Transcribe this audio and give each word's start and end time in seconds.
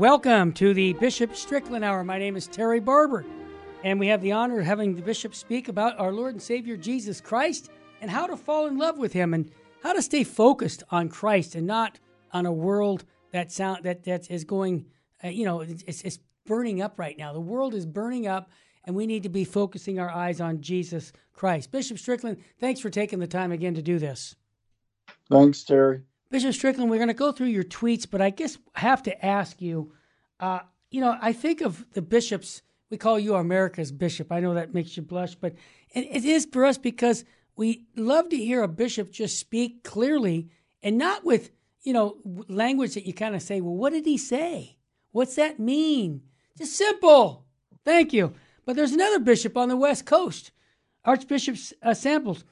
Welcome 0.00 0.54
to 0.54 0.72
the 0.72 0.94
Bishop 0.94 1.36
Strickland 1.36 1.84
Hour. 1.84 2.02
My 2.04 2.18
name 2.18 2.34
is 2.34 2.46
Terry 2.46 2.80
Barber, 2.80 3.22
and 3.84 4.00
we 4.00 4.06
have 4.06 4.22
the 4.22 4.32
honor 4.32 4.60
of 4.60 4.64
having 4.64 4.94
the 4.94 5.02
Bishop 5.02 5.34
speak 5.34 5.68
about 5.68 6.00
our 6.00 6.10
Lord 6.10 6.32
and 6.32 6.42
Savior 6.42 6.78
Jesus 6.78 7.20
Christ 7.20 7.68
and 8.00 8.10
how 8.10 8.26
to 8.26 8.34
fall 8.34 8.66
in 8.66 8.78
love 8.78 8.96
with 8.96 9.12
Him 9.12 9.34
and 9.34 9.50
how 9.82 9.92
to 9.92 10.00
stay 10.00 10.24
focused 10.24 10.82
on 10.90 11.10
Christ 11.10 11.54
and 11.54 11.66
not 11.66 11.98
on 12.32 12.46
a 12.46 12.50
world 12.50 13.04
that 13.32 13.52
sound 13.52 13.84
that 13.84 14.04
that 14.04 14.30
is 14.30 14.42
going, 14.42 14.86
uh, 15.22 15.28
you 15.28 15.44
know, 15.44 15.60
it's, 15.60 16.00
it's 16.00 16.18
burning 16.46 16.80
up 16.80 16.98
right 16.98 17.18
now. 17.18 17.34
The 17.34 17.38
world 17.38 17.74
is 17.74 17.84
burning 17.84 18.26
up, 18.26 18.48
and 18.84 18.96
we 18.96 19.06
need 19.06 19.24
to 19.24 19.28
be 19.28 19.44
focusing 19.44 19.98
our 19.98 20.10
eyes 20.10 20.40
on 20.40 20.62
Jesus 20.62 21.12
Christ. 21.34 21.72
Bishop 21.72 21.98
Strickland, 21.98 22.38
thanks 22.58 22.80
for 22.80 22.88
taking 22.88 23.18
the 23.18 23.26
time 23.26 23.52
again 23.52 23.74
to 23.74 23.82
do 23.82 23.98
this. 23.98 24.34
Thanks, 25.28 25.62
Terry. 25.62 26.04
Bishop 26.30 26.54
Strickland, 26.54 26.90
we're 26.90 26.98
going 26.98 27.08
to 27.08 27.14
go 27.14 27.32
through 27.32 27.48
your 27.48 27.64
tweets, 27.64 28.06
but 28.08 28.20
I 28.20 28.30
guess 28.30 28.56
I 28.74 28.80
have 28.80 29.02
to 29.04 29.24
ask 29.24 29.60
you. 29.60 29.92
Uh, 30.38 30.60
you 30.90 31.00
know, 31.00 31.16
I 31.20 31.32
think 31.32 31.60
of 31.60 31.84
the 31.92 32.02
bishops. 32.02 32.62
We 32.88 32.96
call 32.96 33.18
you 33.18 33.34
America's 33.34 33.90
bishop. 33.90 34.30
I 34.30 34.40
know 34.40 34.54
that 34.54 34.72
makes 34.72 34.96
you 34.96 35.02
blush, 35.02 35.34
but 35.34 35.54
it, 35.90 36.06
it 36.10 36.24
is 36.24 36.46
for 36.50 36.64
us 36.64 36.78
because 36.78 37.24
we 37.56 37.86
love 37.96 38.28
to 38.28 38.36
hear 38.36 38.62
a 38.62 38.68
bishop 38.68 39.10
just 39.10 39.38
speak 39.38 39.82
clearly 39.82 40.48
and 40.82 40.96
not 40.96 41.24
with 41.24 41.50
you 41.82 41.92
know 41.92 42.16
language 42.48 42.94
that 42.94 43.06
you 43.06 43.12
kind 43.12 43.34
of 43.34 43.42
say, 43.42 43.60
"Well, 43.60 43.74
what 43.74 43.92
did 43.92 44.06
he 44.06 44.18
say? 44.18 44.76
What's 45.12 45.34
that 45.36 45.58
mean?" 45.58 46.22
Just 46.56 46.76
simple. 46.76 47.44
Thank 47.84 48.12
you. 48.12 48.34
But 48.64 48.76
there's 48.76 48.92
another 48.92 49.18
bishop 49.18 49.56
on 49.56 49.68
the 49.68 49.76
West 49.76 50.06
Coast, 50.06 50.52
Archbishop 51.04 51.56
uh, 51.82 51.94
Samples 51.94 52.44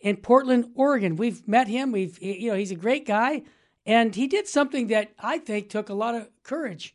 in 0.00 0.16
Portland, 0.16 0.70
Oregon. 0.74 1.16
We've 1.16 1.46
met 1.46 1.68
him. 1.68 1.92
We've 1.92 2.20
you 2.22 2.50
know 2.50 2.56
he's 2.56 2.70
a 2.70 2.76
great 2.76 3.06
guy, 3.06 3.42
and 3.84 4.14
he 4.14 4.26
did 4.26 4.48
something 4.48 4.88
that 4.88 5.12
I 5.18 5.38
think 5.38 5.68
took 5.68 5.88
a 5.88 5.94
lot 5.94 6.14
of 6.14 6.30
courage. 6.42 6.94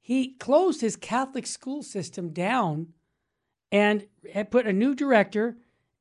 He 0.00 0.34
closed 0.34 0.80
his 0.80 0.96
Catholic 0.96 1.46
school 1.46 1.82
system 1.82 2.30
down, 2.30 2.88
and 3.72 4.06
put 4.50 4.66
a 4.66 4.72
new 4.72 4.94
director, 4.94 5.56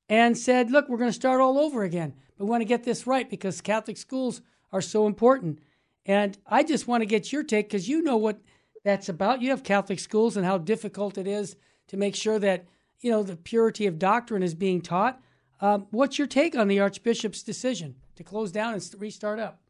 and 0.07 0.37
said, 0.37 0.71
"Look, 0.71 0.87
we're 0.87 0.97
going 0.97 1.09
to 1.09 1.13
start 1.13 1.41
all 1.41 1.57
over 1.57 1.83
again. 1.83 2.13
But 2.37 2.45
we 2.45 2.49
want 2.49 2.61
to 2.61 2.65
get 2.65 2.83
this 2.83 3.07
right 3.07 3.29
because 3.29 3.61
Catholic 3.61 3.97
schools 3.97 4.41
are 4.71 4.81
so 4.81 5.07
important." 5.07 5.59
And 6.05 6.37
I 6.45 6.63
just 6.63 6.87
want 6.87 7.01
to 7.01 7.05
get 7.05 7.31
your 7.31 7.43
take 7.43 7.69
because 7.69 7.87
you 7.87 8.01
know 8.01 8.17
what 8.17 8.41
that's 8.83 9.09
about. 9.09 9.41
You 9.41 9.51
have 9.51 9.63
Catholic 9.63 9.99
schools 9.99 10.35
and 10.35 10.45
how 10.45 10.57
difficult 10.57 11.17
it 11.17 11.27
is 11.27 11.55
to 11.87 11.97
make 11.97 12.15
sure 12.15 12.39
that 12.39 12.65
you 12.99 13.09
know 13.09 13.23
the 13.23 13.37
purity 13.37 13.87
of 13.87 13.99
doctrine 13.99 14.43
is 14.43 14.53
being 14.53 14.81
taught. 14.81 15.21
Um, 15.63 15.87
what's 15.91 16.19
your 16.19 16.27
take 16.27 16.57
on 16.57 16.67
the 16.67 16.81
Archbishop's 16.81 17.41
decision 17.41 17.95
to 18.17 18.23
close 18.23 18.51
down 18.51 18.73
and 18.73 18.95
restart 18.97 19.39
up? 19.39 19.61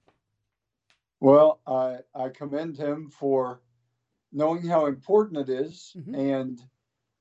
Well, 1.19 1.59
I, 1.67 1.97
I 2.16 2.30
commend 2.30 2.77
him 2.77 3.11
for 3.11 3.61
knowing 4.31 4.67
how 4.67 4.88
important 4.88 5.47
it 5.47 5.53
is 5.53 5.95
mm-hmm. 5.95 6.16
and 6.16 6.61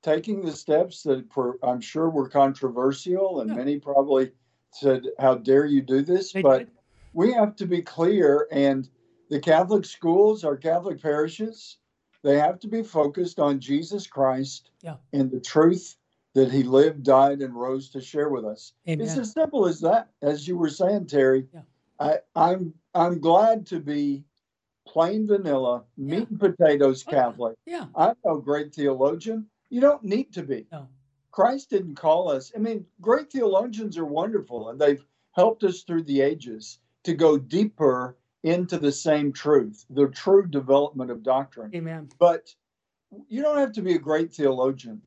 taking 0.02 0.42
the 0.42 0.52
steps 0.52 1.02
that 1.02 1.26
I'm 1.62 1.82
sure 1.82 2.08
were 2.08 2.30
controversial, 2.30 3.42
and 3.42 3.50
yeah. 3.50 3.56
many 3.56 3.78
probably 3.78 4.32
said, 4.70 5.02
How 5.18 5.34
dare 5.34 5.66
you 5.66 5.82
do 5.82 6.00
this? 6.00 6.32
They 6.32 6.40
but 6.40 6.58
did. 6.60 6.70
we 7.12 7.30
have 7.34 7.54
to 7.56 7.66
be 7.66 7.82
clear, 7.82 8.48
and 8.50 8.88
the 9.28 9.38
Catholic 9.38 9.84
schools, 9.84 10.44
our 10.44 10.56
Catholic 10.56 11.00
parishes, 11.00 11.76
they 12.22 12.38
have 12.38 12.58
to 12.60 12.68
be 12.68 12.82
focused 12.82 13.38
on 13.38 13.60
Jesus 13.60 14.06
Christ 14.06 14.70
yeah. 14.80 14.96
and 15.12 15.30
the 15.30 15.40
truth 15.40 15.96
that 16.34 16.50
he 16.50 16.62
lived, 16.62 17.02
died, 17.02 17.40
and 17.40 17.54
rose 17.54 17.90
to 17.90 18.00
share 18.00 18.28
with 18.30 18.44
us. 18.44 18.72
Amen. 18.88 19.06
It's 19.06 19.18
as 19.18 19.32
simple 19.32 19.66
as 19.66 19.80
that. 19.80 20.08
As 20.22 20.48
you 20.48 20.56
were 20.56 20.70
saying, 20.70 21.06
Terry, 21.06 21.46
yeah. 21.52 21.60
I, 22.00 22.18
I'm 22.34 22.74
I'm 22.94 23.20
glad 23.20 23.66
to 23.66 23.80
be 23.80 24.24
plain 24.86 25.26
vanilla, 25.26 25.84
meat 25.96 26.28
and 26.28 26.40
potatoes 26.40 27.04
oh, 27.06 27.10
Catholic. 27.10 27.56
Yeah. 27.66 27.86
I'm 27.94 28.14
no 28.24 28.38
great 28.38 28.74
theologian. 28.74 29.46
You 29.70 29.80
don't 29.80 30.04
need 30.04 30.32
to 30.34 30.42
be. 30.42 30.66
No. 30.72 30.88
Christ 31.30 31.70
didn't 31.70 31.94
call 31.94 32.30
us. 32.30 32.52
I 32.54 32.58
mean, 32.58 32.84
great 33.00 33.30
theologians 33.30 33.96
are 33.96 34.04
wonderful 34.04 34.68
and 34.68 34.78
they've 34.78 35.04
helped 35.34 35.64
us 35.64 35.82
through 35.82 36.02
the 36.02 36.20
ages 36.20 36.78
to 37.04 37.14
go 37.14 37.38
deeper 37.38 38.18
into 38.42 38.78
the 38.78 38.92
same 38.92 39.32
truth, 39.32 39.86
the 39.88 40.08
true 40.08 40.46
development 40.46 41.10
of 41.10 41.22
doctrine. 41.22 41.74
Amen. 41.74 42.10
But 42.18 42.54
you 43.28 43.40
don't 43.40 43.58
have 43.58 43.72
to 43.72 43.82
be 43.82 43.94
a 43.94 43.98
great 43.98 44.34
theologian 44.34 45.00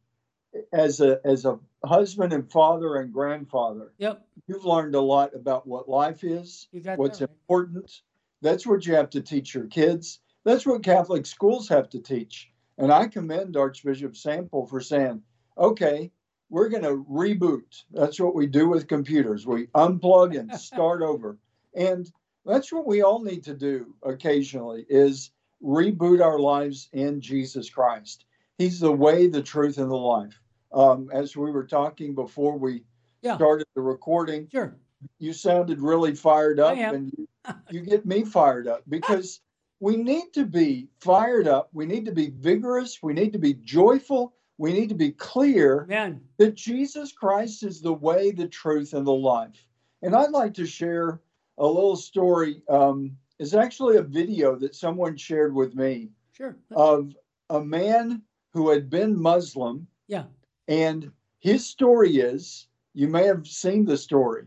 as 0.71 1.01
a 1.01 1.19
as 1.25 1.45
a 1.45 1.59
husband 1.83 2.33
and 2.33 2.51
father 2.51 2.95
and 2.97 3.13
grandfather, 3.13 3.93
yep, 3.97 4.25
you've 4.47 4.65
learned 4.65 4.95
a 4.95 5.01
lot 5.01 5.35
about 5.35 5.67
what 5.67 5.89
life 5.89 6.23
is, 6.23 6.67
what's 6.71 7.19
that, 7.19 7.29
right? 7.29 7.37
important. 7.41 8.01
That's 8.41 8.65
what 8.65 8.85
you 8.85 8.95
have 8.95 9.09
to 9.11 9.21
teach 9.21 9.53
your 9.53 9.67
kids. 9.67 10.19
That's 10.43 10.65
what 10.65 10.83
Catholic 10.83 11.25
schools 11.25 11.69
have 11.69 11.89
to 11.89 11.99
teach. 11.99 12.51
And 12.77 12.91
I 12.91 13.07
commend 13.07 13.57
Archbishop 13.57 14.15
Sample 14.15 14.67
for 14.67 14.81
saying, 14.81 15.21
okay, 15.57 16.11
we're 16.49 16.69
going 16.69 16.83
to 16.83 17.03
reboot. 17.09 17.83
That's 17.91 18.19
what 18.19 18.35
we 18.35 18.45
do 18.45 18.69
with 18.69 18.87
computers. 18.87 19.47
We 19.47 19.67
unplug 19.67 20.37
and 20.37 20.53
start 20.59 21.01
over. 21.01 21.37
And 21.73 22.09
that's 22.45 22.71
what 22.71 22.85
we 22.85 23.01
all 23.01 23.23
need 23.23 23.45
to 23.45 23.55
do 23.55 23.95
occasionally 24.03 24.85
is 24.87 25.31
reboot 25.63 26.23
our 26.23 26.37
lives 26.37 26.89
in 26.93 27.21
Jesus 27.21 27.69
Christ. 27.69 28.25
He's 28.57 28.79
the 28.79 28.91
way, 28.91 29.27
the 29.27 29.41
truth, 29.41 29.77
and 29.77 29.89
the 29.89 29.95
life 29.95 30.39
um, 30.75 31.09
as 31.11 31.35
we 31.35 31.49
were 31.49 31.65
talking 31.65 32.13
before 32.13 32.57
we 32.57 32.83
yeah. 33.21 33.35
started 33.35 33.65
the 33.75 33.81
recording. 33.81 34.47
Sure. 34.51 34.75
You 35.19 35.33
sounded 35.33 35.81
really 35.81 36.13
fired 36.13 36.59
up, 36.59 36.77
and 36.77 37.11
you, 37.17 37.27
you 37.71 37.81
get 37.81 38.05
me 38.05 38.23
fired 38.23 38.67
up 38.67 38.83
because 38.87 39.41
we 39.79 39.97
need 39.97 40.33
to 40.33 40.45
be 40.45 40.87
fired 40.99 41.47
up. 41.47 41.69
We 41.73 41.85
need 41.85 42.05
to 42.05 42.11
be 42.11 42.29
vigorous. 42.29 42.99
We 43.01 43.13
need 43.13 43.33
to 43.33 43.39
be 43.39 43.53
joyful. 43.53 44.33
We 44.57 44.73
need 44.73 44.89
to 44.89 44.95
be 44.95 45.11
clear 45.11 45.85
Man. 45.87 46.21
that 46.37 46.55
Jesus 46.55 47.11
Christ 47.11 47.63
is 47.63 47.81
the 47.81 47.93
way, 47.93 48.31
the 48.31 48.47
truth, 48.47 48.93
and 48.93 49.05
the 49.05 49.11
life. 49.11 49.65
And 50.01 50.15
I'd 50.15 50.31
like 50.31 50.53
to 50.55 50.65
share 50.65 51.21
a 51.57 51.65
little 51.65 51.95
story. 51.95 52.61
Um, 52.69 53.17
it's 53.39 53.53
actually 53.53 53.97
a 53.97 54.01
video 54.01 54.55
that 54.55 54.75
someone 54.75 55.17
shared 55.17 55.53
with 55.53 55.75
me 55.75 56.09
sure. 56.31 56.57
of 56.71 57.13
a 57.49 57.59
man 57.59 58.21
who 58.53 58.69
had 58.69 58.89
been 58.89 59.21
Muslim. 59.21 59.87
Yeah. 60.07 60.23
And 60.67 61.11
his 61.39 61.65
story 61.65 62.17
is 62.17 62.67
you 62.93 63.07
may 63.07 63.25
have 63.25 63.45
seen 63.47 63.85
the 63.85 63.97
story, 63.97 64.45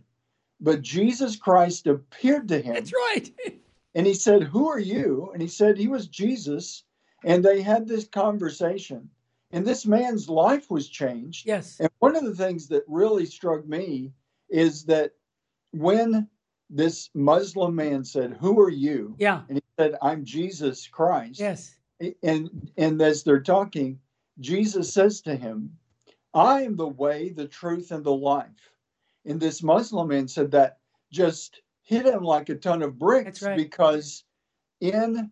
but 0.61 0.83
Jesus 0.83 1.37
Christ 1.37 1.87
appeared 1.87 2.49
to 2.49 2.61
him. 2.61 2.75
That's 2.75 2.93
right. 2.93 3.31
and 3.95 4.06
he 4.06 4.15
said, 4.15 4.43
Who 4.43 4.69
are 4.69 4.81
you? 4.81 5.31
And 5.33 5.43
he 5.43 5.49
said 5.49 5.77
he 5.77 5.89
was 5.89 6.09
Jesus. 6.09 6.84
And 7.25 7.45
they 7.45 7.62
had 7.62 7.87
this 7.87 8.06
conversation. 8.06 9.11
And 9.51 9.67
this 9.67 9.87
man's 9.87 10.29
life 10.29 10.71
was 10.71 10.89
changed. 10.89 11.47
Yes. 11.47 11.81
And 11.81 11.91
one 11.99 12.17
of 12.17 12.25
the 12.25 12.35
things 12.35 12.69
that 12.69 12.85
really 12.87 13.27
struck 13.27 13.67
me 13.67 14.12
is 14.50 14.85
that 14.85 15.12
when 15.73 16.29
this 16.71 17.11
Muslim 17.15 17.75
man 17.75 18.05
said, 18.05 18.37
Who 18.41 18.61
are 18.61 18.71
you? 18.71 19.15
Yeah. 19.19 19.43
And 19.49 19.59
he 19.59 19.65
said, 19.79 19.97
I'm 20.03 20.25
Jesus 20.25 20.87
Christ. 20.87 21.41
Yes. 21.41 21.75
And 22.23 22.71
and 22.77 23.00
as 23.03 23.25
they're 23.25 23.41
talking, 23.41 23.99
Jesus 24.41 24.93
says 24.93 25.21
to 25.23 25.35
him, 25.35 25.77
I 26.38 26.62
am 26.62 26.76
the 26.76 26.88
way, 26.88 27.31
the 27.31 27.49
truth, 27.49 27.90
and 27.90 28.05
the 28.05 28.14
life. 28.14 28.73
And 29.25 29.40
this 29.40 29.62
Muslim 29.62 30.08
man 30.08 30.29
said 30.29 30.50
that 30.52 30.79
just 31.12 31.61
hit 31.82 32.06
him 32.06 32.23
like 32.23 32.49
a 32.49 32.55
ton 32.55 32.82
of 32.82 32.99
bricks 32.99 33.43
right. 33.43 33.56
because 33.56 34.25
in 34.81 35.31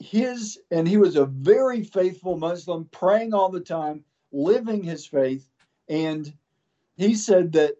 his, 0.00 0.58
and 0.70 0.86
he 0.86 0.96
was 0.96 1.16
a 1.16 1.26
very 1.26 1.82
faithful 1.82 2.36
Muslim, 2.36 2.88
praying 2.92 3.34
all 3.34 3.50
the 3.50 3.60
time, 3.60 4.04
living 4.32 4.82
his 4.82 5.06
faith. 5.06 5.48
And 5.88 6.32
he 6.96 7.14
said 7.14 7.52
that 7.52 7.74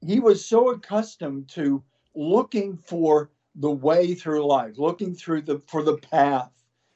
he 0.00 0.20
was 0.20 0.44
so 0.44 0.70
accustomed 0.70 1.48
to 1.50 1.82
looking 2.14 2.76
for 2.76 3.30
the 3.56 3.70
way 3.70 4.14
through 4.14 4.46
life, 4.46 4.78
looking 4.78 5.14
through 5.14 5.42
the 5.42 5.62
for 5.66 5.82
the 5.82 5.98
path. 5.98 6.50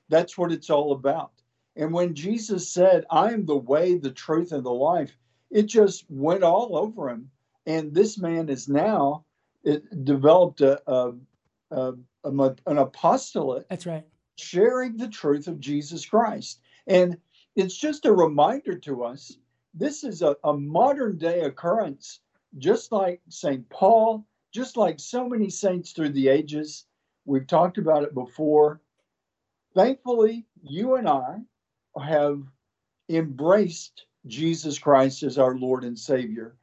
That's 0.08 0.36
what 0.36 0.52
it's 0.52 0.70
all 0.70 0.92
about. 0.92 1.32
And 1.78 1.92
when 1.92 2.14
Jesus 2.14 2.68
said, 2.68 3.06
I 3.08 3.32
am 3.32 3.46
the 3.46 3.56
way, 3.56 3.96
the 3.96 4.10
truth, 4.10 4.50
and 4.50 4.66
the 4.66 4.70
life, 4.70 5.16
it 5.48 5.66
just 5.66 6.04
went 6.10 6.42
all 6.42 6.76
over 6.76 7.08
him. 7.08 7.30
And 7.66 7.94
this 7.94 8.18
man 8.18 8.48
is 8.48 8.68
now 8.68 9.24
it 9.62 10.04
developed 10.04 10.60
a, 10.60 10.82
a, 10.90 11.12
a, 11.70 11.92
a, 12.24 12.56
an 12.66 12.78
apostolate. 12.78 13.68
That's 13.70 13.86
right. 13.86 14.04
Sharing 14.36 14.96
the 14.96 15.08
truth 15.08 15.46
of 15.46 15.60
Jesus 15.60 16.04
Christ. 16.04 16.60
And 16.88 17.16
it's 17.54 17.76
just 17.76 18.06
a 18.06 18.12
reminder 18.12 18.76
to 18.78 19.04
us 19.04 19.36
this 19.72 20.02
is 20.02 20.22
a, 20.22 20.36
a 20.42 20.52
modern 20.52 21.16
day 21.16 21.42
occurrence, 21.42 22.20
just 22.58 22.90
like 22.90 23.20
St. 23.28 23.68
Paul, 23.68 24.26
just 24.52 24.76
like 24.76 24.98
so 24.98 25.28
many 25.28 25.48
saints 25.48 25.92
through 25.92 26.10
the 26.10 26.28
ages. 26.28 26.86
We've 27.24 27.46
talked 27.46 27.78
about 27.78 28.02
it 28.02 28.14
before. 28.14 28.80
Thankfully, 29.74 30.46
you 30.62 30.96
and 30.96 31.08
I 31.08 31.42
have 32.00 32.42
embraced 33.10 34.06
Jesus 34.26 34.78
Christ 34.78 35.22
as 35.22 35.38
our 35.38 35.56
Lord 35.56 35.84
and 35.84 35.98
Savior. 35.98 36.56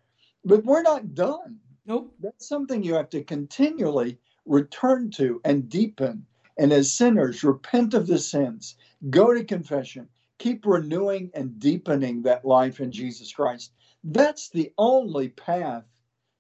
But 0.45 0.65
we're 0.65 0.83
not 0.83 1.15
done. 1.15 1.59
Nope. 1.85 2.13
That's 2.19 2.47
something 2.47 2.83
you 2.83 2.95
have 2.95 3.09
to 3.11 3.23
continually 3.23 4.19
return 4.45 5.11
to 5.11 5.41
and 5.45 5.69
deepen 5.69 6.25
And 6.57 6.71
as 6.73 6.93
sinners, 6.93 7.43
repent 7.43 7.93
of 7.93 8.07
the 8.07 8.19
sins, 8.19 8.75
go 9.09 9.33
to 9.33 9.43
confession, 9.43 10.09
keep 10.37 10.65
renewing 10.65 11.31
and 11.33 11.59
deepening 11.59 12.23
that 12.23 12.45
life 12.45 12.79
in 12.79 12.91
Jesus 12.91 13.33
Christ. 13.33 13.73
That's 14.03 14.49
the 14.49 14.71
only 14.77 15.29
path 15.29 15.85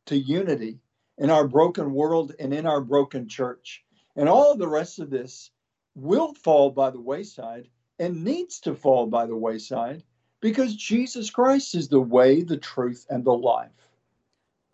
to 0.07 0.17
unity 0.17 0.79
in 1.17 1.29
our 1.29 1.47
broken 1.47 1.93
world 1.93 2.33
and 2.39 2.53
in 2.53 2.65
our 2.65 2.81
broken 2.81 3.27
church. 3.27 3.83
And 4.15 4.29
all 4.29 4.53
of 4.53 4.59
the 4.59 4.67
rest 4.69 4.99
of 4.99 5.09
this 5.09 5.51
will 5.95 6.33
fall 6.33 6.71
by 6.71 6.91
the 6.91 7.01
wayside 7.01 7.67
and 7.99 8.23
needs 8.23 8.59
to 8.61 8.75
fall 8.75 9.07
by 9.07 9.25
the 9.25 9.35
wayside 9.35 10.03
because 10.41 10.75
Jesus 10.75 11.29
Christ 11.29 11.75
is 11.75 11.87
the 11.87 11.99
way, 11.99 12.43
the 12.43 12.57
truth, 12.57 13.05
and 13.09 13.23
the 13.23 13.33
life. 13.33 13.71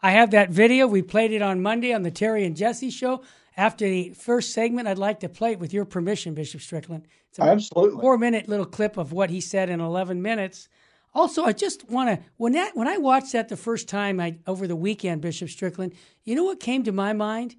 I 0.01 0.11
have 0.11 0.31
that 0.31 0.49
video. 0.49 0.87
We 0.87 1.01
played 1.01 1.31
it 1.31 1.41
on 1.41 1.61
Monday 1.61 1.93
on 1.93 2.01
the 2.01 2.11
Terry 2.11 2.45
and 2.45 2.55
Jesse 2.55 2.89
show. 2.89 3.21
After 3.55 3.87
the 3.87 4.09
first 4.11 4.53
segment, 4.53 4.87
I'd 4.87 4.97
like 4.97 5.19
to 5.19 5.29
play 5.29 5.51
it 5.51 5.59
with 5.59 5.73
your 5.73 5.85
permission, 5.85 6.33
Bishop 6.33 6.61
Strickland. 6.61 7.07
It's 7.29 7.39
a 7.39 7.43
Absolutely. 7.43 8.01
four 8.01 8.17
minute 8.17 8.49
little 8.49 8.65
clip 8.65 8.97
of 8.97 9.11
what 9.11 9.29
he 9.29 9.39
said 9.41 9.69
in 9.69 9.79
11 9.79 10.21
minutes. 10.21 10.67
Also, 11.13 11.43
I 11.43 11.51
just 11.51 11.89
want 11.89 12.09
to 12.09 12.25
when 12.37 12.53
that 12.53 12.75
when 12.75 12.87
I 12.87 12.97
watched 12.97 13.33
that 13.33 13.49
the 13.49 13.57
first 13.57 13.89
time 13.89 14.19
I 14.19 14.37
over 14.47 14.67
the 14.67 14.75
weekend, 14.75 15.21
Bishop 15.21 15.49
Strickland, 15.49 15.93
you 16.23 16.35
know 16.35 16.45
what 16.45 16.59
came 16.59 16.83
to 16.83 16.91
my 16.91 17.13
mind? 17.13 17.55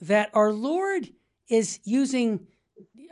That 0.00 0.30
our 0.32 0.52
Lord 0.52 1.10
is 1.48 1.78
using 1.84 2.46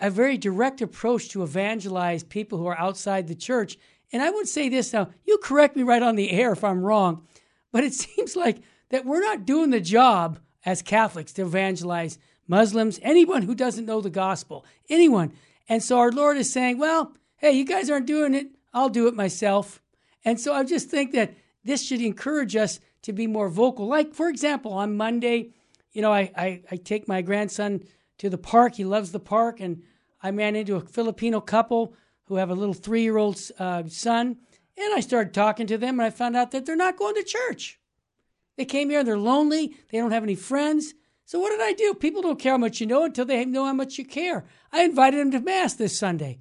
a 0.03 0.11
very 0.11 0.37
direct 0.37 0.83
approach 0.83 1.29
to 1.29 1.45
evangelize 1.45 2.25
people 2.25 2.59
who 2.59 2.67
are 2.67 2.79
outside 2.79 3.29
the 3.29 3.37
church. 3.37 3.79
And 4.13 4.21
I 4.21 4.31
would 4.31 4.49
say 4.49 4.69
this 4.69 4.93
now, 4.93 5.09
you 5.25 5.39
correct 5.39 5.77
me 5.77 5.85
right 5.85 6.03
on 6.03 6.17
the 6.17 6.33
air 6.33 6.53
if 6.53 6.65
I'm 6.65 6.83
wrong, 6.83 7.23
but 7.71 7.85
it 7.85 7.95
seems 7.95 8.35
like 8.35 8.59
that 8.91 9.07
we're 9.07 9.21
not 9.21 9.47
doing 9.47 9.71
the 9.71 9.81
job 9.81 10.41
as 10.67 10.83
Catholics 10.83 11.33
to 11.35 11.43
evangelize 11.43 12.19
Muslims, 12.49 12.99
anyone 13.03 13.43
who 13.43 13.55
doesn't 13.55 13.87
know 13.87 14.01
the 14.01 14.11
gospel, 14.11 14.67
anyone. 14.91 15.33
And 15.69 15.81
so 15.81 15.99
our 15.99 16.11
Lord 16.11 16.37
is 16.37 16.53
saying, 16.53 16.79
well, 16.79 17.15
hey, 17.37 17.53
you 17.53 17.65
guys 17.65 17.89
aren't 17.89 18.07
doing 18.07 18.35
it. 18.35 18.49
I'll 18.75 18.89
do 18.89 19.07
it 19.07 19.15
myself. 19.15 19.81
And 20.25 20.41
so 20.41 20.53
I 20.53 20.65
just 20.65 20.89
think 20.89 21.13
that 21.13 21.35
this 21.65 21.87
should 21.87 22.01
encourage 22.01 22.57
us 22.57 22.81
to 23.03 23.13
be 23.13 23.29
more 23.29 23.49
vocal. 23.49 23.87
Like, 23.87 24.15
for 24.15 24.29
example, 24.29 24.73
on 24.73 24.97
Monday, 24.97 25.51
you 25.93 26.03
know, 26.03 26.13
I, 26.13 26.33
I, 26.37 26.63
I 26.73 26.77
take 26.77 27.07
my 27.07 27.23
grandson 27.23 27.85
to 28.19 28.29
the 28.29 28.39
park. 28.39 28.75
He 28.75 28.85
loves 28.85 29.13
the 29.13 29.21
park. 29.21 29.61
And 29.61 29.83
I 30.23 30.31
ran 30.31 30.57
into 30.57 30.77
a 30.77 30.81
Filipino 30.81 31.41
couple 31.41 31.95
who 32.25 32.37
have 32.37 32.51
a 32.51 32.55
little 32.55 32.75
three 32.75 33.03
year 33.03 33.17
old 33.17 33.41
uh, 33.59 33.85
son. 33.89 34.39
And 34.79 34.95
I 34.95 35.01
started 35.01 35.35
talking 35.35 35.67
to 35.67 35.77
them, 35.77 36.01
and 36.01 36.07
I 36.07 36.11
found 36.11 36.37
out 36.37 36.51
that 36.53 36.65
they're 36.65 36.77
not 36.77 36.97
going 36.97 37.15
to 37.17 37.23
church. 37.23 37.79
They 38.57 38.65
came 38.65 38.91
here, 38.91 39.01
and 39.01 39.09
they're 39.09 39.19
lonely, 39.19 39.77
they 39.91 39.99
don't 39.99 40.13
have 40.13 40.23
any 40.23 40.35
friends. 40.35 40.95
So 41.25 41.39
what 41.39 41.51
did 41.51 41.61
I 41.61 41.73
do? 41.73 41.95
People 41.95 42.23
don't 42.23 42.39
care 42.39 42.53
how 42.53 42.59
much 42.59 42.81
you 42.81 42.87
know 42.87 43.05
until 43.05 43.25
they 43.25 43.45
know 43.45 43.65
how 43.65 43.73
much 43.73 43.99
you 43.99 44.05
care. 44.05 44.47
I 44.73 44.83
invited 44.83 45.21
them 45.21 45.31
to 45.33 45.41
Mass 45.41 45.75
this 45.75 45.99
Sunday. 45.99 46.41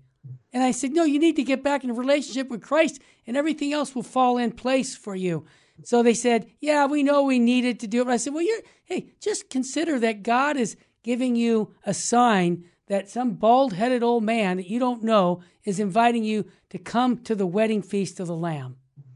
And 0.54 0.64
I 0.64 0.72
said, 0.72 0.92
No, 0.92 1.04
you 1.04 1.20
need 1.20 1.36
to 1.38 1.44
get 1.44 1.64
back 1.64 1.84
in 1.84 1.90
a 1.90 1.94
relationship 1.94 2.50
with 2.50 2.62
Christ, 2.62 3.02
and 3.28 3.38
everything 3.38 3.74
else 3.74 3.96
will 3.96 4.04
fall 4.04 4.38
in 4.38 4.52
place 4.52 4.96
for 4.96 5.16
you. 5.16 5.46
So 5.84 6.04
they 6.04 6.14
said, 6.14 6.50
Yeah, 6.60 6.86
we 6.86 7.04
know 7.04 7.24
we 7.24 7.40
needed 7.40 7.80
to 7.82 7.88
do 7.88 8.02
it. 8.02 8.06
But 8.06 8.14
I 8.14 8.18
said, 8.18 8.34
Well, 8.34 8.44
you're, 8.44 8.62
hey, 8.86 9.12
just 9.20 9.50
consider 9.50 10.00
that 10.00 10.24
God 10.24 10.58
is 10.58 10.76
giving 11.04 11.36
you 11.36 11.74
a 11.86 11.94
sign 11.94 12.66
that 12.92 13.10
some 13.10 13.32
bald 13.32 13.72
headed 13.72 14.04
old 14.04 14.22
man 14.22 14.58
that 14.58 14.70
you 14.70 14.78
don't 14.78 15.02
know 15.02 15.42
is 15.64 15.80
inviting 15.80 16.26
you 16.26 16.46
to 16.70 16.78
come 16.78 17.18
to 17.24 17.34
the 17.34 17.48
wedding 17.48 17.82
feast 17.82 18.20
of 18.20 18.28
the 18.28 18.36
Lamb. 18.36 18.76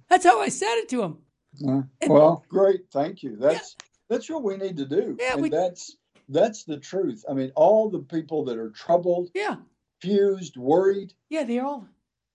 That's 0.10 0.24
how 0.24 0.40
I 0.40 0.48
said 0.48 0.76
it 0.78 0.88
to 0.90 1.04
him. 1.04 1.18
Uh, 1.62 1.82
yeah. 2.02 2.08
Well, 2.08 2.46
great. 2.48 2.90
Thank 2.90 3.22
you. 3.22 3.36
That's 3.36 3.76
yeah. 3.78 3.86
that's 4.08 4.30
what 4.30 4.44
we 4.44 4.56
need 4.56 4.78
to 4.78 4.86
do. 4.86 5.18
Yeah, 5.20 5.34
and 5.34 5.42
we, 5.42 5.50
that's 5.50 5.98
that's 6.30 6.64
the 6.64 6.78
truth. 6.78 7.26
I 7.30 7.34
mean, 7.34 7.52
all 7.54 7.90
the 7.90 8.00
people 8.00 8.46
that 8.46 8.58
are 8.58 8.70
troubled, 8.70 9.30
yeah, 9.36 9.58
fused, 10.00 10.56
worried, 10.56 11.14
yeah, 11.30 11.44
they 11.44 11.60
all 11.60 11.86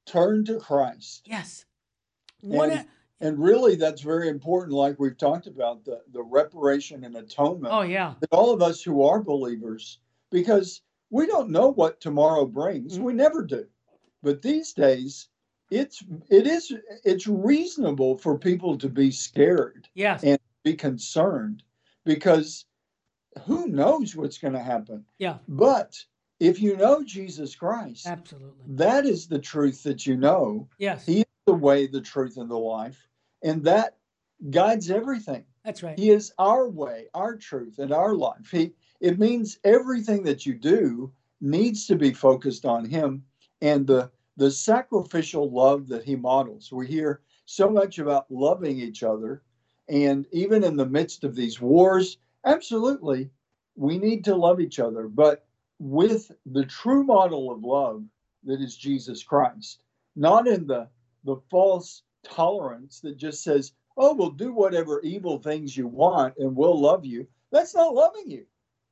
turn 0.05 0.45
to 0.45 0.59
Christ. 0.59 1.23
Yes. 1.25 1.65
One 2.43 2.71
and, 2.71 2.87
and 3.23 3.39
really 3.39 3.77
that's 3.77 4.03
very 4.03 4.29
important, 4.29 4.75
like 4.75 5.01
we've 5.01 5.17
talked 5.17 5.47
about, 5.47 5.87
the, 5.87 6.03
the 6.13 6.23
reparation 6.23 7.03
and 7.05 7.17
atonement. 7.17 7.73
Oh 7.73 7.81
yeah. 7.81 8.13
That 8.21 8.31
all 8.31 8.53
of 8.53 8.61
us 8.61 8.83
who 8.83 9.05
are 9.05 9.23
believers, 9.23 10.01
because 10.31 10.83
we 11.11 11.27
don't 11.27 11.51
know 11.51 11.69
what 11.69 12.01
tomorrow 12.01 12.47
brings. 12.47 12.95
Mm-hmm. 12.95 13.05
We 13.05 13.13
never 13.13 13.45
do. 13.45 13.67
But 14.23 14.43
these 14.43 14.73
days, 14.73 15.29
it's 15.71 16.03
it 16.29 16.47
is 16.47 16.73
it's 17.05 17.27
reasonable 17.27 18.19
for 18.19 18.37
people 18.37 18.77
to 18.77 18.89
be 18.89 19.11
scared 19.11 19.89
yes. 19.95 20.23
and 20.23 20.39
be 20.65 20.75
concerned 20.75 21.63
because 22.05 22.67
who 23.45 23.69
knows 23.69 24.17
what's 24.17 24.39
going 24.39 24.53
to 24.53 24.63
happen 24.63 25.05
yeah 25.19 25.39
but 25.49 25.97
if 26.41 26.61
you 26.61 26.77
know 26.77 27.03
jesus 27.05 27.55
christ 27.55 28.07
absolutely 28.07 28.65
that 28.67 29.07
is 29.07 29.29
the 29.29 29.39
truth 29.39 29.83
that 29.85 30.05
you 30.05 30.17
know 30.17 30.69
yes 30.79 31.07
he 31.07 31.21
is 31.21 31.27
the 31.47 31.55
way 31.55 31.87
the 31.87 32.01
truth 32.01 32.37
and 32.37 32.51
the 32.51 32.59
life 32.59 33.09
and 33.43 33.63
that 33.65 33.97
guides 34.51 34.91
everything 34.91 35.45
that's 35.65 35.83
right 35.83 35.99
he 35.99 36.11
is 36.11 36.33
our 36.39 36.69
way 36.69 37.07
our 37.15 37.37
truth 37.37 37.79
and 37.79 37.93
our 37.93 38.15
life 38.15 38.51
he 38.51 38.73
it 39.01 39.19
means 39.19 39.59
everything 39.65 40.23
that 40.25 40.45
you 40.47 40.55
do 40.55 41.13
needs 41.41 41.87
to 41.87 41.97
be 41.97 42.13
focused 42.13 42.67
on 42.67 42.85
him 42.85 43.25
and 43.63 43.87
the 43.87 44.11
the 44.37 44.51
sacrificial 44.51 45.51
love 45.51 45.87
that 45.89 46.05
he 46.05 46.17
models. 46.17 46.73
We 46.73 46.87
hear 46.87 47.21
so 47.45 47.69
much 47.69 47.99
about 47.99 48.31
loving 48.31 48.79
each 48.79 49.03
other. 49.03 49.43
And 49.89 50.25
even 50.33 50.65
in 50.65 50.77
the 50.77 50.87
midst 50.87 51.25
of 51.25 51.35
these 51.35 51.61
wars, 51.61 52.17
absolutely, 52.47 53.29
we 53.77 53.99
need 53.99 54.25
to 54.25 54.35
love 54.37 54.61
each 54.61 54.79
other, 54.79 55.09
but 55.09 55.45
with 55.79 56.31
the 56.47 56.65
true 56.65 57.03
model 57.03 57.51
of 57.51 57.65
love 57.65 58.05
that 58.45 58.61
is 58.61 58.77
Jesus 58.77 59.23
Christ, 59.23 59.83
not 60.17 60.47
in 60.47 60.67
the, 60.67 60.89
the 61.25 61.37
false 61.51 62.03
tolerance 62.23 63.01
that 63.01 63.17
just 63.17 63.43
says, 63.43 63.73
oh, 63.97 64.15
we'll 64.15 64.31
do 64.31 64.55
whatever 64.55 65.01
evil 65.03 65.39
things 65.39 65.77
you 65.77 65.87
want 65.87 66.35
and 66.39 66.55
we'll 66.55 66.81
love 66.81 67.05
you. 67.05 67.27
That's 67.51 67.75
not 67.75 67.95
loving 67.95 68.31
you. 68.31 68.47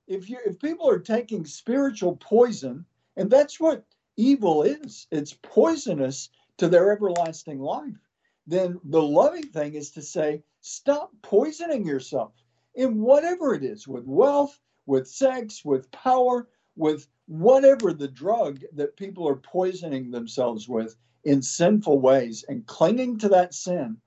If 0.09 0.31
you 0.31 0.39
if 0.47 0.59
people 0.59 0.89
are 0.89 0.99
taking 0.99 1.45
spiritual 1.45 2.17
poison, 2.17 2.87
and 3.17 3.31
that's 3.31 3.61
what 3.61 3.85
evil 4.17 4.63
is, 4.63 5.07
it's 5.11 5.35
poisonous 5.43 6.31
to 6.57 6.69
their 6.69 6.91
everlasting 6.93 7.61
life, 7.61 8.01
then 8.47 8.81
the 8.85 9.03
loving 9.03 9.49
thing 9.51 9.75
is 9.75 9.91
to 9.93 10.03
say, 10.03 10.43
stop 10.63 11.13
poisoning 11.23 11.87
yourself 11.87 12.33
in 12.75 13.03
whatever 13.03 13.55
it 13.55 13.63
is 13.63 13.87
with 13.87 14.07
wealth, 14.07 14.59
with 14.87 15.07
sex, 15.07 15.63
with 15.65 15.91
power, 15.91 16.49
with 16.75 17.07
whatever 17.27 17.93
the 17.93 18.09
drug 18.09 18.61
that 18.75 18.97
people 18.97 19.29
are 19.29 19.37
poisoning 19.37 20.11
themselves 20.11 20.67
with 20.69 20.97
in 21.25 21.43
sinful 21.43 22.01
ways 22.01 22.45
and 22.49 22.67
clinging 22.67 23.19
to 23.19 23.29
that 23.29 23.53
sin. 23.53 23.99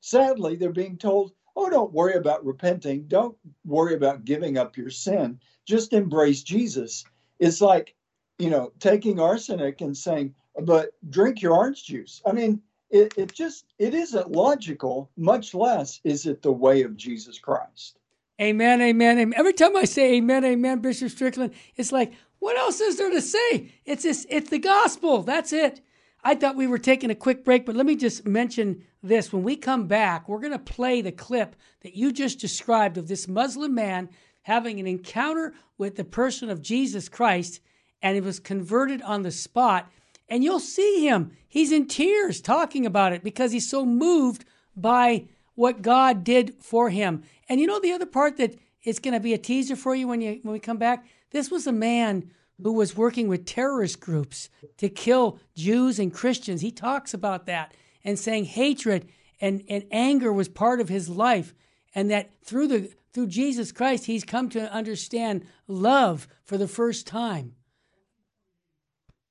Sadly, 0.00 0.56
they're 0.56 0.72
being 0.72 0.98
told, 0.98 1.32
oh, 1.56 1.70
don't 1.70 1.92
worry 1.92 2.14
about 2.14 2.44
repenting. 2.44 3.04
Don't 3.08 3.36
worry 3.64 3.94
about 3.94 4.24
giving 4.24 4.58
up 4.58 4.76
your 4.76 4.90
sin. 4.90 5.40
Just 5.66 5.92
embrace 5.92 6.42
Jesus. 6.42 7.04
It's 7.38 7.60
like 7.60 7.94
you 8.38 8.50
know, 8.50 8.72
taking 8.80 9.20
arsenic 9.20 9.80
and 9.80 9.96
saying, 9.96 10.34
but 10.62 10.90
drink 11.10 11.42
your 11.42 11.54
orange 11.54 11.84
juice. 11.84 12.20
I 12.26 12.32
mean, 12.32 12.60
it, 12.90 13.14
it 13.16 13.32
just 13.32 13.66
it 13.78 13.94
isn't 13.94 14.30
logical, 14.30 15.10
much 15.16 15.54
less 15.54 16.00
is 16.04 16.26
it 16.26 16.42
the 16.42 16.52
way 16.52 16.82
of 16.82 16.96
Jesus 16.96 17.38
Christ. 17.38 17.98
Amen, 18.40 18.80
amen, 18.80 19.18
amen. 19.18 19.34
Every 19.38 19.52
time 19.52 19.76
I 19.76 19.84
say 19.84 20.14
amen, 20.14 20.44
amen, 20.44 20.80
Bishop 20.80 21.10
Strickland, 21.10 21.54
it's 21.76 21.92
like, 21.92 22.12
what 22.40 22.56
else 22.56 22.80
is 22.80 22.98
there 22.98 23.10
to 23.10 23.20
say? 23.20 23.72
It's 23.84 24.02
this, 24.02 24.26
it's 24.28 24.50
the 24.50 24.58
gospel. 24.58 25.22
That's 25.22 25.52
it. 25.52 25.80
I 26.22 26.34
thought 26.34 26.56
we 26.56 26.66
were 26.66 26.78
taking 26.78 27.10
a 27.10 27.14
quick 27.14 27.44
break, 27.44 27.64
but 27.64 27.76
let 27.76 27.86
me 27.86 27.94
just 27.94 28.26
mention 28.26 28.84
this. 29.08 29.32
When 29.32 29.42
we 29.42 29.56
come 29.56 29.86
back, 29.86 30.28
we're 30.28 30.40
going 30.40 30.52
to 30.52 30.58
play 30.58 31.00
the 31.00 31.12
clip 31.12 31.56
that 31.82 31.94
you 31.94 32.12
just 32.12 32.38
described 32.38 32.96
of 32.98 33.08
this 33.08 33.28
Muslim 33.28 33.74
man 33.74 34.08
having 34.42 34.80
an 34.80 34.86
encounter 34.86 35.54
with 35.78 35.96
the 35.96 36.04
person 36.04 36.50
of 36.50 36.62
Jesus 36.62 37.08
Christ 37.08 37.60
and 38.04 38.14
he 38.14 38.20
was 38.20 38.38
converted 38.38 39.00
on 39.02 39.22
the 39.22 39.30
spot. 39.30 39.90
And 40.28 40.44
you'll 40.44 40.60
see 40.60 41.06
him. 41.06 41.32
He's 41.48 41.72
in 41.72 41.86
tears 41.86 42.40
talking 42.40 42.84
about 42.86 43.12
it 43.12 43.24
because 43.24 43.52
he's 43.52 43.68
so 43.68 43.84
moved 43.86 44.44
by 44.76 45.26
what 45.54 45.82
God 45.82 46.22
did 46.22 46.54
for 46.62 46.90
him. 46.90 47.22
And 47.48 47.60
you 47.60 47.66
know 47.66 47.80
the 47.80 47.92
other 47.92 48.06
part 48.06 48.36
that 48.36 48.56
is 48.84 48.98
going 48.98 49.14
to 49.14 49.20
be 49.20 49.32
a 49.32 49.38
teaser 49.38 49.76
for 49.76 49.94
you 49.94 50.08
when 50.08 50.20
you 50.20 50.40
when 50.42 50.52
we 50.52 50.60
come 50.60 50.76
back. 50.76 51.06
This 51.30 51.50
was 51.50 51.66
a 51.66 51.72
man 51.72 52.30
who 52.62 52.72
was 52.72 52.96
working 52.96 53.28
with 53.28 53.46
terrorist 53.46 54.00
groups 54.00 54.50
to 54.76 54.88
kill 54.88 55.38
Jews 55.54 55.98
and 55.98 56.12
Christians. 56.12 56.60
He 56.60 56.70
talks 56.70 57.14
about 57.14 57.46
that 57.46 57.74
and 58.04 58.18
saying 58.18 58.44
hatred 58.44 59.08
and, 59.40 59.62
and 59.68 59.84
anger 59.90 60.32
was 60.32 60.48
part 60.48 60.80
of 60.80 60.88
his 60.88 61.08
life, 61.08 61.54
and 61.94 62.10
that 62.10 62.30
through 62.42 62.68
the 62.68 62.92
through 63.12 63.26
Jesus 63.28 63.70
Christ 63.70 64.06
he's 64.06 64.24
come 64.24 64.48
to 64.50 64.72
understand 64.72 65.46
love 65.68 66.26
for 66.44 66.58
the 66.58 66.68
first 66.68 67.06
time. 67.06 67.54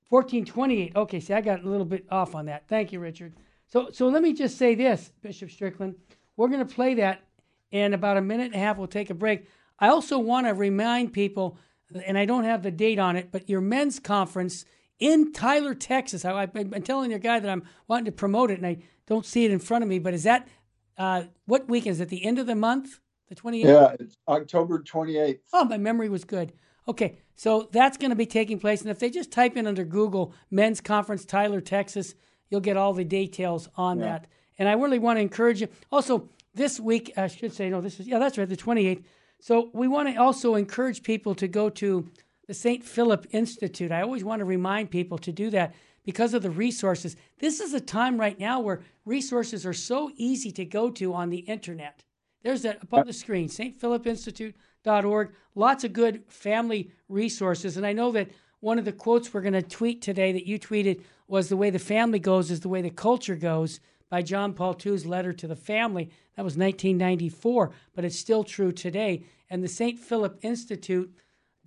1428. 0.08 0.96
Okay, 0.96 1.20
see, 1.20 1.34
I 1.34 1.40
got 1.40 1.64
a 1.64 1.68
little 1.68 1.84
bit 1.84 2.06
off 2.10 2.34
on 2.34 2.46
that. 2.46 2.68
Thank 2.68 2.92
you, 2.92 3.00
Richard. 3.00 3.34
So, 3.66 3.90
so 3.92 4.08
let 4.08 4.22
me 4.22 4.32
just 4.32 4.56
say 4.56 4.74
this, 4.74 5.10
Bishop 5.22 5.50
Strickland. 5.50 5.96
We're 6.36 6.48
going 6.48 6.66
to 6.66 6.74
play 6.74 6.94
that 6.94 7.24
in 7.70 7.94
about 7.94 8.16
a 8.16 8.20
minute 8.20 8.46
and 8.46 8.54
a 8.54 8.58
half. 8.58 8.78
We'll 8.78 8.86
take 8.86 9.10
a 9.10 9.14
break. 9.14 9.48
I 9.78 9.88
also 9.88 10.18
want 10.18 10.46
to 10.46 10.54
remind 10.54 11.12
people 11.12 11.58
and 12.04 12.16
I 12.16 12.24
don't 12.24 12.44
have 12.44 12.62
the 12.62 12.70
date 12.70 12.98
on 12.98 13.16
it, 13.16 13.30
but 13.30 13.48
your 13.48 13.60
men's 13.60 13.98
conference 13.98 14.64
in 14.98 15.32
Tyler, 15.32 15.74
Texas. 15.74 16.24
I, 16.24 16.40
have 16.40 16.52
been 16.52 16.82
telling 16.82 17.10
your 17.10 17.18
guy 17.18 17.40
that 17.40 17.50
I'm 17.50 17.64
wanting 17.88 18.06
to 18.06 18.12
promote 18.12 18.50
it, 18.50 18.58
and 18.58 18.66
I 18.66 18.78
don't 19.06 19.26
see 19.26 19.44
it 19.44 19.50
in 19.50 19.58
front 19.58 19.82
of 19.82 19.88
me. 19.88 19.98
But 19.98 20.14
is 20.14 20.24
that 20.24 20.48
uh, 20.96 21.24
what 21.46 21.68
weekend? 21.68 21.92
Is 21.92 22.00
it 22.00 22.08
the 22.08 22.24
end 22.24 22.38
of 22.38 22.46
the 22.46 22.54
month? 22.54 23.00
The 23.28 23.34
28th? 23.34 23.64
Yeah, 23.64 23.96
it's 23.98 24.16
October 24.28 24.82
28th. 24.82 25.40
Oh, 25.52 25.64
my 25.64 25.78
memory 25.78 26.08
was 26.08 26.24
good. 26.24 26.52
Okay, 26.86 27.18
so 27.34 27.68
that's 27.72 27.96
going 27.96 28.10
to 28.10 28.16
be 28.16 28.26
taking 28.26 28.58
place. 28.58 28.82
And 28.82 28.90
if 28.90 28.98
they 28.98 29.10
just 29.10 29.32
type 29.32 29.56
in 29.56 29.66
under 29.66 29.84
Google 29.84 30.34
Men's 30.50 30.80
Conference 30.80 31.24
Tyler, 31.24 31.60
Texas, 31.60 32.14
you'll 32.50 32.60
get 32.60 32.76
all 32.76 32.92
the 32.92 33.04
details 33.04 33.68
on 33.76 33.98
yeah. 33.98 34.04
that. 34.04 34.26
And 34.58 34.68
I 34.68 34.74
really 34.74 34.98
want 34.98 35.16
to 35.16 35.22
encourage 35.22 35.60
you. 35.60 35.68
Also, 35.90 36.28
this 36.54 36.78
week, 36.78 37.12
I 37.16 37.26
should 37.26 37.52
say, 37.52 37.70
no, 37.70 37.80
this 37.80 37.98
is, 37.98 38.06
yeah, 38.06 38.18
that's 38.18 38.38
right, 38.38 38.48
the 38.48 38.56
28th. 38.56 39.02
So 39.40 39.70
we 39.72 39.88
want 39.88 40.08
to 40.08 40.16
also 40.16 40.54
encourage 40.54 41.02
people 41.02 41.34
to 41.36 41.48
go 41.48 41.68
to 41.70 42.08
the 42.46 42.54
St. 42.54 42.84
Philip 42.84 43.26
Institute. 43.30 43.92
I 43.92 44.02
always 44.02 44.24
want 44.24 44.40
to 44.40 44.44
remind 44.44 44.90
people 44.90 45.18
to 45.18 45.32
do 45.32 45.50
that 45.50 45.74
because 46.04 46.34
of 46.34 46.42
the 46.42 46.50
resources. 46.50 47.16
This 47.38 47.60
is 47.60 47.72
a 47.74 47.80
time 47.80 48.20
right 48.20 48.38
now 48.38 48.60
where 48.60 48.82
resources 49.04 49.64
are 49.64 49.72
so 49.72 50.10
easy 50.16 50.50
to 50.52 50.64
go 50.64 50.90
to 50.90 51.14
on 51.14 51.30
the 51.30 51.38
internet. 51.38 52.04
There's 52.42 52.62
that 52.62 52.82
up 52.82 52.92
on 52.92 53.06
the 53.06 53.12
screen, 53.12 53.48
stphilipinstitute.org. 53.48 55.32
Lots 55.54 55.84
of 55.84 55.92
good 55.94 56.24
family 56.28 56.90
resources. 57.08 57.78
And 57.78 57.86
I 57.86 57.94
know 57.94 58.12
that 58.12 58.28
one 58.60 58.78
of 58.78 58.84
the 58.84 58.92
quotes 58.92 59.32
we're 59.32 59.40
going 59.40 59.54
to 59.54 59.62
tweet 59.62 60.02
today 60.02 60.32
that 60.32 60.46
you 60.46 60.58
tweeted 60.58 61.02
was 61.26 61.48
the 61.48 61.56
way 61.56 61.70
the 61.70 61.78
family 61.78 62.18
goes 62.18 62.50
is 62.50 62.60
the 62.60 62.68
way 62.68 62.82
the 62.82 62.90
culture 62.90 63.34
goes 63.34 63.80
by 64.10 64.20
John 64.20 64.52
Paul 64.52 64.76
II's 64.84 65.06
letter 65.06 65.32
to 65.32 65.46
the 65.46 65.56
family. 65.56 66.10
That 66.36 66.44
was 66.44 66.56
1994, 66.56 67.72
but 67.94 68.04
it's 68.04 68.18
still 68.18 68.44
true 68.44 68.72
today. 68.72 69.24
And 69.48 69.62
the 69.62 69.68
St. 69.68 69.98
Philip 69.98 70.38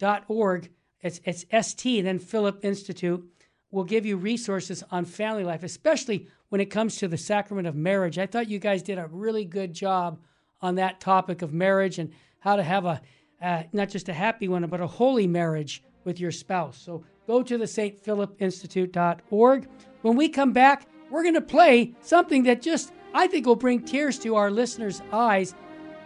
Institute.org, 0.01 0.69
it's, 1.01 1.21
it's 1.25 1.67
ST, 1.67 2.03
then 2.03 2.19
Philip 2.19 2.63
Institute, 2.63 3.23
will 3.71 3.83
give 3.83 4.05
you 4.05 4.17
resources 4.17 4.83
on 4.91 5.05
family 5.05 5.43
life, 5.43 5.63
especially 5.63 6.27
when 6.49 6.61
it 6.61 6.67
comes 6.67 6.97
to 6.97 7.07
the 7.07 7.17
sacrament 7.17 7.67
of 7.67 7.75
marriage. 7.75 8.17
I 8.17 8.25
thought 8.25 8.49
you 8.49 8.59
guys 8.59 8.81
did 8.81 8.97
a 8.97 9.07
really 9.07 9.45
good 9.45 9.73
job 9.73 10.19
on 10.61 10.75
that 10.75 10.99
topic 10.99 11.41
of 11.41 11.53
marriage 11.53 11.99
and 11.99 12.11
how 12.39 12.55
to 12.55 12.63
have 12.63 12.85
a 12.85 13.01
uh, 13.39 13.61
not 13.71 13.89
just 13.89 14.09
a 14.09 14.13
happy 14.13 14.47
one, 14.47 14.65
but 14.65 14.81
a 14.81 14.87
holy 14.87 15.27
marriage 15.27 15.83
with 16.05 16.19
your 16.19 16.31
spouse. 16.31 16.75
So 16.75 17.03
go 17.27 17.43
to 17.43 17.55
the 17.55 17.65
stphilipinstitute.org. 17.65 19.67
When 20.01 20.15
we 20.15 20.27
come 20.27 20.53
back, 20.53 20.87
we're 21.11 21.21
going 21.21 21.35
to 21.35 21.41
play 21.41 21.93
something 22.01 22.41
that 22.43 22.63
just, 22.63 22.91
I 23.13 23.27
think, 23.27 23.45
will 23.45 23.55
bring 23.55 23.83
tears 23.83 24.17
to 24.19 24.37
our 24.37 24.49
listeners' 24.49 25.03
eyes 25.11 25.53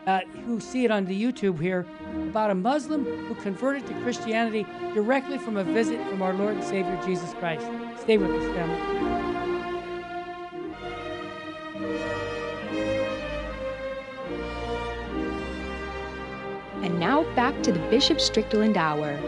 uh, 0.08 0.22
who 0.46 0.60
see 0.60 0.86
it 0.86 0.92
on 0.92 1.06
the 1.06 1.24
YouTube 1.24 1.60
here 1.60 1.86
about 2.30 2.50
a 2.50 2.56
Muslim 2.56 3.06
who 3.06 3.36
converted 3.36 3.86
to 3.88 3.94
Christianity 4.02 4.66
directly 4.94 5.38
from 5.38 5.58
a 5.58 5.64
visit 5.64 6.00
from 6.10 6.22
our 6.22 6.34
Lord 6.34 6.56
and 6.56 6.64
Savior 6.64 7.00
Jesus 7.06 7.34
Christ. 7.36 7.66
Stay 8.02 8.18
with 8.18 8.32
us, 8.32 8.56
family. 8.56 9.32
And 16.84 17.00
now 17.00 17.24
back 17.36 17.62
to 17.64 17.72
the 17.72 17.80
Bishop 17.90 18.20
Strickland 18.20 18.76
Hour. 18.76 19.20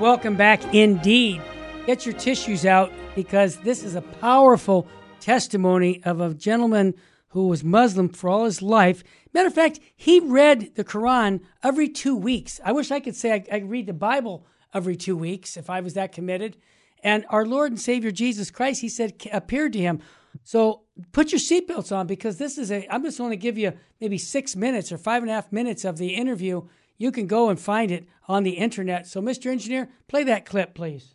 Welcome 0.00 0.34
back 0.34 0.74
indeed. 0.74 1.40
Get 1.86 2.04
your 2.04 2.16
tissues 2.16 2.66
out 2.66 2.92
because 3.14 3.58
this 3.58 3.84
is 3.84 3.94
a 3.94 4.02
powerful 4.02 4.88
testimony 5.20 6.02
of 6.04 6.20
a 6.20 6.34
gentleman 6.34 6.94
who 7.32 7.48
was 7.48 7.64
Muslim 7.64 8.08
for 8.08 8.28
all 8.28 8.44
his 8.44 8.62
life. 8.62 9.02
Matter 9.32 9.48
of 9.48 9.54
fact, 9.54 9.80
he 9.96 10.20
read 10.20 10.74
the 10.74 10.84
Quran 10.84 11.40
every 11.62 11.88
two 11.88 12.14
weeks. 12.14 12.60
I 12.64 12.72
wish 12.72 12.90
I 12.90 13.00
could 13.00 13.16
say 13.16 13.32
I, 13.32 13.44
I 13.50 13.58
read 13.60 13.86
the 13.86 13.94
Bible 13.94 14.46
every 14.74 14.96
two 14.96 15.16
weeks 15.16 15.56
if 15.56 15.70
I 15.70 15.80
was 15.80 15.94
that 15.94 16.12
committed. 16.12 16.56
And 17.02 17.24
our 17.30 17.44
Lord 17.44 17.72
and 17.72 17.80
Savior 17.80 18.10
Jesus 18.10 18.50
Christ, 18.50 18.82
he 18.82 18.88
said, 18.88 19.14
appeared 19.32 19.72
to 19.72 19.78
him. 19.78 20.00
So 20.44 20.82
put 21.12 21.32
your 21.32 21.38
seatbelts 21.38 21.94
on 21.94 22.06
because 22.06 22.36
this 22.36 22.58
is 22.58 22.70
a, 22.70 22.86
I'm 22.92 23.02
just 23.02 23.18
going 23.18 23.30
to 23.30 23.36
give 23.36 23.58
you 23.58 23.72
maybe 24.00 24.18
six 24.18 24.54
minutes 24.54 24.92
or 24.92 24.98
five 24.98 25.22
and 25.22 25.30
a 25.30 25.34
half 25.34 25.50
minutes 25.50 25.84
of 25.84 25.96
the 25.96 26.14
interview. 26.14 26.62
You 26.98 27.10
can 27.10 27.26
go 27.26 27.48
and 27.48 27.58
find 27.58 27.90
it 27.90 28.06
on 28.28 28.42
the 28.42 28.52
internet. 28.52 29.06
So, 29.06 29.20
Mr. 29.20 29.50
Engineer, 29.50 29.88
play 30.06 30.22
that 30.24 30.44
clip, 30.44 30.74
please. 30.74 31.14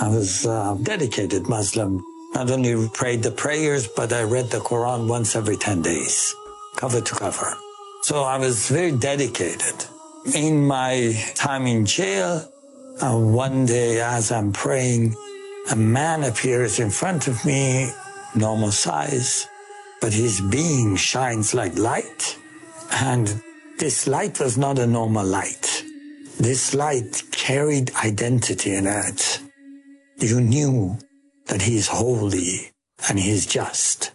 I 0.00 0.08
was 0.08 0.44
a 0.44 0.78
dedicated 0.82 1.48
Muslim. 1.48 2.02
Not 2.34 2.50
only 2.50 2.88
prayed 2.88 3.22
the 3.22 3.30
prayers, 3.30 3.86
but 3.86 4.12
I 4.12 4.22
read 4.22 4.50
the 4.50 4.58
Quran 4.58 5.08
once 5.08 5.36
every 5.36 5.56
10 5.56 5.82
days, 5.82 6.34
cover 6.76 7.00
to 7.00 7.14
cover. 7.14 7.56
So 8.02 8.22
I 8.24 8.38
was 8.38 8.68
very 8.68 8.92
dedicated. 8.92 9.86
In 10.34 10.66
my 10.66 11.14
time 11.34 11.66
in 11.66 11.86
jail, 11.86 12.46
uh, 13.00 13.16
one 13.16 13.66
day 13.66 14.00
as 14.00 14.32
I'm 14.32 14.52
praying, 14.52 15.14
a 15.70 15.76
man 15.76 16.24
appears 16.24 16.80
in 16.80 16.90
front 16.90 17.28
of 17.28 17.44
me, 17.44 17.90
normal 18.34 18.72
size, 18.72 19.46
but 20.00 20.12
his 20.12 20.40
being 20.40 20.96
shines 20.96 21.54
like 21.54 21.78
light. 21.78 22.36
And 22.90 23.42
this 23.78 24.06
light 24.06 24.40
was 24.40 24.58
not 24.58 24.78
a 24.78 24.86
normal 24.86 25.24
light. 25.24 25.84
This 26.38 26.74
light 26.74 27.22
carried 27.30 27.94
identity 28.04 28.74
in 28.74 28.86
it. 28.86 29.40
You 30.18 30.40
knew 30.40 30.98
that 31.46 31.62
he 31.62 31.76
is 31.76 31.88
holy 31.88 32.70
and 33.08 33.18
he 33.18 33.30
is 33.30 33.46
just. 33.46 34.12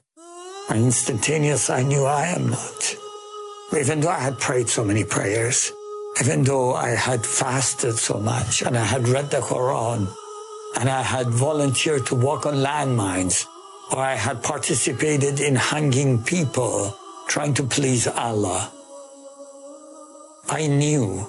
And 0.69 0.85
instantaneous, 0.85 1.69
I 1.69 1.83
knew 1.83 2.05
I 2.05 2.27
am 2.27 2.49
not. 2.49 2.95
Even 3.77 4.01
though 4.01 4.09
I 4.09 4.19
had 4.19 4.39
prayed 4.39 4.69
so 4.69 4.83
many 4.83 5.03
prayers, 5.03 5.71
even 6.21 6.43
though 6.43 6.73
I 6.73 6.89
had 6.89 7.25
fasted 7.25 7.97
so 7.97 8.19
much 8.19 8.61
and 8.61 8.77
I 8.77 8.83
had 8.83 9.07
read 9.07 9.29
the 9.31 9.39
Quran, 9.39 10.07
and 10.77 10.89
I 10.89 11.01
had 11.01 11.29
volunteered 11.29 12.05
to 12.07 12.15
walk 12.15 12.45
on 12.45 12.55
landmines, 12.55 13.45
or 13.91 13.99
I 13.99 14.15
had 14.15 14.43
participated 14.43 15.39
in 15.39 15.55
hanging 15.55 16.21
people 16.21 16.95
trying 17.27 17.53
to 17.55 17.63
please 17.63 18.07
Allah. 18.07 18.71
I 20.49 20.67
knew, 20.67 21.27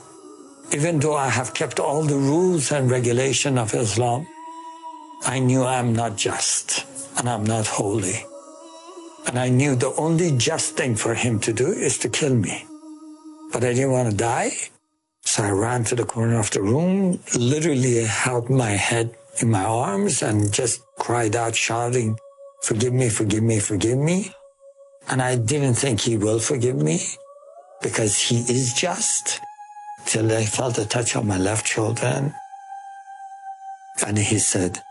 even 0.72 0.98
though 0.98 1.16
I 1.16 1.28
have 1.28 1.54
kept 1.54 1.80
all 1.80 2.02
the 2.02 2.16
rules 2.16 2.72
and 2.72 2.90
regulation 2.90 3.58
of 3.58 3.74
Islam, 3.74 4.26
I 5.24 5.38
knew 5.38 5.64
I'm 5.64 5.92
not 5.92 6.16
just 6.16 6.86
and 7.18 7.28
I'm 7.28 7.44
not 7.44 7.66
holy. 7.66 8.24
And 9.26 9.38
I 9.38 9.48
knew 9.48 9.76
the 9.76 9.94
only 9.96 10.36
just 10.36 10.76
thing 10.76 10.96
for 10.96 11.14
him 11.14 11.38
to 11.40 11.52
do 11.52 11.66
is 11.68 11.98
to 11.98 12.08
kill 12.08 12.34
me. 12.34 12.64
But 13.52 13.64
I 13.64 13.74
didn't 13.74 13.92
want 13.92 14.10
to 14.10 14.16
die. 14.16 14.52
So 15.22 15.44
I 15.44 15.50
ran 15.50 15.84
to 15.84 15.94
the 15.94 16.06
corner 16.06 16.38
of 16.38 16.50
the 16.50 16.62
room, 16.62 17.20
literally 17.36 18.02
held 18.04 18.48
my 18.48 18.70
head 18.70 19.14
in 19.40 19.50
my 19.50 19.64
arms 19.64 20.22
and 20.22 20.52
just 20.52 20.82
cried 20.98 21.36
out, 21.36 21.54
shouting, 21.54 22.18
Forgive 22.62 22.92
me, 22.92 23.08
forgive 23.08 23.42
me, 23.42 23.60
forgive 23.60 23.98
me. 23.98 24.32
And 25.08 25.22
I 25.22 25.36
didn't 25.36 25.74
think 25.74 26.00
he 26.00 26.16
will 26.16 26.38
forgive 26.38 26.76
me 26.76 27.00
because 27.82 28.18
he 28.18 28.38
is 28.40 28.72
just 28.72 29.40
till 30.06 30.32
I 30.32 30.44
felt 30.44 30.78
a 30.78 30.86
touch 30.86 31.16
on 31.16 31.26
my 31.26 31.38
left 31.38 31.66
shoulder. 31.66 32.34
And 34.06 34.18
he 34.18 34.38
said, 34.38 34.82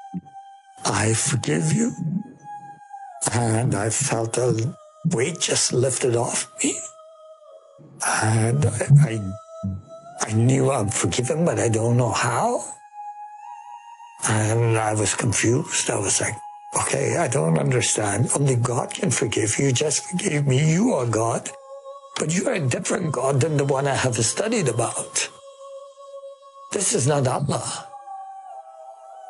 I 0.86 1.14
forgive 1.14 1.74
you. 1.74 1.92
And 3.34 3.76
I 3.76 3.90
felt 3.90 4.38
a 4.38 4.74
weight 5.06 5.40
just 5.40 5.74
lifted 5.74 6.16
off 6.16 6.52
me. 6.64 6.78
And 8.06 8.66
I, 8.66 8.88
I, 9.04 9.34
I 10.22 10.34
knew 10.34 10.72
I'm 10.72 10.90
forgiven, 10.90 11.46
but 11.46 11.60
I 11.60 11.70
don't 11.70 11.98
know 11.98 12.12
how. 12.12 12.64
And 14.28 14.78
I 14.78 14.94
was 14.94 15.16
confused. 15.16 15.90
I 15.90 15.98
was 15.98 16.22
like, 16.22 16.36
okay, 16.82 17.18
I 17.18 17.28
don't 17.28 17.58
understand. 17.58 18.30
Only 18.38 18.56
God 18.56 18.94
can 18.94 19.12
forgive 19.12 19.58
you. 19.60 19.72
Just 19.72 20.06
forgive 20.06 20.48
me. 20.48 20.74
You 20.74 20.94
are 20.94 21.06
God. 21.06 21.50
But 22.18 22.36
you 22.36 22.48
are 22.48 22.54
a 22.54 22.68
different 22.68 23.14
God 23.14 23.42
than 23.42 23.58
the 23.58 23.66
one 23.66 23.88
I 23.88 23.96
have 23.96 24.16
studied 24.16 24.68
about. 24.68 25.30
This 26.74 26.94
is 26.94 27.08
not 27.08 27.28
Allah. 27.28 27.89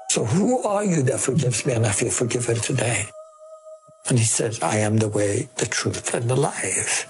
So 0.09 0.25
who 0.25 0.63
are 0.63 0.83
you 0.83 1.03
that 1.03 1.19
forgives 1.19 1.65
me 1.67 1.73
and 1.73 1.85
I 1.85 1.91
feel 1.91 2.09
forgiven 2.09 2.55
today? 2.55 3.05
And 4.07 4.17
he 4.17 4.25
said, 4.25 4.57
I 4.63 4.77
am 4.77 4.97
the 4.97 5.07
way, 5.07 5.49
the 5.57 5.67
truth, 5.67 6.15
and 6.15 6.27
the 6.27 6.35
life. 6.35 7.07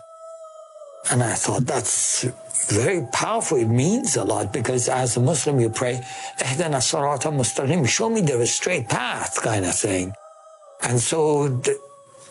And 1.10 1.24
I 1.24 1.34
thought 1.34 1.66
that's 1.66 2.26
very 2.68 3.08
powerful. 3.14 3.58
It 3.58 3.70
means 3.70 4.18
a 4.18 4.26
lot 4.26 4.52
because 4.52 4.90
as 4.90 5.16
a 5.16 5.22
Muslim, 5.22 5.62
you 5.62 5.70
pray, 5.70 6.02
Ehdana 6.40 6.82
sarata 6.84 7.32
mustaqim, 7.32 7.88
show 7.88 8.10
me 8.10 8.20
the 8.20 8.46
straight 8.46 8.90
path 8.90 9.42
kind 9.42 9.66
of 9.66 9.76
thing. 9.76 10.12
And 10.84 11.00
so 11.00 11.48
the 11.48 11.80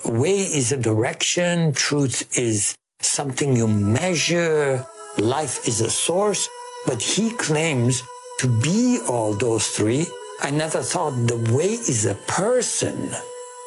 way 0.05 0.37
is 0.37 0.71
a 0.71 0.77
direction. 0.77 1.73
Truth 1.73 2.39
is 2.39 2.77
something 3.01 3.57
you 3.57 3.69
measure. 3.69 4.87
Life 5.17 5.67
is 5.67 5.81
a 5.81 5.91
source. 5.91 6.47
But 6.87 7.01
he 7.01 7.31
claims 7.31 8.03
to 8.41 8.49
be 8.61 9.01
all 9.09 9.33
those 9.33 9.69
three. 9.69 10.07
I 10.41 10.51
never 10.51 10.83
thought 10.83 11.27
the 11.27 11.37
way 11.53 11.73
is 11.73 12.07
a 12.07 12.15
person. 12.15 13.11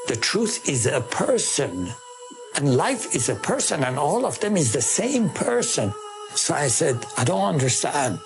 The 0.08 0.16
truth 0.16 0.68
is 0.70 0.86
a 0.86 1.02
person. 1.02 1.90
And 2.56 2.76
life 2.76 3.14
is 3.14 3.30
a 3.30 3.36
person 3.36 3.84
and 3.84 3.98
all 4.00 4.26
of 4.26 4.40
them 4.40 4.56
is 4.58 4.72
the 4.72 4.82
same 4.82 5.30
person. 5.30 5.94
So 6.34 6.54
I 6.54 6.68
said, 6.68 7.06
I 7.18 7.24
don't 7.24 7.44
understand. 7.44 8.20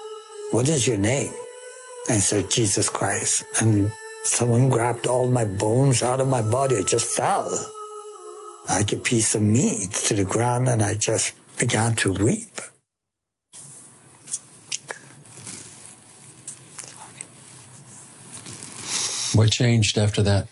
What 0.52 0.70
is 0.70 0.88
your 0.88 0.98
name? 0.98 1.34
And 2.08 2.18
I 2.18 2.20
said, 2.20 2.52
Jesus 2.52 2.88
Christ. 2.90 3.46
And 3.62 3.92
someone 4.24 4.70
grabbed 4.70 5.08
all 5.08 5.28
my 5.28 5.46
bones 5.46 6.04
out 6.04 6.22
of 6.22 6.28
my 6.28 6.42
body. 6.42 6.78
I 6.78 6.84
just 6.84 7.08
fell 7.08 7.50
like 8.70 8.94
a 8.94 8.98
piece 8.98 9.36
of 9.36 9.42
meat 9.42 9.92
to 9.92 10.14
the 10.14 10.24
ground 10.24 10.68
and 10.70 10.82
I 10.82 10.96
just 10.96 11.34
began 11.58 11.96
to 11.96 12.14
weep. 12.14 12.62
What 19.36 19.51
changed 19.51 19.98
after 19.98 20.24
that? 20.24 20.48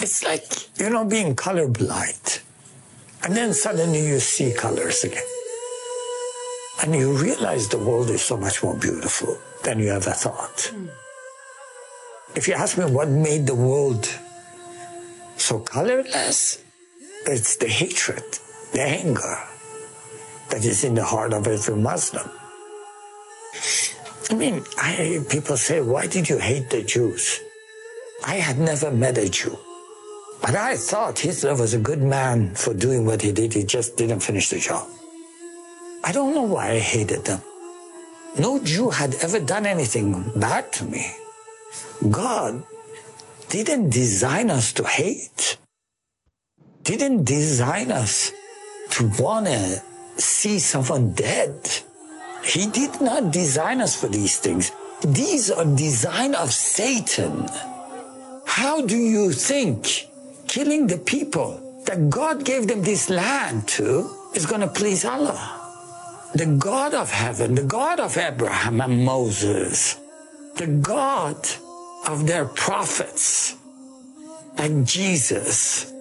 It's 0.00 0.24
like, 0.24 0.78
you 0.78 0.88
know, 0.88 1.04
being 1.04 1.36
colorblind. 1.36 2.40
And 3.22 3.36
then 3.36 3.52
suddenly 3.52 4.06
you 4.06 4.18
see 4.18 4.54
colors 4.54 5.04
again. 5.04 5.22
And 6.82 6.94
you 6.94 7.12
realize 7.12 7.68
the 7.68 7.78
world 7.78 8.08
is 8.08 8.22
so 8.22 8.38
much 8.38 8.62
more 8.62 8.76
beautiful 8.76 9.36
than 9.62 9.78
you 9.78 9.90
ever 9.90 10.12
thought. 10.12 10.72
Mm. 10.72 10.88
If 12.34 12.48
you 12.48 12.54
ask 12.54 12.78
me 12.78 12.84
what 12.84 13.08
made 13.08 13.46
the 13.46 13.54
world 13.54 14.08
so 15.36 15.58
colorless, 15.58 16.62
it's 17.26 17.56
the 17.56 17.68
hatred, 17.68 18.24
the 18.72 18.80
anger 18.80 19.38
that 20.50 20.64
is 20.64 20.84
in 20.84 20.94
the 20.94 21.04
heart 21.04 21.34
of 21.34 21.46
every 21.46 21.76
Muslim. 21.76 22.30
I 24.30 24.34
mean, 24.34 24.64
I, 24.76 25.24
people 25.28 25.56
say, 25.56 25.80
why 25.80 26.06
did 26.06 26.28
you 26.28 26.38
hate 26.38 26.70
the 26.70 26.82
Jews? 26.82 27.40
I 28.24 28.36
had 28.36 28.58
never 28.58 28.90
met 28.90 29.18
a 29.18 29.28
Jew. 29.28 29.56
But 30.40 30.54
I 30.54 30.76
thought 30.76 31.18
Hitler 31.18 31.54
was 31.56 31.74
a 31.74 31.78
good 31.78 32.02
man 32.02 32.54
for 32.54 32.74
doing 32.74 33.06
what 33.06 33.22
he 33.22 33.32
did. 33.32 33.52
He 33.52 33.64
just 33.64 33.96
didn't 33.96 34.20
finish 34.20 34.50
the 34.50 34.58
job. 34.58 34.86
I 36.04 36.12
don't 36.12 36.34
know 36.34 36.42
why 36.42 36.72
I 36.72 36.78
hated 36.78 37.24
them. 37.24 37.40
No 38.38 38.58
Jew 38.62 38.90
had 38.90 39.14
ever 39.22 39.40
done 39.40 39.64
anything 39.66 40.30
bad 40.36 40.72
to 40.74 40.84
me. 40.84 41.10
God 42.10 42.62
didn't 43.48 43.90
design 43.90 44.50
us 44.50 44.72
to 44.74 44.84
hate, 44.84 45.56
didn't 46.82 47.24
design 47.24 47.90
us 47.90 48.32
to 48.90 49.08
want 49.18 49.46
to 49.46 49.82
see 50.18 50.58
someone 50.58 51.12
dead. 51.12 51.54
He 52.46 52.66
did 52.66 53.00
not 53.00 53.32
design 53.32 53.80
us 53.80 53.98
for 53.98 54.06
these 54.06 54.38
things. 54.38 54.70
These 55.02 55.50
are 55.50 55.64
design 55.64 56.34
of 56.34 56.52
Satan. 56.52 57.48
How 58.46 58.86
do 58.86 58.96
you 58.96 59.32
think 59.32 60.08
killing 60.46 60.86
the 60.86 60.98
people 60.98 61.82
that 61.86 62.08
God 62.08 62.44
gave 62.44 62.68
them 62.68 62.82
this 62.82 63.10
land 63.10 63.66
to 63.76 64.08
is 64.34 64.46
going 64.46 64.62
to 64.62 64.68
please 64.68 65.04
Allah? 65.04 65.42
The 66.34 66.46
God 66.46 66.94
of 66.94 67.10
heaven, 67.10 67.54
the 67.56 67.64
God 67.64 67.98
of 67.98 68.16
Abraham 68.16 68.80
and 68.80 69.04
Moses, 69.04 69.98
the 70.54 70.66
God 70.66 71.36
of 72.06 72.26
their 72.26 72.44
prophets 72.46 73.56
and 74.58 74.86
Jesus 74.86 75.92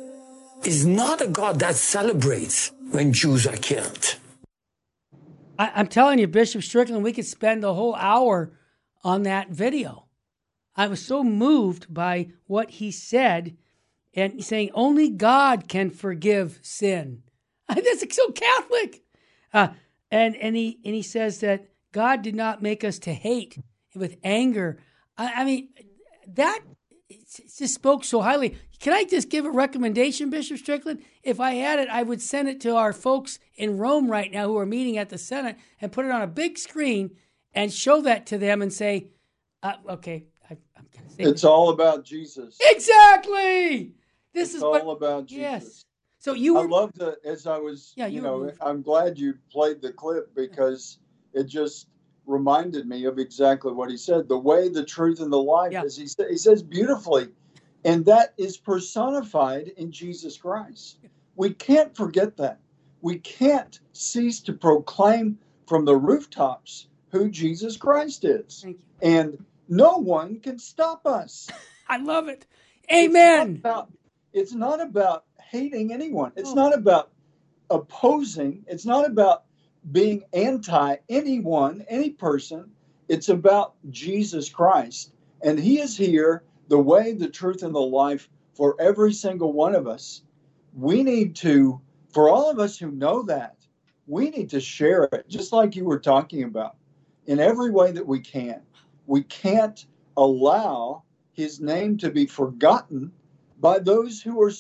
is 0.64 0.86
not 0.86 1.22
a 1.22 1.28
God 1.28 1.60
that 1.60 1.76
celebrates 1.76 2.72
when 2.92 3.12
Jews 3.14 3.46
are 3.46 3.58
killed. 3.58 4.16
I, 5.58 5.80
am 5.80 5.88
telling 5.88 6.20
you, 6.20 6.28
Bishop 6.28 6.64
Strickland, 6.64 7.04
we 7.04 7.14
could 7.14 7.26
spend 7.26 7.64
the 7.64 7.74
whole 7.74 7.96
hour 7.96 8.54
on 9.04 9.24
that 9.24 9.50
video. 9.50 10.06
I 10.76 10.88
was 10.88 11.06
so 11.06 11.24
moved 11.24 11.94
by 11.94 12.30
what 12.48 12.70
he 12.72 12.92
said 12.92 13.56
and 14.14 14.44
saying 14.44 14.72
only 14.74 15.10
God 15.10 15.68
can 15.68 15.90
forgive 15.90 16.60
sin. 16.62 17.24
That's 17.68 18.16
so 18.16 18.32
Catholic. 18.32 19.04
Uh, 19.54 19.70
and 20.12 20.36
and 20.36 20.56
he 20.56 20.80
and 20.86 20.94
he 20.94 21.02
says 21.02 21.40
that 21.40 21.70
God 21.92 22.22
did 22.22 22.36
not 22.36 22.62
make 22.62 22.84
us 22.84 23.00
to 23.00 23.14
hate 23.14 23.58
with 23.96 24.18
anger. 24.24 24.80
I, 25.18 25.42
I 25.42 25.46
mean, 25.46 25.70
that 26.28 26.60
just 27.58 27.74
spoke 27.74 28.04
so 28.04 28.22
highly. 28.22 28.58
Can 28.80 28.94
I 28.94 29.04
just 29.04 29.30
give 29.30 29.46
a 29.46 29.52
recommendation, 29.52 30.30
Bishop 30.30 30.58
Strickland? 30.58 31.02
If 31.24 31.40
I 31.40 31.54
had 31.56 31.80
it, 31.80 31.90
I 31.90 32.04
would 32.04 32.22
send 32.22 32.50
it 32.50 32.60
to 32.62 32.76
our 32.76 32.94
folks 32.94 33.40
in 33.56 33.78
Rome 33.78 34.10
right 34.10 34.32
now 34.32 34.48
who 34.48 34.58
are 34.58 34.66
meeting 34.66 34.98
at 34.98 35.10
the 35.10 35.18
Synod 35.18 35.56
and 35.82 35.92
put 35.92 36.06
it 36.06 36.12
on 36.12 36.22
a 36.22 36.28
big 36.28 36.58
screen 36.58 37.12
and 37.54 37.72
show 37.72 38.02
that 38.02 38.26
to 38.28 38.38
them 38.38 38.62
and 38.62 38.72
say, 38.72 39.08
uh, 39.64 39.74
okay, 39.90 40.26
I, 40.50 40.54
am 40.78 40.86
going 40.94 41.08
to 41.08 41.16
say 41.16 41.24
it's 41.24 41.44
all 41.44 41.70
about 41.70 42.04
Jesus. 42.04 42.58
Exactly. 42.62 43.94
This 44.34 44.50
it's 44.50 44.56
is 44.56 44.64
all 44.64 44.72
what, 44.72 44.98
about 44.98 45.28
Jesus. 45.28 45.42
Yes. 45.42 45.86
So 46.20 46.34
you 46.34 46.56
were, 46.56 46.62
I 46.62 46.66
loved 46.66 47.02
it 47.02 47.20
as 47.24 47.48
I 47.48 47.58
was, 47.58 47.94
yeah, 47.96 48.08
you, 48.08 48.16
you 48.16 48.22
know, 48.22 48.52
I'm 48.60 48.82
glad 48.82 49.18
you 49.18 49.36
played 49.52 49.82
the 49.82 49.94
clip 49.94 50.34
because 50.36 51.00
it 51.34 51.46
just 51.46 51.88
reminded 52.26 52.88
me 52.88 53.06
of 53.06 53.20
exactly 53.20 53.72
what 53.72 53.90
he 53.90 53.98
said 53.98 54.28
the 54.28 54.38
way 54.38 54.68
the 54.68 54.84
truth 54.84 55.20
and 55.20 55.32
the 55.32 55.42
life 55.42 55.72
yeah. 55.72 55.84
as 55.84 55.96
he, 55.96 56.08
sa- 56.08 56.28
he 56.28 56.38
says 56.38 56.64
beautifully 56.64 57.28
and 57.86 58.04
that 58.06 58.34
is 58.38 58.58
personified 58.58 59.70
in 59.78 59.92
jesus 59.92 60.38
christ. 60.38 60.98
We 61.38 61.52
can't 61.52 61.96
forget 61.96 62.38
that. 62.38 62.60
We 63.02 63.20
can't 63.20 63.80
cease 63.94 64.40
to 64.42 64.54
proclaim 64.54 65.38
from 65.68 65.86
the 65.86 65.96
rooftops 65.96 66.88
who 67.12 67.30
jesus 67.30 67.78
christ 67.78 68.26
is. 68.26 68.66
And 69.02 69.44
no 69.70 69.98
one 69.98 70.40
can 70.40 70.60
stop 70.60 71.06
us. 71.08 71.50
I 71.88 71.98
love 71.98 72.28
it. 72.28 72.46
Amen 72.92 73.56
it's 73.56 73.64
not 73.64 73.72
about, 73.72 73.92
it's 74.34 74.54
not 74.54 74.82
about 74.82 75.26
hating 75.40 75.94
anyone. 75.94 76.32
It's 76.36 76.52
oh. 76.52 76.56
not 76.56 76.74
about 76.74 77.12
opposing. 77.70 78.66
It's 78.68 78.86
not 78.86 79.08
about 79.08 79.44
being 79.92 80.24
anti 80.34 80.96
anyone, 81.10 81.86
any 81.88 82.10
person. 82.12 82.72
It's 83.08 83.30
about 83.30 83.76
Jesus 83.90 84.50
Christ. 84.50 85.14
And 85.42 85.60
He 85.60 85.80
is 85.80 85.96
here, 85.96 86.44
the 86.68 86.80
way, 86.80 87.14
the 87.14 87.30
truth, 87.30 87.64
and 87.64 87.74
the 87.74 87.80
life 87.80 88.30
for 88.54 88.76
every 88.80 89.14
single 89.14 89.54
one 89.54 89.76
of 89.76 89.88
us. 89.88 90.24
We 90.74 91.04
need 91.04 91.36
to, 91.38 91.82
for 92.10 92.30
all 92.30 92.50
of 92.50 92.60
us 92.60 92.78
who 92.78 92.92
know 92.92 93.24
that, 93.24 93.56
we 94.08 94.30
need 94.30 94.50
to 94.52 94.60
share 94.60 95.04
it, 95.04 95.28
just 95.28 95.52
like 95.52 95.76
you 95.76 95.86
were 95.86 96.00
talking 96.00 96.44
about, 96.44 96.76
in 97.28 97.40
every 97.40 97.72
way 97.72 97.92
that 97.92 98.06
we 98.06 98.20
can. 98.20 98.62
We 99.08 99.24
can't 99.24 99.86
allow 100.18 101.04
His 101.34 101.60
name 101.60 101.98
to 101.98 102.10
be 102.10 102.26
forgotten 102.26 103.12
by 103.60 103.80
those 103.80 104.22
who 104.22 104.42
are 104.42 104.52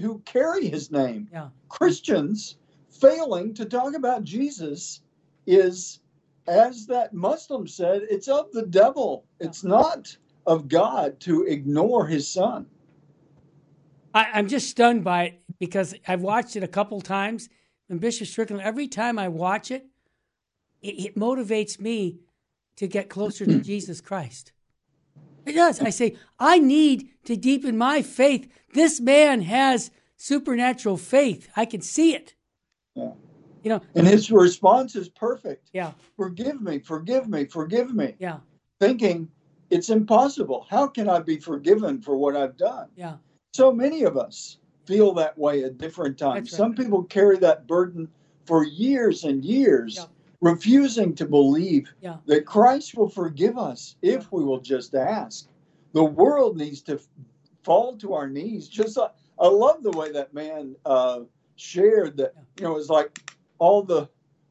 who 0.00 0.18
carry 0.20 0.68
His 0.68 0.90
name. 0.90 1.28
Yeah. 1.32 1.48
Christians 1.68 2.58
failing 2.90 3.54
to 3.54 3.64
talk 3.64 3.94
about 3.94 4.24
Jesus 4.24 5.00
is, 5.46 6.00
as 6.46 6.86
that 6.86 7.14
Muslim 7.14 7.66
said, 7.66 8.02
it's 8.10 8.28
of 8.28 8.52
the 8.52 8.66
devil. 8.66 9.24
It's 9.40 9.64
not 9.64 10.16
of 10.46 10.68
God 10.68 11.20
to 11.20 11.44
ignore 11.44 12.06
his 12.06 12.28
son. 12.28 12.66
I, 14.14 14.38
am 14.38 14.48
just 14.48 14.70
stunned 14.70 15.02
by 15.02 15.24
it 15.24 15.42
because 15.58 15.94
I've 16.06 16.22
watched 16.22 16.56
it 16.56 16.62
a 16.62 16.68
couple 16.68 17.00
times. 17.00 17.48
And 17.88 18.00
Bishop 18.00 18.28
Strickland, 18.28 18.62
every 18.62 18.88
time 18.88 19.18
I 19.18 19.28
watch 19.28 19.70
it, 19.70 19.86
it, 20.80 21.06
it 21.06 21.16
motivates 21.16 21.80
me 21.80 22.20
to 22.76 22.86
get 22.86 23.08
closer 23.08 23.44
to 23.44 23.60
Jesus 23.60 24.00
Christ. 24.00 24.52
It 25.46 25.52
does. 25.52 25.80
I 25.80 25.90
say, 25.90 26.16
I 26.38 26.58
need 26.58 27.10
to 27.24 27.36
deepen 27.36 27.76
my 27.76 28.02
faith. 28.02 28.50
This 28.72 29.00
man 29.00 29.42
has 29.42 29.90
supernatural 30.16 30.96
faith. 30.96 31.48
I 31.56 31.66
can 31.66 31.80
see 31.80 32.14
it. 32.14 32.34
Yeah. 32.94 33.12
You 33.62 33.70
know, 33.70 33.80
and 33.94 34.06
his 34.06 34.30
response 34.30 34.94
is 34.94 35.08
perfect. 35.08 35.70
Yeah. 35.72 35.92
Forgive 36.16 36.60
me, 36.60 36.80
forgive 36.80 37.28
me, 37.28 37.46
forgive 37.46 37.94
me. 37.94 38.14
Yeah. 38.18 38.38
Thinking 38.78 39.28
it's 39.70 39.90
impossible. 39.90 40.66
How 40.68 40.86
can 40.86 41.08
I 41.08 41.20
be 41.20 41.38
forgiven 41.38 42.00
for 42.00 42.16
what 42.16 42.36
I've 42.36 42.56
done? 42.56 42.88
Yeah. 42.96 43.16
So 43.52 43.72
many 43.72 44.02
of 44.02 44.16
us 44.16 44.58
feel 44.86 45.12
that 45.14 45.36
way 45.38 45.64
at 45.64 45.78
different 45.78 46.18
times. 46.18 46.52
Right. 46.52 46.58
Some 46.58 46.74
people 46.74 47.02
carry 47.04 47.38
that 47.38 47.66
burden 47.66 48.08
for 48.44 48.64
years 48.64 49.24
and 49.24 49.44
years, 49.44 49.96
yeah. 49.96 50.06
refusing 50.40 51.14
to 51.14 51.26
believe 51.26 51.92
yeah. 52.00 52.16
that 52.26 52.44
Christ 52.46 52.96
will 52.96 53.08
forgive 53.08 53.56
us 53.58 53.96
if 54.02 54.22
yeah. 54.22 54.28
we 54.30 54.44
will 54.44 54.60
just 54.60 54.94
ask. 54.94 55.48
The 55.92 56.04
world 56.04 56.56
needs 56.56 56.82
to 56.82 57.00
fall 57.62 57.96
to 57.98 58.12
our 58.14 58.28
knees. 58.28 58.68
Just 58.68 58.98
uh, 58.98 59.08
I 59.38 59.46
love 59.46 59.82
the 59.82 59.92
way 59.92 60.12
that 60.12 60.34
man 60.34 60.76
uh, 60.84 61.20
shared 61.56 62.16
that 62.18 62.34
you 62.58 62.64
know 62.64 62.76
it's 62.76 62.88
like 62.88 63.32
all 63.58 63.82
the 63.82 64.08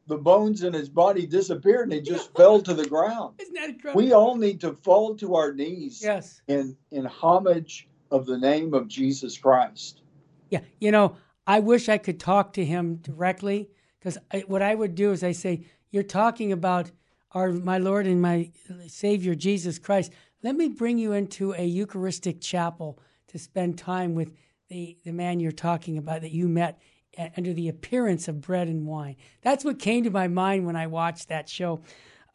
the 0.08 0.18
bones 0.18 0.64
in 0.64 0.74
his 0.74 0.90
body 0.90 1.26
disappeared 1.26 1.92
and 1.92 1.94
he 1.94 2.02
just 2.02 2.34
fell 2.36 2.62
to 2.62 2.74
the 2.74 2.88
ground. 2.88 3.36
Isn't 3.40 3.54
that 3.56 3.70
incredible? 3.70 4.02
We 4.02 4.14
all 4.14 4.36
need 4.36 4.60
to 4.62 4.74
fall 4.74 5.16
to 5.16 5.36
our 5.36 5.54
knees. 5.54 6.02
Yes. 6.04 6.42
In 6.48 6.76
in 6.92 7.06
homage 7.06 7.88
of 8.12 8.26
the 8.26 8.38
name 8.38 8.74
of 8.74 8.88
Jesus 8.88 9.38
Christ. 9.38 10.02
Yeah, 10.50 10.60
you 10.80 10.92
know, 10.92 11.16
I 11.48 11.60
wish 11.60 11.90
I 11.90 11.98
could 11.98 12.20
talk 12.20 12.54
to 12.54 12.66
him 12.66 12.98
directly 12.98 13.70
because 14.00 14.18
what 14.48 14.62
I 14.62 14.76
would 14.76 14.96
do 14.96 15.12
is 15.12 15.24
I 15.24 15.32
say, 15.32 15.66
"You're 15.92 16.04
talking 16.04 16.52
about 16.52 16.92
our 17.32 17.52
my 17.52 17.78
Lord 17.78 18.06
and 18.06 18.22
my 18.22 18.52
Savior 18.88 19.36
Jesus 19.36 19.80
Christ. 19.80 20.12
Let 20.44 20.56
me 20.56 20.68
bring 20.68 20.98
you 20.98 21.14
into 21.14 21.54
a 21.54 21.66
Eucharistic 21.66 22.42
chapel 22.42 23.00
to 23.28 23.40
spend 23.40 23.78
time 23.78 24.14
with 24.14 24.32
the, 24.70 24.98
the 25.04 25.14
man 25.14 25.40
you're 25.40 25.52
talking 25.52 25.98
about 25.98 26.22
that 26.22 26.32
you 26.32 26.48
met 26.48 26.80
under 27.18 27.54
the 27.54 27.70
appearance 27.70 28.28
of 28.28 28.42
bread 28.42 28.68
and 28.68 28.86
wine. 28.86 29.16
That's 29.42 29.64
what 29.64 29.80
came 29.80 30.04
to 30.04 30.10
my 30.10 30.28
mind 30.28 30.66
when 30.66 30.76
I 30.76 30.88
watched 30.88 31.30
that 31.30 31.48
show. 31.50 31.82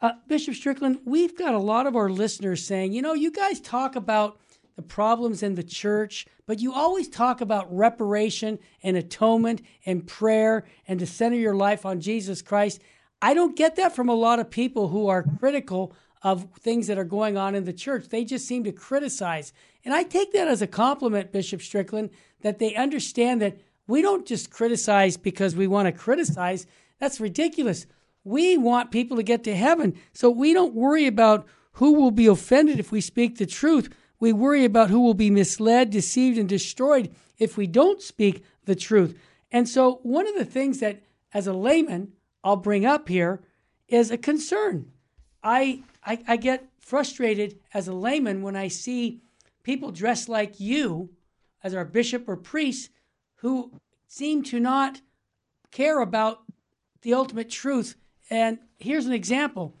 Uh, 0.01 0.11
Bishop 0.27 0.55
Strickland, 0.55 0.99
we've 1.05 1.37
got 1.37 1.53
a 1.53 1.59
lot 1.59 1.85
of 1.85 1.95
our 1.95 2.09
listeners 2.09 2.65
saying, 2.65 2.93
you 2.93 3.01
know, 3.01 3.13
you 3.13 3.31
guys 3.31 3.59
talk 3.59 3.95
about 3.95 4.39
the 4.77 4.81
problems 4.81 5.43
in 5.43 5.55
the 5.55 5.63
church, 5.63 6.25
but 6.45 6.59
you 6.59 6.73
always 6.73 7.09
talk 7.09 7.41
about 7.41 7.75
reparation 7.75 8.57
and 8.81 8.95
atonement 8.95 9.61
and 9.85 10.07
prayer 10.07 10.65
and 10.87 10.99
to 10.99 11.05
center 11.05 11.35
your 11.35 11.55
life 11.55 11.85
on 11.85 11.99
Jesus 11.99 12.41
Christ. 12.41 12.81
I 13.21 13.33
don't 13.33 13.57
get 13.57 13.75
that 13.75 13.93
from 13.93 14.07
a 14.07 14.15
lot 14.15 14.39
of 14.39 14.49
people 14.49 14.87
who 14.87 15.09
are 15.09 15.25
critical 15.39 15.93
of 16.21 16.47
things 16.59 16.87
that 16.87 16.97
are 16.97 17.03
going 17.03 17.37
on 17.37 17.55
in 17.55 17.65
the 17.65 17.73
church. 17.73 18.07
They 18.07 18.23
just 18.23 18.47
seem 18.47 18.63
to 18.63 18.71
criticize. 18.71 19.51
And 19.83 19.93
I 19.93 20.03
take 20.03 20.31
that 20.31 20.47
as 20.47 20.61
a 20.61 20.67
compliment, 20.67 21.33
Bishop 21.33 21.61
Strickland, 21.61 22.09
that 22.41 22.59
they 22.59 22.75
understand 22.75 23.41
that 23.41 23.57
we 23.89 24.03
don't 24.03 24.27
just 24.27 24.51
criticize 24.51 25.17
because 25.17 25.55
we 25.55 25.65
want 25.65 25.87
to 25.87 25.91
criticize. 25.91 26.67
That's 26.99 27.19
ridiculous. 27.19 27.87
We 28.23 28.55
want 28.55 28.91
people 28.91 29.17
to 29.17 29.23
get 29.23 29.43
to 29.45 29.55
heaven. 29.55 29.95
So 30.13 30.29
we 30.29 30.53
don't 30.53 30.75
worry 30.75 31.07
about 31.07 31.47
who 31.73 31.93
will 31.93 32.11
be 32.11 32.27
offended 32.27 32.79
if 32.79 32.91
we 32.91 33.01
speak 33.01 33.37
the 33.37 33.47
truth. 33.47 33.89
We 34.19 34.31
worry 34.31 34.63
about 34.63 34.91
who 34.91 34.99
will 34.99 35.15
be 35.15 35.31
misled, 35.31 35.89
deceived, 35.89 36.37
and 36.37 36.47
destroyed 36.47 37.15
if 37.39 37.57
we 37.57 37.65
don't 37.65 37.99
speak 38.01 38.43
the 38.65 38.75
truth. 38.75 39.17
And 39.51 39.67
so, 39.67 40.01
one 40.03 40.27
of 40.27 40.35
the 40.35 40.45
things 40.45 40.79
that, 40.81 41.01
as 41.33 41.47
a 41.47 41.53
layman, 41.53 42.13
I'll 42.43 42.57
bring 42.57 42.85
up 42.85 43.09
here 43.09 43.41
is 43.87 44.11
a 44.11 44.17
concern. 44.17 44.91
I, 45.41 45.81
I, 46.05 46.19
I 46.27 46.37
get 46.37 46.69
frustrated 46.77 47.59
as 47.73 47.87
a 47.87 47.93
layman 47.93 48.43
when 48.43 48.55
I 48.55 48.67
see 48.67 49.21
people 49.63 49.91
dressed 49.91 50.29
like 50.29 50.59
you, 50.59 51.09
as 51.63 51.73
our 51.73 51.85
bishop 51.85 52.27
or 52.27 52.35
priest, 52.35 52.91
who 53.41 53.71
seem 54.07 54.43
to 54.43 54.59
not 54.59 55.01
care 55.71 56.01
about 56.01 56.43
the 57.01 57.13
ultimate 57.13 57.49
truth. 57.49 57.95
And 58.29 58.59
here's 58.77 59.05
an 59.05 59.13
example. 59.13 59.75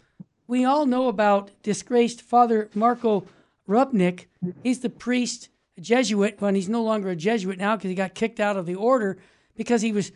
We 0.47 0.65
all 0.65 0.85
know 0.85 1.07
about 1.07 1.51
disgraced 1.61 2.21
Father 2.21 2.69
Marco 2.73 3.25
Rupnik. 3.67 4.25
He's 4.63 4.79
the 4.79 4.89
priest, 4.89 5.49
a 5.77 5.81
Jesuit, 5.81 6.41
when 6.41 6.55
he's 6.55 6.69
no 6.69 6.83
longer 6.83 7.09
a 7.09 7.15
Jesuit 7.15 7.57
now 7.57 7.75
because 7.75 7.89
he 7.89 7.95
got 7.95 8.15
kicked 8.15 8.39
out 8.39 8.57
of 8.57 8.65
the 8.65 8.75
order 8.75 9.17
because 9.55 9.81
he 9.81 9.91
was 9.91 10.11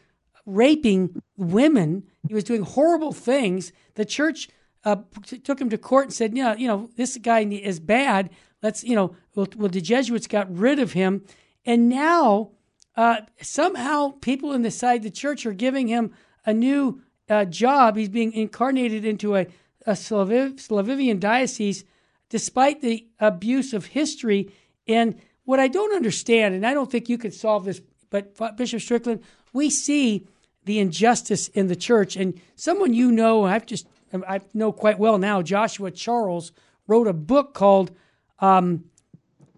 raping 0.45 1.21
women. 1.37 2.03
He 2.27 2.33
was 2.33 2.43
doing 2.43 2.63
horrible 2.63 3.11
things. 3.11 3.71
The 3.95 4.05
church 4.05 4.49
uh, 4.85 4.97
took 5.43 5.61
him 5.61 5.69
to 5.69 5.77
court 5.77 6.05
and 6.05 6.13
said, 6.13 6.35
"Yeah, 6.35 6.55
you 6.55 6.67
know, 6.67 6.89
this 6.95 7.17
guy 7.17 7.41
is 7.41 7.79
bad. 7.79 8.29
Let's, 8.61 8.83
you 8.83 8.95
know, 8.95 9.15
well, 9.35 9.47
well 9.55 9.69
the 9.69 9.81
Jesuits 9.81 10.27
got 10.27 10.53
rid 10.53 10.79
of 10.79 10.93
him, 10.93 11.23
and 11.65 11.89
now 11.89 12.51
uh, 12.95 13.21
somehow 13.41 14.13
people 14.21 14.53
in 14.53 14.61
the 14.61 15.11
church 15.13 15.45
are 15.45 15.53
giving 15.53 15.87
him 15.87 16.13
a 16.45 16.53
new 16.53 17.01
uh, 17.29 17.45
job. 17.45 17.95
He's 17.95 18.09
being 18.09 18.33
incarnated 18.33 19.05
into 19.05 19.35
a, 19.35 19.47
a 19.85 19.93
Slaviv, 19.93 20.59
Slavivian 20.59 21.19
diocese, 21.19 21.83
despite 22.29 22.81
the 22.81 23.07
abuse 23.19 23.73
of 23.73 23.87
history. 23.87 24.51
And 24.87 25.19
what 25.45 25.59
I 25.59 25.67
don't 25.67 25.95
understand, 25.95 26.55
and 26.55 26.65
I 26.65 26.73
don't 26.73 26.91
think 26.91 27.09
you 27.09 27.17
could 27.17 27.33
solve 27.33 27.65
this, 27.65 27.81
but 28.09 28.57
Bishop 28.57 28.81
Strickland, 28.81 29.23
we 29.53 29.69
see 29.69 30.27
the 30.65 30.79
injustice 30.79 31.47
in 31.49 31.67
the 31.67 31.75
church. 31.75 32.15
And 32.15 32.39
someone 32.55 32.93
you 32.93 33.11
know, 33.11 33.45
I've 33.45 33.65
just 33.65 33.87
I 34.27 34.41
know 34.53 34.71
quite 34.71 34.99
well 34.99 35.17
now, 35.17 35.41
Joshua 35.41 35.89
Charles 35.91 36.51
wrote 36.87 37.07
a 37.07 37.13
book 37.13 37.53
called 37.53 37.91
um, 38.39 38.85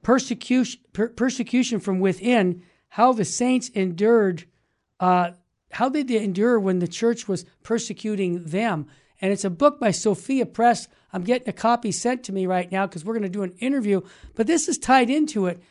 "Persecution 0.01 0.79
per- 0.93 1.09
Persecution 1.09 1.79
from 1.79 1.99
Within." 1.99 2.63
How 2.95 3.11
the 3.11 3.25
saints 3.25 3.67
endured. 3.67 4.45
Uh, 5.01 5.31
how 5.71 5.89
did 5.89 6.07
they 6.07 6.23
endure 6.23 6.57
when 6.57 6.79
the 6.79 6.87
church 6.87 7.27
was 7.27 7.43
persecuting 7.61 8.45
them? 8.45 8.87
And 9.19 9.33
it's 9.33 9.43
a 9.43 9.49
book 9.49 9.81
by 9.81 9.91
Sophia 9.91 10.45
Press. 10.45 10.87
I'm 11.11 11.25
getting 11.25 11.49
a 11.49 11.51
copy 11.51 11.91
sent 11.91 12.23
to 12.23 12.31
me 12.31 12.45
right 12.45 12.71
now 12.71 12.87
because 12.87 13.03
we're 13.03 13.15
going 13.15 13.23
to 13.23 13.27
do 13.27 13.43
an 13.43 13.51
interview. 13.59 13.99
But 14.33 14.47
this 14.47 14.69
is 14.69 14.77
tied 14.77 15.09
into 15.09 15.45
it. 15.47 15.61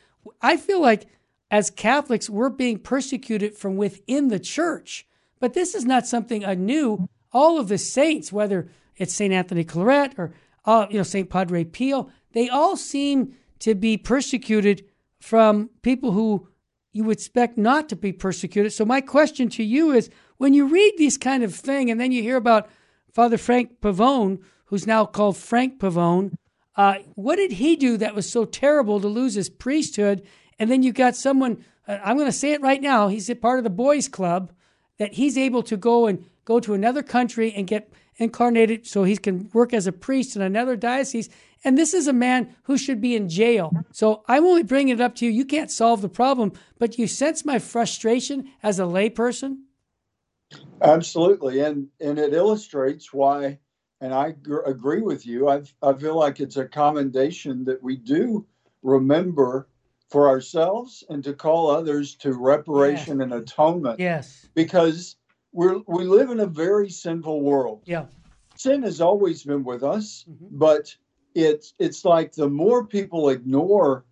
I 0.43 0.59
feel 0.59 0.83
like 0.83 1.07
as 1.51 1.71
Catholics, 1.71 2.29
we're 2.29 2.51
being 2.51 2.79
persecuted 2.79 3.57
from 3.57 3.79
within 3.79 4.29
the 4.29 4.39
church. 4.39 5.07
But 5.41 5.55
this 5.55 5.75
is 5.75 5.87
not 5.87 6.07
something 6.07 6.45
anew. 6.45 7.09
All 7.33 7.59
of 7.59 7.69
the 7.69 7.79
saints, 7.79 8.35
whether 8.35 8.69
it's 8.99 9.15
St. 9.15 9.33
Anthony 9.33 9.65
Claret 9.65 10.13
or 10.19 10.35
uh, 10.67 10.89
you 10.91 10.99
know 10.99 11.03
St. 11.03 11.31
Padre 11.31 11.65
Pio, 11.65 12.11
they 12.33 12.51
all 12.51 12.77
seem 12.77 13.35
to 13.61 13.75
be 13.75 13.97
persecuted 13.97 14.85
from 15.19 15.71
people 15.81 16.13
who 16.13 16.49
you 16.95 17.03
would 17.05 17.19
expect 17.19 17.59
not 17.59 17.89
to 17.89 17.97
be 17.97 18.13
persecuted. 18.13 18.73
So 18.73 18.85
my 18.85 19.01
question 19.01 19.51
to 19.51 19.65
you 19.65 19.91
is 19.91 20.09
when 20.39 20.55
you 20.55 20.67
read 20.67 20.95
these 20.97 21.19
kind 21.19 21.43
of 21.43 21.53
thing 21.55 21.91
and 21.91 22.01
then 22.01 22.13
you 22.13 22.23
hear 22.23 22.37
about 22.37 22.71
Father 23.13 23.37
Frank 23.37 23.81
Pavone, 23.81 24.41
who's 24.67 24.87
now 24.87 25.05
called 25.05 25.37
Frank 25.37 25.81
Pavone, 25.81 26.35
uh, 26.77 26.95
what 27.17 27.37
did 27.37 27.53
he 27.53 27.75
do 27.75 27.97
that 27.97 28.15
was 28.15 28.31
so 28.31 28.45
terrible 28.45 29.01
to 29.01 29.09
lose 29.09 29.35
his 29.35 29.51
priesthood? 29.51 30.23
And 30.59 30.71
then 30.71 30.85
you 30.85 30.93
got 30.93 31.17
someone, 31.17 31.65
uh, 31.89 31.99
I'm 32.05 32.17
going 32.17 32.29
to 32.29 32.33
say 32.33 32.53
it 32.53 32.63
right 32.63 32.81
now, 32.81 33.09
he's 33.09 33.29
a 33.29 33.35
part 33.35 33.59
of 33.59 33.65
the 33.65 33.71
boys 33.71 34.09
club 34.09 34.53
that 34.99 35.15
he's 35.15 35.37
able 35.37 35.65
to 35.65 35.77
go 35.77 36.07
and 36.07 36.25
go 36.45 36.61
to 36.61 36.75
another 36.75 37.03
country 37.03 37.53
and 37.53 37.67
get 37.67 37.93
incarnated 38.17 38.87
so 38.87 39.05
he 39.05 39.17
can 39.17 39.51
work 39.53 39.73
as 39.73 39.87
a 39.87 39.93
priest 39.93 40.37
in 40.37 40.43
another 40.43 40.77
diocese. 40.77 41.29
And 41.65 41.79
this 41.79 41.95
is 41.95 42.07
a 42.07 42.13
man 42.13 42.55
who 42.65 42.77
should 42.77 43.01
be 43.01 43.17
in 43.17 43.29
jail. 43.29 43.73
So 43.91 44.23
I'm 44.29 44.45
only 44.45 44.63
bringing 44.63 44.95
it 44.95 45.01
up 45.01 45.15
to 45.17 45.27
you. 45.27 45.33
You 45.33 45.45
can't 45.45 45.71
solve 45.71 46.03
the 46.03 46.09
problem, 46.09 46.53
but 46.79 46.99
you 46.99 47.07
sense 47.07 47.45
my 47.45 47.59
frustration 47.59 48.51
as 48.63 48.79
a 48.79 48.85
layperson? 48.85 49.63
Absolutely. 50.83 51.61
And, 51.61 51.89
and 52.01 52.19
it 52.19 52.35
illustrates 52.35 53.13
why, 53.13 53.59
and 54.01 54.13
I 54.13 54.33
gr- 54.33 54.61
agree 54.61 55.01
with 55.01 55.27
you, 55.27 55.49
I, 55.49 55.63
I 55.83 55.95
feel 55.95 56.17
like 56.17 56.41
it's 56.41 56.59
a 56.59 56.67
commendation 56.67 57.65
that 57.65 57.83
we 57.83 57.97
do 57.97 58.47
remember 58.83 59.69
for 60.11 60.29
ourselves 60.29 61.03
and 61.09 61.25
to 61.25 61.33
call 61.33 61.71
others 61.71 62.15
to 62.17 62.35
reparation 62.35 63.19
yes. 63.19 63.25
and 63.25 63.33
atonement. 63.33 63.99
Yes. 63.99 64.47
Because 64.55 65.17
we're 65.55 65.81
we 65.87 66.05
live 66.05 66.31
in 66.31 66.41
a 66.41 66.47
very 66.47 66.91
sinful 66.91 67.41
world. 67.41 67.83
Yeah. 67.87 68.07
Sin 68.57 68.83
has 68.83 69.01
always 69.01 69.45
been 69.45 69.65
with 69.65 69.83
us, 69.83 70.27
mm-hmm. 70.29 70.47
but 70.51 70.95
it's 71.35 71.75
it's 71.79 72.05
like 72.05 72.33
the 72.33 72.49
more 72.49 72.85
people 72.85 73.31
ignore 73.31 74.05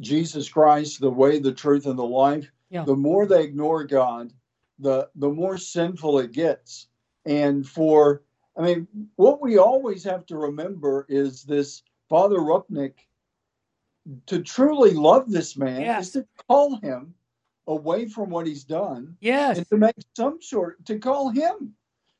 Jesus 0.00 0.48
Christ, 0.48 1.00
the 1.00 1.10
way, 1.10 1.40
the 1.40 1.52
truth, 1.52 1.86
and 1.86 1.98
the 1.98 2.04
life, 2.04 2.50
yeah. 2.70 2.84
the 2.84 2.96
more 2.96 3.26
they 3.26 3.42
ignore 3.42 3.84
God, 3.84 4.32
the 4.78 5.08
the 5.16 5.28
more 5.28 5.58
sinful 5.58 6.20
it 6.20 6.32
gets. 6.32 6.86
And 7.26 7.68
for 7.68 8.22
I 8.56 8.62
mean, 8.62 8.88
what 9.16 9.42
we 9.42 9.58
always 9.58 10.04
have 10.04 10.24
to 10.26 10.36
remember 10.36 11.04
is 11.08 11.42
this 11.42 11.82
Father 12.08 12.38
Rupnik 12.38 12.94
to 14.26 14.40
truly 14.42 14.92
love 14.92 15.30
this 15.30 15.56
man 15.56 15.80
yes. 15.80 16.06
is 16.06 16.12
to 16.12 16.26
call 16.48 16.76
him 16.76 17.14
away 17.68 18.08
from 18.08 18.30
what 18.30 18.46
he's 18.46 18.64
done. 18.64 19.16
Yes. 19.20 19.58
And 19.58 19.68
to 19.68 19.76
make 19.76 19.94
some 20.16 20.42
sort 20.42 20.84
to 20.86 20.98
call 20.98 21.28
him 21.28 21.74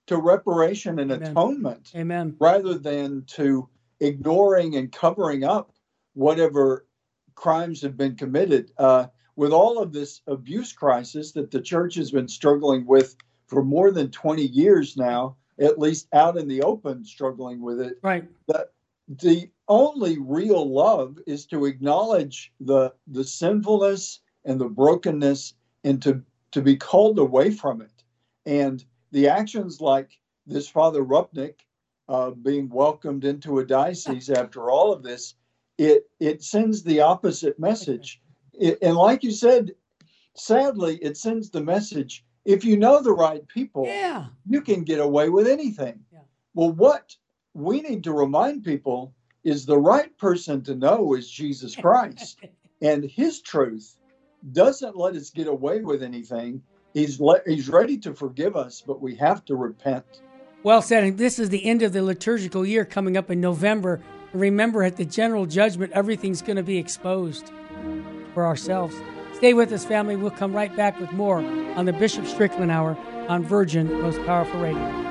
to 0.06 0.16
reparation 0.18 0.98
and 1.00 1.10
Amen. 1.10 1.32
atonement. 1.32 1.90
Amen. 1.96 2.36
Rather 2.38 2.78
than 2.78 3.24
to 3.28 3.68
ignoring 4.00 4.76
and 4.76 4.92
covering 4.92 5.42
up 5.42 5.72
whatever 6.14 6.86
crimes 7.34 7.82
have 7.82 7.96
been 7.96 8.14
committed. 8.14 8.72
Uh, 8.78 9.06
with 9.36 9.52
all 9.52 9.80
of 9.80 9.92
this 9.92 10.20
abuse 10.26 10.72
crisis 10.72 11.30
that 11.32 11.50
the 11.50 11.60
church 11.60 11.94
has 11.94 12.10
been 12.10 12.26
struggling 12.26 12.84
with 12.84 13.14
for 13.46 13.64
more 13.64 13.92
than 13.92 14.10
20 14.10 14.42
years 14.42 14.96
now, 14.96 15.36
at 15.60 15.78
least 15.78 16.08
out 16.12 16.36
in 16.36 16.48
the 16.48 16.62
open, 16.62 17.04
struggling 17.04 17.62
with 17.62 17.80
it. 17.80 17.98
Right. 18.02 18.24
The, 18.48 18.68
the 19.08 19.48
only 19.68 20.18
real 20.18 20.68
love 20.68 21.18
is 21.26 21.46
to 21.46 21.66
acknowledge 21.66 22.52
the 22.60 22.92
the 23.06 23.24
sinfulness 23.24 24.20
and 24.48 24.58
the 24.58 24.68
brokenness 24.68 25.54
and 25.84 26.02
to 26.02 26.22
to 26.50 26.62
be 26.62 26.74
called 26.74 27.18
away 27.18 27.50
from 27.50 27.82
it 27.82 28.02
and 28.46 28.84
the 29.12 29.28
actions 29.28 29.80
like 29.80 30.18
this 30.46 30.66
father 30.66 31.04
rupnik 31.04 31.56
uh, 32.08 32.30
being 32.30 32.68
welcomed 32.70 33.24
into 33.24 33.58
a 33.58 33.64
diocese 33.64 34.30
after 34.42 34.70
all 34.70 34.92
of 34.92 35.02
this 35.02 35.34
it 35.76 36.10
it 36.18 36.42
sends 36.42 36.82
the 36.82 37.00
opposite 37.00 37.58
message 37.60 38.20
it, 38.54 38.78
and 38.80 38.96
like 38.96 39.22
you 39.22 39.30
said 39.30 39.72
sadly 40.34 40.98
it 41.02 41.16
sends 41.16 41.50
the 41.50 41.60
message 41.60 42.24
if 42.46 42.64
you 42.64 42.76
know 42.78 43.02
the 43.02 43.12
right 43.12 43.46
people 43.48 43.84
yeah. 43.84 44.26
you 44.48 44.62
can 44.62 44.82
get 44.82 44.98
away 44.98 45.28
with 45.28 45.46
anything 45.46 46.00
yeah. 46.10 46.20
well 46.54 46.72
what 46.72 47.14
we 47.52 47.82
need 47.82 48.02
to 48.02 48.12
remind 48.12 48.64
people 48.64 49.14
is 49.44 49.66
the 49.66 49.78
right 49.78 50.16
person 50.16 50.62
to 50.62 50.74
know 50.74 51.14
is 51.14 51.30
Jesus 51.30 51.76
Christ. 51.84 52.38
and 52.80 53.04
his 53.04 53.40
truth 53.42 53.98
doesn't 54.52 54.96
let 54.96 55.14
us 55.14 55.30
get 55.30 55.46
away 55.46 55.80
with 55.80 56.02
anything. 56.02 56.62
He's 56.94 57.20
le- 57.20 57.42
he's 57.46 57.68
ready 57.68 57.98
to 57.98 58.14
forgive 58.14 58.56
us, 58.56 58.82
but 58.86 59.00
we 59.00 59.14
have 59.16 59.44
to 59.46 59.56
repent. 59.56 60.22
Well 60.62 60.82
said. 60.82 61.18
this 61.18 61.38
is 61.38 61.50
the 61.50 61.64
end 61.64 61.82
of 61.82 61.92
the 61.92 62.02
liturgical 62.02 62.66
year 62.66 62.84
coming 62.84 63.16
up 63.16 63.30
in 63.30 63.40
November. 63.40 64.00
Remember, 64.32 64.82
at 64.82 64.96
the 64.96 65.04
general 65.04 65.46
judgment, 65.46 65.92
everything's 65.92 66.42
going 66.42 66.56
to 66.56 66.62
be 66.62 66.78
exposed 66.78 67.52
for 68.34 68.44
ourselves. 68.44 68.96
Stay 69.34 69.54
with 69.54 69.72
us, 69.72 69.84
family. 69.84 70.16
We'll 70.16 70.30
come 70.32 70.52
right 70.52 70.74
back 70.76 70.98
with 70.98 71.12
more 71.12 71.38
on 71.38 71.84
the 71.84 71.92
Bishop 71.92 72.26
Strickland 72.26 72.72
Hour 72.72 72.98
on 73.28 73.44
Virgin 73.44 74.02
Most 74.02 74.18
Powerful 74.26 74.60
Radio. 74.60 75.07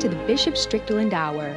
To 0.00 0.08
the 0.08 0.16
Bishop 0.26 0.56
Strickland 0.56 1.12
Hour. 1.12 1.56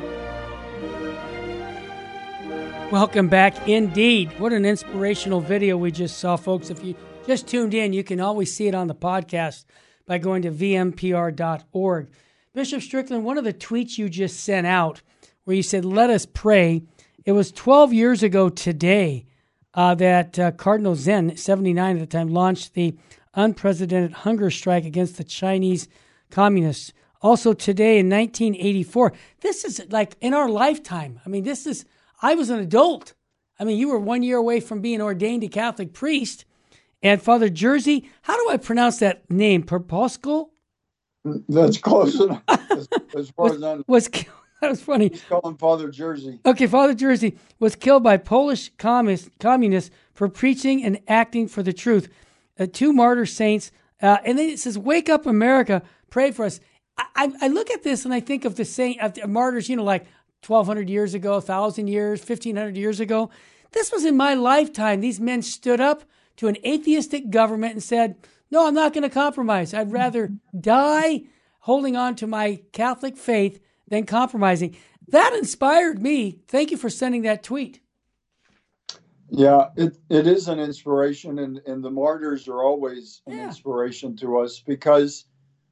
Welcome 2.91 3.27
back 3.27 3.67
indeed. 3.67 4.37
What 4.39 4.51
an 4.51 4.65
inspirational 4.65 5.41
video 5.41 5.77
we 5.77 5.91
just 5.91 6.17
saw, 6.17 6.37
folks. 6.37 6.71
If 6.71 6.83
you 6.83 6.95
just 7.27 7.47
tuned 7.47 7.75
in, 7.75 7.93
you 7.93 8.03
can 8.03 8.19
always 8.19 8.53
see 8.53 8.67
it 8.67 8.73
on 8.73 8.87
the 8.87 8.95
podcast 8.95 9.65
by 10.07 10.17
going 10.17 10.41
to 10.41 10.51
vmpr.org. 10.51 12.09
Bishop 12.53 12.81
Strickland, 12.81 13.23
one 13.23 13.37
of 13.37 13.43
the 13.43 13.53
tweets 13.53 13.99
you 13.99 14.09
just 14.09 14.39
sent 14.39 14.65
out 14.65 15.03
where 15.43 15.55
you 15.55 15.63
said, 15.63 15.85
Let 15.85 16.09
us 16.09 16.25
pray. 16.25 16.81
It 17.23 17.33
was 17.33 17.51
12 17.51 17.93
years 17.93 18.23
ago 18.23 18.49
today 18.49 19.27
uh, 19.75 19.93
that 19.95 20.39
uh, 20.39 20.51
Cardinal 20.53 20.95
Zen, 20.95 21.37
79 21.37 21.95
at 21.95 21.99
the 21.99 22.07
time, 22.07 22.29
launched 22.29 22.73
the 22.73 22.97
unprecedented 23.35 24.13
hunger 24.13 24.49
strike 24.49 24.85
against 24.85 25.17
the 25.17 25.23
Chinese 25.23 25.87
communists. 26.31 26.91
Also, 27.21 27.53
today 27.53 27.99
in 27.99 28.09
1984, 28.09 29.13
this 29.41 29.63
is 29.63 29.81
like 29.89 30.15
in 30.21 30.33
our 30.33 30.49
lifetime. 30.49 31.19
I 31.25 31.29
mean, 31.29 31.43
this 31.43 31.67
is 31.67 31.85
I 32.21 32.35
was 32.35 32.49
an 32.49 32.59
adult. 32.59 33.13
I 33.59 33.63
mean, 33.63 33.77
you 33.77 33.89
were 33.89 33.99
one 33.99 34.23
year 34.23 34.37
away 34.37 34.59
from 34.59 34.81
being 34.81 35.01
ordained 35.01 35.43
a 35.43 35.47
Catholic 35.47 35.93
priest. 35.93 36.45
And 37.03 37.21
Father 37.21 37.49
Jersey, 37.49 38.09
how 38.23 38.35
do 38.35 38.51
I 38.51 38.57
pronounce 38.57 38.99
that 38.99 39.29
name? 39.29 39.63
Perposkal? 39.63 40.49
That's 41.23 41.77
close 41.77 42.19
enough. 42.19 42.41
As, 42.47 42.87
as 43.15 43.29
far 43.31 43.49
was, 43.49 43.55
as 43.57 43.63
I 43.63 43.75
know. 43.75 43.83
was 43.87 44.07
killed. 44.07 44.27
That 44.61 44.69
was 44.69 44.81
funny. 44.83 45.09
Let's 45.09 45.23
call 45.23 45.41
him 45.49 45.57
Father 45.57 45.89
Jersey. 45.89 46.39
Okay, 46.45 46.67
Father 46.67 46.93
Jersey 46.93 47.35
was 47.57 47.75
killed 47.75 48.03
by 48.03 48.17
Polish 48.17 48.71
communist, 48.77 49.31
communists 49.39 49.89
for 50.13 50.29
preaching 50.29 50.83
and 50.83 50.99
acting 51.07 51.47
for 51.47 51.63
the 51.63 51.73
truth. 51.73 52.09
Uh, 52.59 52.67
two 52.71 52.93
martyr 52.93 53.25
saints. 53.25 53.71
Uh, 54.03 54.19
and 54.23 54.37
then 54.37 54.47
it 54.47 54.59
says, 54.59 54.77
Wake 54.77 55.09
up, 55.09 55.25
America, 55.25 55.81
pray 56.11 56.29
for 56.29 56.45
us. 56.45 56.59
I, 57.15 57.31
I, 57.41 57.47
look 57.47 57.69
at 57.71 57.83
this 57.83 58.05
and 58.05 58.13
I 58.13 58.19
think 58.19 58.45
of 58.45 58.55
the 58.55 58.65
saint, 58.65 59.01
of 59.01 59.13
the 59.13 59.27
martyrs, 59.27 59.69
you 59.69 59.75
know, 59.75 59.83
like 59.83 60.05
1,200 60.45 60.89
years 60.89 61.13
ago, 61.13 61.33
1,000 61.33 61.87
years, 61.87 62.19
1,500 62.19 62.75
years 62.77 62.99
ago. 62.99 63.29
This 63.71 63.91
was 63.91 64.05
in 64.05 64.17
my 64.17 64.33
lifetime. 64.33 65.01
These 65.01 65.19
men 65.19 65.41
stood 65.41 65.79
up 65.79 66.03
to 66.37 66.47
an 66.47 66.57
atheistic 66.65 67.29
government 67.29 67.73
and 67.73 67.83
said, 67.83 68.15
No, 68.49 68.67
I'm 68.67 68.73
not 68.73 68.93
going 68.93 69.03
to 69.03 69.09
compromise. 69.09 69.73
I'd 69.73 69.91
rather 69.91 70.31
die 70.59 71.23
holding 71.59 71.95
on 71.95 72.15
to 72.15 72.27
my 72.27 72.61
Catholic 72.71 73.17
faith 73.17 73.61
than 73.87 74.05
compromising. 74.05 74.75
That 75.07 75.33
inspired 75.33 76.01
me. 76.01 76.39
Thank 76.47 76.71
you 76.71 76.77
for 76.77 76.89
sending 76.89 77.21
that 77.23 77.43
tweet. 77.43 77.81
Yeah, 79.29 79.69
it, 79.77 79.97
it 80.09 80.27
is 80.27 80.49
an 80.49 80.59
inspiration, 80.59 81.39
and, 81.39 81.61
and 81.65 81.81
the 81.81 81.89
martyrs 81.89 82.49
are 82.49 82.63
always 82.63 83.21
an 83.27 83.37
Yeah. 83.37 83.45
inspiration 83.45 84.17
to 84.17 84.39
us 84.39 84.59
because 84.59 85.25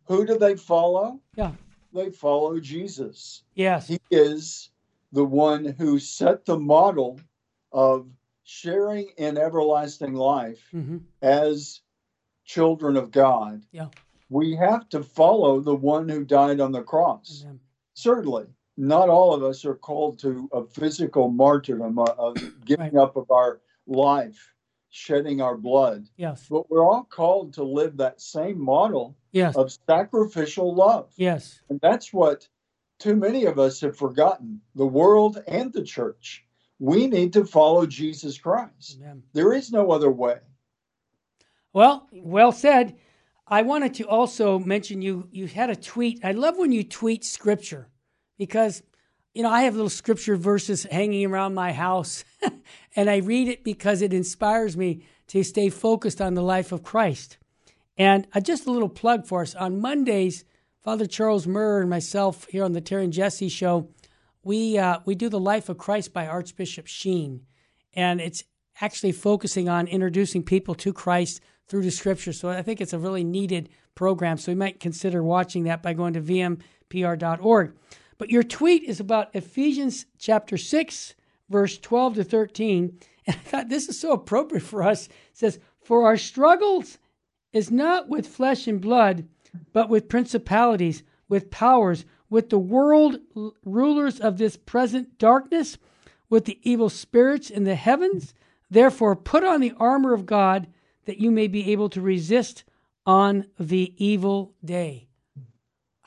who 0.09 0.25
do 0.25 0.37
they 0.37 0.55
follow? 0.57 1.21
Yeah. 1.35 1.53
They 1.93 2.09
follow 2.09 2.59
Jesus. 2.59 3.43
Yes. 3.55 3.87
He 3.87 3.99
is 4.11 4.71
the 5.13 5.23
one 5.23 5.75
who 5.77 5.99
set 5.99 6.45
the 6.45 6.59
model 6.59 7.19
of 7.71 8.09
sharing 8.43 9.09
in 9.17 9.37
everlasting 9.37 10.15
life 10.15 10.67
hmm 10.71 10.97
as 11.21 11.81
children 12.45 12.97
of 12.97 13.11
God. 13.11 13.61
Yeah. 13.71 13.89
We 14.29 14.55
have 14.55 14.89
to 14.89 15.03
follow 15.03 15.59
the 15.59 15.75
one 15.75 16.09
who 16.09 16.23
died 16.23 16.59
on 16.59 16.71
the 16.71 16.81
cross. 16.81 17.41
Amen. 17.43 17.59
Certainly, 17.93 18.45
not 18.77 19.09
all 19.09 19.33
of 19.33 19.43
us 19.43 19.65
are 19.65 19.75
called 19.75 20.17
to 20.19 20.49
a 20.53 20.63
physical 20.63 21.29
martyrdom, 21.29 21.97
a, 21.97 22.03
of 22.03 22.37
giving 22.65 22.97
up 22.97 23.17
of 23.17 23.29
our 23.29 23.59
life, 23.85 24.53
shedding 24.89 25.41
our 25.41 25.55
blood, 25.55 26.07
Yes. 26.17 26.47
but 26.49 26.69
we're 26.69 26.83
all 26.83 27.03
called 27.03 27.53
to 27.53 27.63
live 27.63 27.97
that 27.97 28.19
same 28.21 28.59
model 28.59 29.15
Yes. 29.31 29.55
of 29.55 29.71
sacrificial 29.87 30.73
love. 30.73 31.11
Yes. 31.15 31.61
And 31.69 31.79
that's 31.81 32.11
what 32.11 32.47
too 32.97 33.15
many 33.15 33.45
of 33.45 33.59
us 33.59 33.79
have 33.81 33.95
forgotten 33.97 34.61
the 34.75 34.87
world 34.87 35.41
and 35.47 35.71
the 35.71 35.83
church. 35.83 36.45
We 36.79 37.07
need 37.07 37.33
to 37.33 37.45
follow 37.45 37.85
Jesus 37.85 38.37
Christ. 38.37 38.97
Amen. 38.99 39.23
There 39.33 39.53
is 39.53 39.71
no 39.71 39.91
other 39.91 40.11
way. 40.11 40.39
Well, 41.73 42.07
well 42.11 42.51
said. 42.51 42.97
I 43.47 43.63
wanted 43.63 43.95
to 43.95 44.03
also 44.07 44.59
mention 44.59 45.01
you 45.01 45.27
you 45.31 45.47
had 45.47 45.69
a 45.69 45.75
tweet. 45.75 46.19
I 46.23 46.31
love 46.33 46.57
when 46.57 46.71
you 46.71 46.83
tweet 46.83 47.23
scripture 47.25 47.89
because 48.37 48.83
you 49.33 49.43
know, 49.43 49.49
I 49.49 49.61
have 49.61 49.75
little 49.75 49.89
scripture 49.89 50.35
verses 50.35 50.83
hanging 50.89 51.25
around 51.25 51.53
my 51.53 51.71
house 51.71 52.25
and 52.95 53.09
I 53.09 53.17
read 53.17 53.47
it 53.47 53.63
because 53.63 54.01
it 54.01 54.13
inspires 54.13 54.75
me 54.75 55.03
to 55.27 55.43
stay 55.43 55.69
focused 55.69 56.21
on 56.21 56.33
the 56.33 56.41
life 56.41 56.71
of 56.71 56.83
Christ. 56.83 57.37
And 57.97 58.27
uh, 58.33 58.39
just 58.39 58.65
a 58.65 58.71
little 58.71 58.89
plug 58.89 59.25
for 59.25 59.41
us 59.41 59.55
on 59.55 59.79
Mondays, 59.79 60.45
Father 60.81 61.05
Charles 61.05 61.45
Murr 61.45 61.81
and 61.81 61.89
myself 61.89 62.47
here 62.49 62.63
on 62.63 62.73
the 62.73 62.81
Terry 62.81 63.03
and 63.03 63.13
Jesse 63.13 63.49
show, 63.49 63.89
we 64.41 64.77
uh, 64.77 64.99
we 65.05 65.15
do 65.15 65.29
the 65.29 65.39
life 65.39 65.69
of 65.69 65.77
Christ 65.77 66.13
by 66.13 66.25
Archbishop 66.25 66.87
Sheen, 66.87 67.41
and 67.93 68.21
it's 68.21 68.45
actually 68.81 69.11
focusing 69.11 69.67
on 69.67 69.85
introducing 69.87 70.43
people 70.43 70.73
to 70.75 70.93
Christ 70.93 71.41
through 71.67 71.83
the 71.83 71.91
Scripture. 71.91 72.31
So 72.31 72.49
I 72.49 72.61
think 72.61 72.79
it's 72.79 72.93
a 72.93 72.99
really 72.99 73.25
needed 73.25 73.69
program. 73.95 74.37
So 74.37 74.51
you 74.51 74.57
might 74.57 74.79
consider 74.79 75.21
watching 75.21 75.65
that 75.65 75.83
by 75.83 75.93
going 75.93 76.13
to 76.13 76.21
vmpr.org. 76.21 77.73
But 78.19 78.29
your 78.29 78.43
tweet 78.43 78.83
is 78.83 78.99
about 78.99 79.33
Ephesians 79.33 80.05
chapter 80.19 80.57
six, 80.57 81.15
verse 81.49 81.79
twelve 81.79 82.13
to 82.15 82.23
thirteen, 82.23 82.99
and 83.25 83.35
I 83.35 83.39
thought 83.39 83.69
this 83.69 83.89
is 83.89 83.99
so 83.99 84.11
appropriate 84.11 84.61
for 84.61 84.83
us. 84.83 85.07
It 85.07 85.13
says, 85.33 85.59
"For 85.81 86.05
our 86.05 86.17
struggles." 86.17 86.99
is 87.51 87.71
not 87.71 88.07
with 88.07 88.27
flesh 88.27 88.67
and 88.67 88.79
blood, 88.79 89.27
but 89.73 89.89
with 89.89 90.09
principalities, 90.09 91.03
with 91.27 91.49
powers, 91.49 92.05
with 92.29 92.49
the 92.49 92.59
world 92.59 93.19
rulers 93.63 94.19
of 94.19 94.37
this 94.37 94.55
present 94.55 95.17
darkness, 95.17 95.77
with 96.29 96.45
the 96.45 96.59
evil 96.61 96.89
spirits 96.89 97.49
in 97.49 97.63
the 97.63 97.75
heavens. 97.75 98.33
Therefore, 98.69 99.15
put 99.15 99.43
on 99.43 99.61
the 99.61 99.73
armor 99.77 100.13
of 100.13 100.27
God 100.27 100.67
that 101.05 101.17
you 101.17 101.31
may 101.31 101.47
be 101.47 101.71
able 101.71 101.89
to 101.89 102.01
resist 102.01 102.63
on 103.05 103.47
the 103.59 103.93
evil 103.97 104.53
day. 104.63 105.07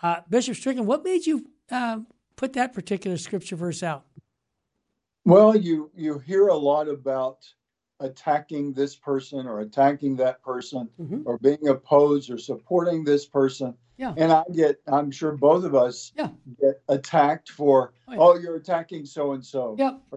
Uh, 0.01 0.21
Bishop 0.29 0.55
Strickland, 0.55 0.87
what 0.87 1.05
made 1.05 1.27
you 1.27 1.47
uh, 1.71 2.01
put 2.37 2.53
that 2.55 2.73
particular 2.73 3.17
scripture 3.17 3.57
verse 3.57 3.83
out? 3.83 4.05
Well, 5.25 5.57
you 5.57 5.91
you 5.95 6.19
hear 6.19 6.49
a 6.49 6.57
lot 6.57 6.89
about 6.89 7.39
attacking 8.01 8.73
this 8.73 8.97
person 8.97 9.47
or 9.47 9.61
attacking 9.61 10.17
that 10.17 10.43
person 10.43 10.89
Mhm. 11.01 11.23
or 11.25 11.39
being 11.39 11.69
opposed 11.69 12.31
or 12.31 12.39
supporting 12.39 13.05
this 13.05 13.25
person. 13.27 13.75
Yeah. 13.97 14.15
And 14.17 14.33
I 14.33 14.43
get 14.53 14.81
I'm 14.89 15.13
sure 15.13 15.37
both 15.37 15.63
of 15.65 15.77
us 15.77 16.13
Yeah. 16.17 16.31
get 16.61 16.83
attacked 16.89 17.51
for 17.51 17.93
Oh, 18.09 18.13
yeah. 18.13 18.19
oh 18.21 18.35
you're 18.39 18.57
attacking 18.57 19.07
so 19.07 19.33
and 19.33 19.45
so. 19.45 19.77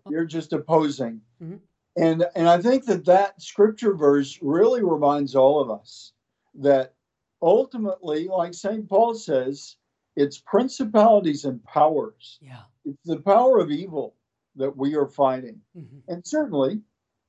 You're 0.10 0.26
just 0.26 0.54
opposing. 0.54 1.22
Mhm. 1.40 1.60
And 1.96 2.26
and 2.36 2.50
I 2.50 2.60
think 2.60 2.86
that 2.86 3.06
that 3.06 3.40
scripture 3.40 3.94
verse 3.94 4.40
really 4.42 4.84
reminds 4.84 5.36
all 5.36 5.60
of 5.60 5.70
us 5.70 6.14
that 6.56 6.96
ultimately 7.44 8.28
like 8.28 8.56
St. 8.56 8.90
Paul 8.90 9.14
says 9.14 9.76
it's 10.16 10.38
principalities 10.40 11.46
and 11.46 11.64
powers. 11.64 12.40
Yeah. 12.42 12.64
It's 12.86 13.02
the 13.06 13.18
power 13.22 13.60
of 13.60 13.72
evil 13.72 14.16
that 14.56 14.76
we 14.76 14.96
are 14.96 15.08
fighting. 15.08 15.62
Mhm. 15.78 16.02
And 16.08 16.26
certainly, 16.26 16.82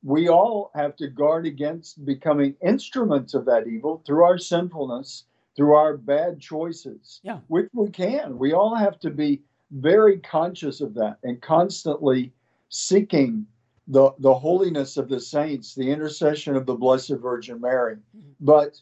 we 0.03 0.29
all 0.29 0.70
have 0.75 0.94
to 0.96 1.09
guard 1.09 1.46
against 1.46 2.05
becoming 2.05 2.55
instruments 2.62 3.35
of 3.35 3.44
that 3.46 3.66
evil 3.66 4.03
through 4.07 4.22
our 4.25 4.38
sinfulness, 4.38 5.25
through 5.57 5.75
our 5.75 5.96
bad 5.96 6.38
choices, 6.38 7.20
Yeah. 7.25 7.40
which 7.49 7.68
we 7.72 7.90
can. 7.90 8.38
We 8.38 8.53
all 8.53 8.75
have 8.75 9.01
to 9.01 9.11
be 9.11 9.42
very 9.72 10.18
conscious 10.20 10.81
of 10.81 10.94
that 10.94 11.18
and 11.25 11.40
constantly 11.42 12.33
seeking 12.68 13.46
the, 13.88 14.12
the 14.18 14.35
holiness 14.35 14.96
of 14.96 15.09
the 15.09 15.18
saints, 15.20 15.75
the 15.75 15.90
intercession 15.90 16.55
of 16.55 16.66
the 16.66 16.75
Blessed 16.75 17.14
Virgin 17.20 17.61
Mary. 17.61 17.96
Mhm. 18.16 18.35
But 18.40 18.81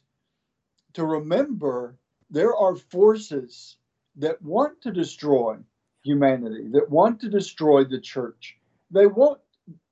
to 0.95 1.05
remember, 1.07 1.97
there 2.31 2.55
are 2.55 2.75
forces 2.77 3.77
that 4.17 4.41
want 4.43 4.81
to 4.83 4.91
destroy 4.91 5.57
humanity, 6.03 6.69
that 6.73 6.89
want 6.91 7.21
to 7.21 7.29
destroy 7.29 7.85
the 7.85 8.01
church. 8.01 8.57
They 8.91 9.07
won't 9.07 9.41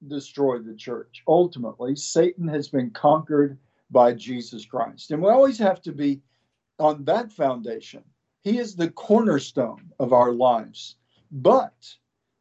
destroy 0.06 0.58
the 0.58 0.74
church. 0.74 1.22
Ultimately, 1.26 1.96
Satan 1.96 2.46
has 2.48 2.68
been 2.68 2.90
conquered 2.90 3.58
by 3.90 4.12
Jesus 4.12 4.64
Christ. 4.64 5.10
And 5.10 5.22
we 5.22 5.30
always 5.30 5.58
have 5.58 5.80
to 5.82 5.92
be 5.92 6.20
on 6.78 7.04
that 7.04 7.32
foundation. 7.32 8.02
He 8.42 8.58
is 8.58 8.74
the 8.74 8.90
cornerstone 8.90 9.92
of 9.98 10.12
our 10.12 10.32
lives. 10.32 10.96
But 11.30 11.94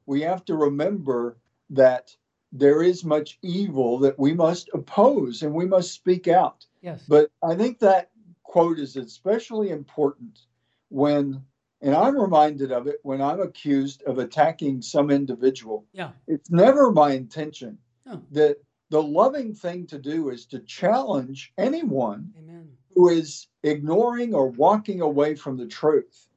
we 0.06 0.22
have 0.22 0.44
to 0.46 0.56
remember 0.56 1.38
that 1.70 2.16
there 2.52 2.84
is 2.84 3.06
much 3.06 3.40
evil 3.42 3.98
that 4.00 4.20
we 4.20 4.34
must 4.34 4.70
oppose 4.74 5.42
and 5.44 5.54
we 5.54 5.66
must 5.66 5.94
speak 5.94 6.28
out. 6.28 6.66
Yes. 6.82 7.04
But 7.08 7.32
I 7.44 7.56
think 7.56 7.80
that 7.80 8.10
quote 8.44 8.80
is 8.80 8.98
especially 8.98 9.70
important 9.70 10.42
when 10.90 11.42
And 11.82 11.96
I'm 11.96 12.18
reminded 12.18 12.72
of 12.72 12.88
it 12.88 13.00
when 13.04 13.22
I'm 13.22 13.42
accused 13.42 14.04
of 14.04 14.20
attacking 14.20 14.82
some 14.82 15.10
individual. 15.10 15.86
Yeah. 15.94 16.12
It's 16.28 16.52
never 16.52 16.92
my 16.92 17.12
intention 17.14 17.78
No. 18.06 18.22
that 18.32 18.58
the 18.90 19.02
loving 19.02 19.54
thing 19.56 19.88
to 19.88 19.98
do 19.98 20.30
is 20.30 20.46
to 20.48 20.60
challenge 20.60 21.54
anyone 21.58 22.34
Amen. 22.38 22.70
who 22.94 23.10
is 23.10 23.48
ignoring 23.64 24.34
or 24.36 24.48
walking 24.48 25.02
away 25.02 25.34
from 25.36 25.58
the 25.58 25.66
truth. 25.68 26.28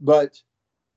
But 0.00 0.40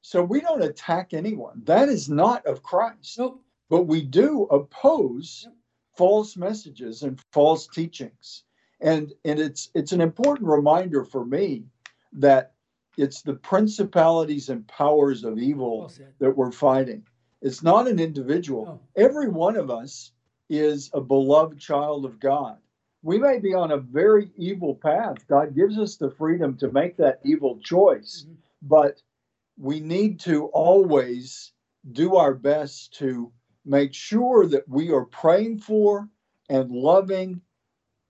so 0.02 0.24
we 0.24 0.40
don't 0.40 0.64
attack 0.64 1.14
anyone. 1.14 1.62
That 1.66 1.90
is 1.90 2.10
not 2.10 2.46
of 2.46 2.64
Christ. 2.64 3.18
Nope. 3.20 3.44
But 3.70 3.84
we 3.84 4.02
do 4.02 4.44
oppose 4.46 5.42
Yep. 5.46 5.56
false 5.98 6.38
messages 6.38 7.04
and 7.04 7.20
false 7.34 7.68
teachings. 7.68 8.44
And 8.80 9.14
and 9.26 9.40
it's 9.40 9.70
it's 9.74 9.92
an 9.92 10.00
important 10.00 10.48
reminder 10.48 11.04
for 11.04 11.26
me 11.26 11.66
that 12.14 12.54
it's 13.00 13.22
the 13.22 13.34
principalities 13.34 14.50
and 14.50 14.68
powers 14.68 15.24
of 15.24 15.38
evil 15.38 15.80
Well 15.80 15.92
that 16.20 16.36
we're 16.36 16.52
fighting. 16.52 17.06
It's 17.42 17.64
not 17.64 17.88
an 17.88 18.00
individual. 18.00 18.66
No. 18.66 18.80
Every 18.98 19.30
one 19.30 19.56
of 19.56 19.70
us 19.70 20.12
is 20.50 20.90
a 20.94 21.00
beloved 21.00 21.60
child 21.60 22.04
of 22.06 22.20
God. 22.20 22.58
We 23.02 23.18
may 23.18 23.40
be 23.40 23.54
on 23.54 23.72
a 23.72 23.78
very 23.78 24.30
evil 24.36 24.76
path. 24.76 25.26
God 25.28 25.56
gives 25.56 25.78
us 25.80 25.96
the 25.96 26.12
freedom 26.12 26.58
to 26.58 26.72
make 26.72 26.98
that 26.98 27.22
evil 27.24 27.58
choice, 27.60 28.26
Mhm. 28.28 28.36
but 28.64 29.02
we 29.58 29.80
need 29.80 30.20
to 30.22 30.48
always 30.48 31.54
do 31.94 32.18
our 32.18 32.34
best 32.34 32.94
to 32.96 33.32
make 33.64 33.94
sure 33.94 34.46
that 34.48 34.68
we 34.68 34.92
are 34.92 35.06
praying 35.06 35.60
for 35.60 36.10
and 36.50 36.72
loving 36.72 37.42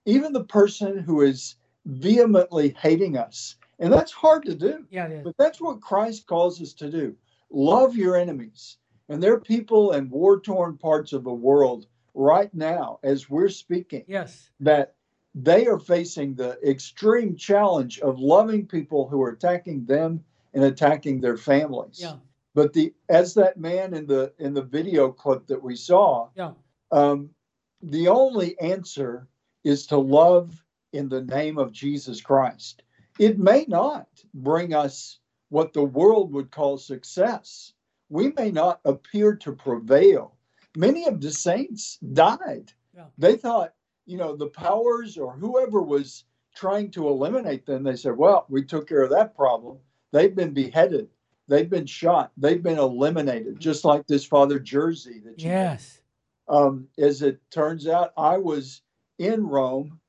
even 0.06 0.32
the 0.32 0.44
person 0.44 0.98
who 0.98 1.20
is 1.20 1.54
vehemently 1.84 2.70
hating 2.70 3.16
us. 3.16 3.56
And 3.80 3.92
that's 3.92 4.12
hard 4.12 4.44
to 4.44 4.54
do. 4.54 4.86
Yeah, 4.90 5.06
it 5.06 5.12
is. 5.12 5.24
But 5.24 5.36
that's 5.38 5.60
what 5.60 5.80
Christ 5.80 6.26
calls 6.26 6.60
us 6.60 6.74
to 6.74 6.90
do. 6.90 7.16
Love 7.50 7.96
your 7.96 8.16
enemies. 8.16 8.76
And 9.08 9.20
there 9.22 9.32
are 9.32 9.40
people 9.40 9.92
in 9.92 10.08
war 10.10 10.38
torn 10.38 10.76
parts 10.78 11.12
of 11.12 11.24
the 11.24 11.32
world 11.32 11.86
right 12.14 12.52
now, 12.54 13.00
as 13.02 13.28
we're 13.28 13.48
speaking, 13.48 14.04
Yes. 14.06 14.50
that 14.60 14.94
they 15.34 15.66
are 15.66 15.78
facing 15.78 16.34
the 16.34 16.58
extreme 16.68 17.36
challenge 17.36 18.00
of 18.00 18.18
loving 18.20 18.66
people 18.66 19.08
who 19.08 19.22
are 19.22 19.30
attacking 19.30 19.84
them 19.86 20.22
and 20.54 20.62
attacking 20.64 21.20
their 21.20 21.36
families. 21.36 22.00
Yeah. 22.00 22.16
But 22.54 22.72
the 22.72 22.92
as 23.08 23.34
that 23.34 23.58
man 23.58 23.94
in 23.94 24.06
the 24.06 24.32
in 24.38 24.54
the 24.54 24.62
video 24.62 25.10
clip 25.10 25.46
that 25.46 25.62
we 25.62 25.76
saw, 25.76 26.28
Yeah. 26.36 26.52
um, 26.90 27.30
the 27.80 28.08
only 28.08 28.58
answer 28.60 29.28
is 29.64 29.86
to 29.86 29.96
love 29.98 30.62
in 30.92 31.08
the 31.08 31.22
name 31.22 31.58
of 31.58 31.72
Jesus 31.72 32.20
Christ. 32.20 32.82
It 33.18 33.38
may 33.38 33.64
not 33.68 34.08
bring 34.34 34.74
us 34.74 35.18
what 35.48 35.72
the 35.72 35.84
world 35.84 36.32
would 36.32 36.50
call 36.50 36.78
success. 36.78 37.72
We 38.08 38.32
may 38.32 38.50
not 38.50 38.80
appear 38.84 39.36
to 39.36 39.52
prevail. 39.52 40.36
Many 40.76 41.06
of 41.06 41.20
the 41.20 41.30
saints 41.30 41.98
died. 42.12 42.72
Yeah. 42.94 43.06
They 43.18 43.36
thought, 43.36 43.74
you 44.06 44.16
know, 44.16 44.36
the 44.36 44.48
powers 44.48 45.16
or 45.18 45.32
whoever 45.32 45.82
was 45.82 46.24
trying 46.54 46.90
to 46.92 47.08
eliminate 47.08 47.66
them, 47.66 47.82
they 47.82 47.96
said, 47.96 48.16
well, 48.16 48.46
we 48.48 48.64
took 48.64 48.88
care 48.88 49.02
of 49.02 49.10
that 49.10 49.36
problem. 49.36 49.78
They've 50.12 50.34
been 50.34 50.52
beheaded. 50.52 51.08
They've 51.48 51.70
been 51.70 51.86
shot. 51.86 52.32
They've 52.36 52.62
been 52.62 52.78
eliminated, 52.78 53.58
just 53.60 53.84
like 53.84 54.06
this 54.06 54.24
Father 54.24 54.58
Jerzy 54.60 55.22
that 55.24 55.40
you 55.40 55.48
Yes. 55.48 56.00
um, 56.48 56.86
as 56.98 57.22
it 57.22 57.40
turns 57.50 57.86
out, 57.88 58.12
I 58.16 58.38
was 58.38 58.82
in 59.18 59.46
Rome 59.46 60.00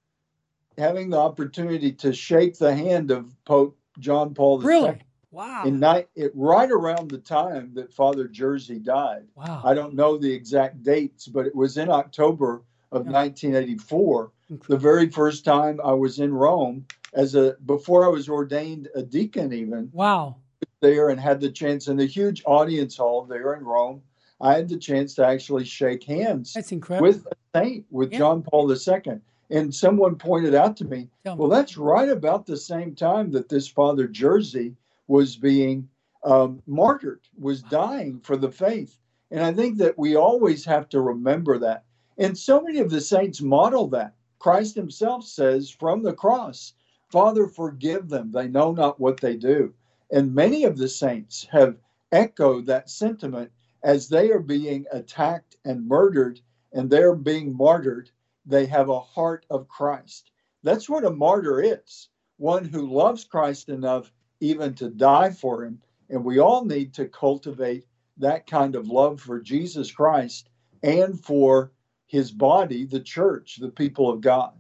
having 0.81 1.09
the 1.11 1.17
opportunity 1.17 1.91
to 1.93 2.11
shake 2.11 2.57
the 2.57 2.75
hand 2.75 3.11
of 3.11 3.33
Pope 3.45 3.77
John 3.99 4.33
Paul 4.33 4.59
II 4.61 4.67
Really? 4.67 4.97
Wow. 5.31 5.63
in 5.65 5.79
night, 5.79 6.09
it, 6.15 6.31
right 6.35 6.69
around 6.69 7.09
the 7.09 7.17
time 7.17 7.71
that 7.75 7.93
Father 7.93 8.27
Jerzy 8.27 8.83
died. 8.83 9.27
wow. 9.35 9.61
I 9.63 9.73
don't 9.73 9.93
know 9.93 10.17
the 10.17 10.31
exact 10.33 10.83
dates, 10.83 11.27
but 11.27 11.45
it 11.45 11.55
was 11.55 11.77
in 11.77 11.89
October 11.89 12.63
of 12.91 13.05
Yeah. 13.05 13.11
1984, 13.13 14.31
the 14.67 14.75
very 14.77 15.07
first 15.09 15.45
time 15.45 15.79
I 15.83 15.93
was 15.93 16.19
in 16.19 16.33
Rome 16.33 16.85
as 17.13 17.35
a 17.35 17.55
before 17.65 18.03
I 18.03 18.09
was 18.09 18.27
ordained 18.27 18.89
a 18.95 19.03
deacon 19.03 19.53
even 19.53 19.89
wow. 19.93 20.35
there 20.81 21.09
and 21.09 21.19
had 21.19 21.39
the 21.39 21.49
chance 21.51 21.87
in 21.87 21.95
the 21.95 22.05
huge 22.07 22.41
audience 22.45 22.97
hall 22.97 23.23
there 23.23 23.53
in 23.53 23.63
Rome. 23.63 24.01
I 24.41 24.55
had 24.55 24.67
the 24.67 24.77
chance 24.77 25.13
to 25.15 25.25
actually 25.25 25.63
shake 25.65 26.03
hands 26.03 26.51
That's 26.53 26.71
incredible. 26.73 27.07
with 27.07 27.25
a 27.27 27.35
saint, 27.57 27.85
with 27.91 28.11
Yeah. 28.11 28.17
John 28.19 28.41
Paul 28.43 28.69
II. 28.69 29.21
And 29.51 29.75
someone 29.75 30.15
pointed 30.15 30.55
out 30.55 30.77
to 30.77 30.85
me, 30.85 31.09
well, 31.25 31.49
that's 31.49 31.77
right 31.77 32.09
about 32.09 32.45
the 32.45 32.57
same 32.57 32.95
time 32.95 33.31
that 33.31 33.49
this 33.49 33.67
Father 33.67 34.07
Jerzy 34.07 34.75
was 35.07 35.35
being 35.35 35.89
um, 36.23 36.61
martyred, 36.65 37.19
was 37.37 37.61
dying 37.61 38.21
for 38.21 38.37
the 38.37 38.51
faith. 38.51 38.97
And 39.29 39.43
I 39.43 39.51
think 39.53 39.77
that 39.79 39.97
we 39.97 40.15
always 40.15 40.63
have 40.65 40.87
to 40.89 41.01
remember 41.01 41.57
that. 41.59 41.83
And 42.17 42.37
so 42.37 42.61
many 42.61 42.79
of 42.79 42.89
the 42.89 43.01
saints 43.01 43.41
model 43.41 43.87
that. 43.89 44.15
Christ 44.39 44.73
himself 44.73 45.23
says 45.25 45.69
from 45.69 46.01
the 46.01 46.13
cross, 46.13 46.73
Father, 47.09 47.45
forgive 47.45 48.09
them. 48.09 48.31
They 48.31 48.47
know 48.47 48.71
not 48.71 48.99
what 48.99 49.19
they 49.19 49.35
do. 49.35 49.73
And 50.11 50.33
many 50.33 50.63
of 50.63 50.77
the 50.77 50.87
saints 50.87 51.45
have 51.51 51.77
echoed 52.11 52.65
that 52.65 52.89
sentiment 52.89 53.51
as 53.83 54.09
they 54.09 54.31
are 54.31 54.39
being 54.39 54.85
attacked 54.91 55.57
and 55.65 55.87
murdered 55.87 56.39
and 56.73 56.89
they're 56.89 57.15
being 57.15 57.55
martyred. 57.55 58.09
They 58.45 58.65
have 58.65 58.89
a 58.89 58.99
heart 58.99 59.45
of 59.49 59.67
Christ. 59.67 60.31
That's 60.63 60.89
what 60.89 61.05
a 61.05 61.11
martyr 61.11 61.61
is 61.61 62.09
one 62.41 62.65
who 62.65 62.91
loves 62.91 63.23
Christ 63.23 63.69
enough 63.69 64.11
even 64.39 64.73
to 64.73 64.89
die 64.89 65.29
for 65.29 65.63
him. 65.63 65.79
And 66.09 66.25
we 66.25 66.39
all 66.39 66.65
need 66.65 66.93
to 66.95 67.05
cultivate 67.05 67.85
that 68.17 68.47
kind 68.47 68.75
of 68.75 68.87
love 68.87 69.21
for 69.21 69.39
Jesus 69.39 69.91
Christ 69.91 70.49
and 70.81 71.23
for 71.23 71.71
his 72.07 72.31
body, 72.31 72.83
the 72.83 72.99
church, 72.99 73.57
the 73.61 73.69
people 73.69 74.09
of 74.09 74.21
God. 74.21 74.53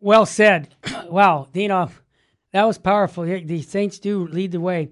Well 0.00 0.26
said. 0.26 0.74
wow, 1.08 1.48
Dino, 1.50 1.90
that 2.52 2.64
was 2.64 2.76
powerful. 2.76 3.24
The 3.24 3.62
saints 3.62 3.98
do 3.98 4.26
lead 4.26 4.52
the 4.52 4.60
way. 4.60 4.90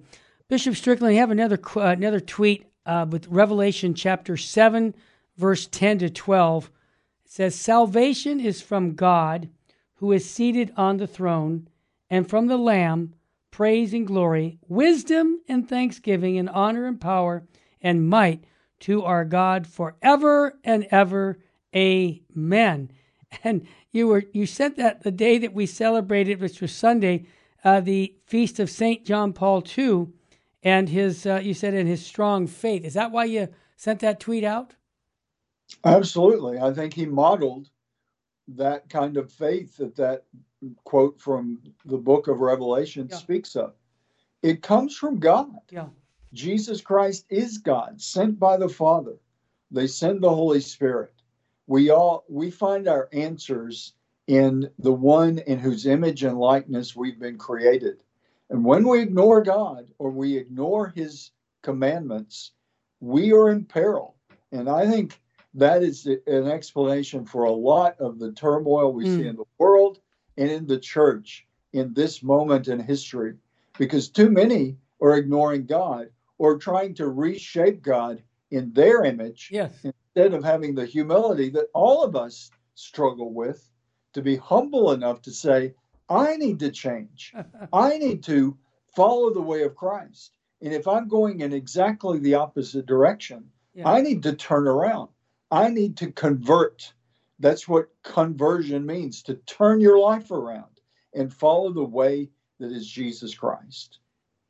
Bishop 0.49 0.75
Strickland, 0.75 1.13
you 1.13 1.19
have 1.19 1.31
another 1.31 1.59
uh, 1.75 1.81
another 1.81 2.19
tweet 2.19 2.65
uh, 2.85 3.05
with 3.07 3.27
Revelation 3.27 3.93
chapter 3.93 4.37
seven, 4.37 4.95
verse 5.37 5.67
ten 5.67 5.99
to 5.99 6.09
twelve. 6.09 6.71
It 7.25 7.31
says, 7.31 7.55
"Salvation 7.55 8.39
is 8.39 8.61
from 8.61 8.93
God, 8.93 9.49
who 9.95 10.11
is 10.11 10.29
seated 10.29 10.71
on 10.77 10.97
the 10.97 11.07
throne, 11.07 11.67
and 12.07 12.29
from 12.29 12.45
the 12.45 12.57
Lamb, 12.57 13.15
praise 13.49 13.93
and 13.95 14.05
glory, 14.05 14.59
wisdom 14.67 15.41
and 15.47 15.67
thanksgiving, 15.67 16.37
and 16.37 16.47
honor 16.49 16.85
and 16.85 17.01
power 17.01 17.47
and 17.81 18.07
might 18.07 18.43
to 18.81 19.03
our 19.03 19.25
God 19.25 19.65
forever 19.65 20.59
and 20.63 20.87
ever. 20.91 21.39
Amen." 21.75 22.91
And 23.43 23.67
you 23.91 24.07
were 24.07 24.23
you 24.31 24.45
sent 24.45 24.77
that 24.77 25.01
the 25.01 25.11
day 25.11 25.39
that 25.39 25.53
we 25.53 25.65
celebrated, 25.65 26.39
which 26.39 26.61
was 26.61 26.71
Sunday, 26.71 27.25
uh, 27.63 27.81
the 27.81 28.13
feast 28.25 28.59
of 28.59 28.69
Saint 28.69 29.03
John 29.03 29.33
Paul 29.33 29.63
II, 29.77 30.07
and 30.63 30.89
his 30.89 31.25
uh, 31.25 31.41
you 31.43 31.55
said 31.55 31.73
in 31.73 31.87
his 31.87 32.05
strong 32.05 32.45
faith. 32.45 32.85
Is 32.85 32.93
that 32.93 33.11
why 33.11 33.25
you 33.25 33.49
sent 33.75 34.01
that 34.01 34.19
tweet 34.19 34.43
out? 34.43 34.75
Absolutely. 35.83 36.59
I 36.59 36.73
think 36.73 36.93
he 36.93 37.05
modeled 37.05 37.69
that 38.47 38.89
kind 38.89 39.17
of 39.17 39.31
faith 39.31 39.77
that 39.77 39.95
that 39.95 40.23
quote 40.83 41.19
from 41.19 41.59
the 41.85 41.97
book 41.97 42.27
of 42.27 42.41
Revelation 42.41 43.07
Yeah. 43.09 43.17
speaks 43.17 43.55
of. 43.55 43.73
It 44.41 44.61
comes 44.61 44.95
from 44.95 45.19
God. 45.19 45.55
Yeah. 45.71 45.89
Jesus 46.33 46.81
Christ 46.81 47.25
is 47.29 47.57
God, 47.57 48.01
sent 48.01 48.39
by 48.39 48.57
the 48.57 48.69
Father. 48.69 49.17
They 49.71 49.87
send 49.87 50.21
the 50.21 50.33
Holy 50.33 50.61
Spirit. 50.61 51.13
We 51.67 51.89
all 51.89 52.25
we 52.29 52.51
find 52.51 52.87
our 52.87 53.09
answers 53.11 53.93
in 54.27 54.69
the 54.79 54.91
one 54.93 55.39
in 55.39 55.59
whose 55.59 55.85
image 55.85 56.23
and 56.23 56.37
likeness 56.37 56.95
we've 56.95 57.19
been 57.19 57.37
created. 57.37 58.03
And 58.49 58.63
when 58.63 58.87
we 58.87 59.01
ignore 59.01 59.41
God 59.41 59.87
or 59.97 60.11
we 60.11 60.37
ignore 60.37 60.89
his 60.89 61.31
commandments, 61.61 62.51
we 62.99 63.33
are 63.33 63.49
in 63.49 63.65
peril. 63.65 64.15
And 64.51 64.69
I 64.69 64.89
think 64.89 65.19
that 65.55 65.83
is 65.83 66.05
an 66.05 66.47
explanation 66.47 67.25
for 67.25 67.43
a 67.45 67.51
lot 67.51 67.99
of 67.99 68.19
the 68.19 68.31
turmoil 68.33 68.91
we 68.93 69.05
Mm. 69.05 69.15
see 69.17 69.27
in 69.27 69.35
the 69.37 69.45
world 69.57 69.99
and 70.37 70.49
in 70.51 70.67
the 70.67 70.79
church 70.79 71.47
in 71.73 71.93
this 71.93 72.21
moment 72.23 72.67
in 72.67 72.79
history 72.79 73.35
because 73.77 74.09
too 74.09 74.29
many 74.29 74.77
are 75.01 75.17
ignoring 75.17 75.65
God 75.65 76.09
or 76.37 76.57
trying 76.57 76.93
to 76.95 77.07
reshape 77.09 77.81
God 77.81 78.21
in 78.51 78.71
their 78.73 79.03
image 79.03 79.49
Yes. 79.51 79.73
instead 79.83 80.33
of 80.33 80.43
having 80.43 80.75
the 80.75 80.85
humility 80.85 81.49
that 81.51 81.69
all 81.73 82.03
of 82.03 82.15
us 82.15 82.51
struggle 82.75 83.33
with 83.33 83.69
to 84.13 84.21
be 84.21 84.35
humble 84.35 84.91
enough 84.91 85.21
to 85.23 85.31
say, 85.31 85.73
I 86.09 86.37
need 86.37 86.59
to 86.59 86.71
change. 86.71 87.33
I 87.73 87.97
need 87.97 88.23
to 88.23 88.57
follow 88.95 89.33
the 89.33 89.41
way 89.41 89.63
of 89.63 89.75
Christ. 89.75 90.31
And 90.61 90.73
if 90.73 90.87
I'm 90.87 91.07
going 91.07 91.41
in 91.41 91.51
exactly 91.53 92.19
the 92.19 92.35
opposite 92.35 92.85
direction, 92.85 93.51
Yeah. 93.73 93.89
I 93.89 94.01
need 94.01 94.23
to 94.23 94.33
turn 94.33 94.67
around. 94.67 95.09
I 95.55 95.69
need 95.69 95.95
to 95.97 96.11
convert. 96.11 96.93
That's 97.39 97.67
what 97.67 97.89
conversion 98.03 98.85
means 98.85 99.23
to 99.23 99.35
turn 99.35 99.79
your 99.79 99.99
life 99.99 100.31
around 100.31 100.81
and 101.13 101.33
follow 101.33 101.71
the 101.71 101.83
way 101.83 102.29
that 102.59 102.71
is 102.71 102.87
Jesus 102.87 103.33
Christ. 103.33 103.99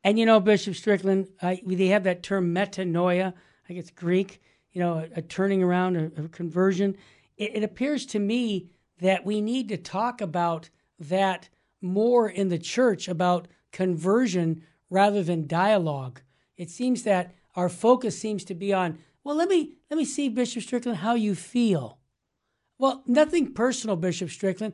And 0.04 0.18
you 0.18 0.26
know, 0.26 0.40
Bishop 0.40 0.76
Strickland, 0.76 1.28
I, 1.42 1.62
they 1.66 1.88
have 1.88 2.04
that 2.04 2.24
term 2.24 2.54
metanoia. 2.54 3.34
I 3.70 3.74
guess 3.74 3.90
Greek. 3.92 4.42
You 4.72 4.82
know, 4.82 4.94
a, 4.98 5.20
a 5.20 5.22
turning 5.22 5.64
around, 5.64 5.96
a, 5.96 6.24
a 6.24 6.28
conversion. 6.28 6.98
It, 7.38 7.58
it 7.58 7.64
appears 7.64 8.06
to 8.08 8.20
me 8.20 8.70
that 9.00 9.26
we 9.26 9.42
need 9.42 9.70
to 9.70 9.78
talk 9.78 10.22
about 10.22 10.70
that 11.00 11.50
more 11.82 12.30
in 12.30 12.50
the 12.50 12.60
church 12.60 13.08
about 13.08 13.48
conversion 13.72 14.64
rather 14.90 15.24
than 15.24 15.48
dialogue. 15.48 16.22
It 16.58 16.70
seems 16.70 17.04
that 17.04 17.36
our 17.56 17.70
focus 17.70 18.20
seems 18.20 18.44
to 18.46 18.56
be 18.56 18.74
on, 18.74 18.98
well, 19.24 19.36
let 19.36 19.50
me 19.50 19.75
let 19.96 20.00
me 20.00 20.04
see, 20.06 20.28
Bishop 20.28 20.62
Strickland, 20.62 20.98
how 20.98 21.16
you 21.16 21.34
feel. 21.34 22.00
Well, 22.78 23.02
nothing 23.08 23.54
personal, 23.54 23.96
Bishop 23.96 24.30
Strickland. 24.30 24.74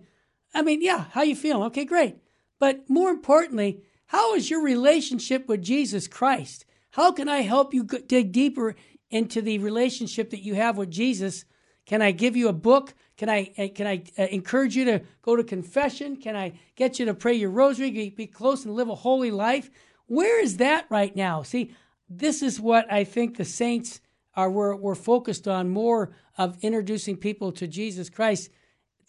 I 0.51 0.63
mean, 0.63 0.81
yeah, 0.81 1.05
how 1.11 1.21
you 1.21 1.35
feeling? 1.35 1.61
Okay, 1.65 1.85
great. 1.85 2.17
But 2.59 2.89
more 2.89 3.11
importantly, 3.11 3.83
how 4.07 4.33
is 4.33 4.49
your 4.49 4.63
relationship 4.63 5.47
with 5.47 5.61
Jesus 5.61 6.07
Christ? 6.07 6.65
How 6.93 7.11
can 7.11 7.29
I 7.29 7.41
help 7.41 7.71
you 7.71 7.83
dig 7.83 8.31
deeper 8.31 8.73
into 9.11 9.43
the 9.43 9.59
relationship 9.59 10.31
that 10.31 10.41
you 10.41 10.55
have 10.55 10.75
with 10.75 10.89
Jesus? 10.89 11.45
Can 11.85 12.01
I 12.01 12.09
give 12.09 12.35
you 12.35 12.47
a 12.47 12.53
book? 12.53 12.95
Can 13.15 13.29
I 13.29 13.53
uh, 13.59 13.67
can 13.75 13.85
I 13.85 14.01
uh, 14.17 14.23
encourage 14.23 14.75
you 14.75 14.85
to 14.85 15.01
go 15.21 15.35
to 15.35 15.43
confession? 15.43 16.17
Can 16.17 16.35
I 16.35 16.53
get 16.75 16.97
you 16.97 17.05
to 17.05 17.13
pray 17.13 17.35
your 17.35 17.51
rosary, 17.51 18.09
be 18.09 18.25
close 18.25 18.65
and 18.65 18.73
live 18.73 18.89
a 18.89 18.95
holy 18.95 19.29
life? 19.29 19.69
Where 20.07 20.41
is 20.41 20.57
that 20.57 20.87
right 20.89 21.15
now? 21.15 21.43
See, 21.43 21.75
this 22.09 22.41
is 22.41 22.59
what 22.59 22.91
I 22.91 23.03
think 23.03 23.37
the 23.37 23.45
saints 23.45 24.01
are 24.35 24.49
we're, 24.49 24.75
we're 24.75 24.95
focused 24.95 25.47
on 25.47 25.69
more 25.69 26.11
of 26.37 26.57
introducing 26.61 27.17
people 27.17 27.51
to 27.53 27.67
Jesus 27.67 28.09
Christ. 28.09 28.49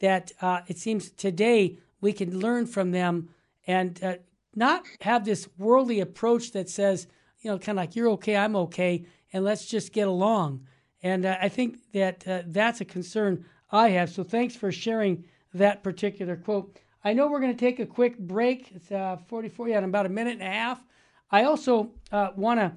That 0.00 0.32
uh, 0.40 0.60
it 0.66 0.78
seems 0.78 1.10
today 1.10 1.78
we 2.00 2.12
can 2.12 2.38
learn 2.38 2.66
from 2.66 2.90
them 2.90 3.28
and 3.66 4.02
uh, 4.02 4.16
not 4.54 4.84
have 5.00 5.24
this 5.24 5.48
worldly 5.56 6.00
approach 6.00 6.52
that 6.52 6.68
says, 6.68 7.06
you 7.40 7.50
know, 7.50 7.58
kind 7.58 7.78
of 7.78 7.82
like 7.82 7.96
you're 7.96 8.10
okay, 8.10 8.36
I'm 8.36 8.56
okay, 8.56 9.06
and 9.32 9.44
let's 9.44 9.66
just 9.66 9.92
get 9.92 10.08
along. 10.08 10.66
And 11.02 11.24
uh, 11.24 11.36
I 11.40 11.48
think 11.48 11.78
that 11.92 12.26
uh, 12.26 12.42
that's 12.46 12.80
a 12.80 12.84
concern 12.84 13.44
I 13.70 13.90
have. 13.90 14.10
So 14.10 14.22
thanks 14.22 14.54
for 14.54 14.70
sharing 14.70 15.24
that 15.54 15.82
particular 15.82 16.36
quote. 16.36 16.78
I 17.04 17.12
know 17.12 17.28
we're 17.28 17.40
going 17.40 17.56
to 17.56 17.58
take 17.58 17.80
a 17.80 17.86
quick 17.86 18.18
break. 18.18 18.70
It's 18.74 18.92
uh, 18.92 19.16
44, 19.26 19.68
yeah, 19.68 19.78
in 19.78 19.84
about 19.84 20.06
a 20.06 20.10
minute 20.10 20.34
and 20.34 20.42
a 20.42 20.52
half. 20.52 20.84
I 21.30 21.44
also 21.44 21.90
uh, 22.12 22.28
want 22.36 22.60
to 22.60 22.72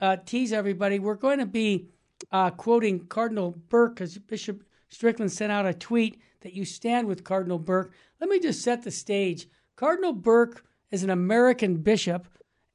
uh, 0.00 0.16
tease 0.24 0.52
everybody. 0.52 0.98
We're 0.98 1.14
going 1.14 1.38
to 1.38 1.46
be 1.46 1.88
uh, 2.30 2.50
quoting 2.50 3.06
Cardinal 3.06 3.52
Burke 3.68 3.96
because 3.96 4.18
Bishop 4.18 4.64
Strickland 4.88 5.32
sent 5.32 5.52
out 5.52 5.66
a 5.66 5.74
tweet 5.74 6.20
that 6.40 6.54
you 6.54 6.64
stand 6.64 7.06
with 7.06 7.24
Cardinal 7.24 7.58
Burke. 7.58 7.92
Let 8.20 8.30
me 8.30 8.40
just 8.40 8.62
set 8.62 8.82
the 8.82 8.90
stage. 8.90 9.48
Cardinal 9.76 10.12
Burke 10.12 10.64
is 10.90 11.02
an 11.02 11.10
American 11.10 11.76
bishop, 11.76 12.26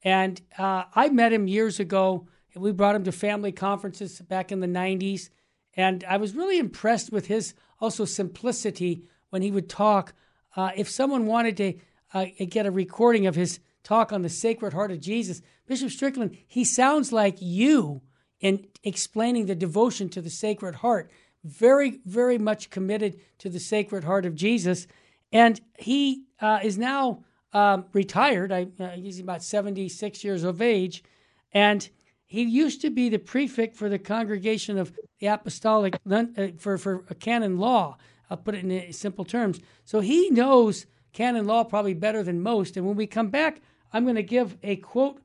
and 0.02 0.40
uh, 0.58 0.84
I 0.94 1.08
met 1.08 1.32
him 1.32 1.48
years 1.48 1.80
ago. 1.80 2.26
We 2.54 2.72
brought 2.72 2.94
him 2.94 3.04
to 3.04 3.12
family 3.12 3.52
conferences 3.52 4.20
back 4.20 4.52
in 4.52 4.60
the 4.60 4.66
90s, 4.66 5.30
and 5.76 6.04
I 6.04 6.18
was 6.18 6.34
really 6.34 6.58
impressed 6.58 7.10
with 7.10 7.26
his 7.26 7.54
also 7.80 8.04
simplicity 8.04 9.02
when 9.30 9.42
he 9.42 9.50
would 9.50 9.68
talk. 9.68 10.14
Uh, 10.54 10.70
if 10.76 10.88
someone 10.88 11.26
wanted 11.26 11.56
to 11.56 11.74
uh, 12.12 12.26
get 12.48 12.66
a 12.66 12.70
recording 12.70 13.26
of 13.26 13.34
his 13.34 13.58
talk 13.84 14.12
on 14.12 14.22
the 14.22 14.28
Sacred 14.28 14.72
Heart 14.72 14.90
of 14.90 15.00
Jesus, 15.00 15.42
Bishop 15.66 15.90
Strickland, 15.90 16.36
he 16.46 16.64
sounds 16.64 17.12
like 17.12 17.36
you 17.40 18.02
in 18.40 18.66
explaining 18.82 19.46
the 19.46 19.54
devotion 19.54 20.08
to 20.10 20.20
the 20.20 20.30
Sacred 20.30 20.76
Heart. 20.76 21.10
Very, 21.44 22.00
very 22.04 22.38
much 22.38 22.70
committed 22.70 23.20
to 23.38 23.48
the 23.48 23.60
Sacred 23.60 24.04
Heart 24.04 24.26
of 24.26 24.34
Jesus. 24.34 24.86
And 25.32 25.60
he 25.78 26.24
uh, 26.40 26.60
is 26.62 26.76
now 26.76 27.24
um, 27.52 27.84
retired. 27.92 28.50
I, 28.50 28.66
uh, 28.80 28.90
he's 28.90 29.20
about 29.20 29.42
76 29.42 30.24
years 30.24 30.42
of 30.42 30.60
age. 30.60 31.04
And 31.52 31.88
he 32.26 32.42
used 32.42 32.80
to 32.80 32.90
be 32.90 33.08
the 33.08 33.18
prefect 33.18 33.76
for 33.76 33.88
the 33.88 33.98
Congregation 33.98 34.78
of 34.78 34.92
the 35.20 35.28
Apostolic 35.28 35.96
uh, 36.10 36.24
for, 36.58 36.78
for 36.78 36.98
canon 37.20 37.58
law. 37.58 37.96
I'll 38.28 38.36
put 38.36 38.54
it 38.54 38.64
in 38.64 38.92
simple 38.92 39.24
terms. 39.24 39.60
So 39.84 40.00
he 40.00 40.30
knows 40.30 40.86
canon 41.12 41.46
law 41.46 41.64
probably 41.64 41.94
better 41.94 42.22
than 42.22 42.42
most. 42.42 42.76
And 42.76 42.86
when 42.86 42.96
we 42.96 43.06
come 43.06 43.28
back, 43.28 43.60
I'm 43.94 44.02
going 44.02 44.16
to 44.16 44.22
give 44.24 44.58
a 44.64 44.76
quote 44.76 45.20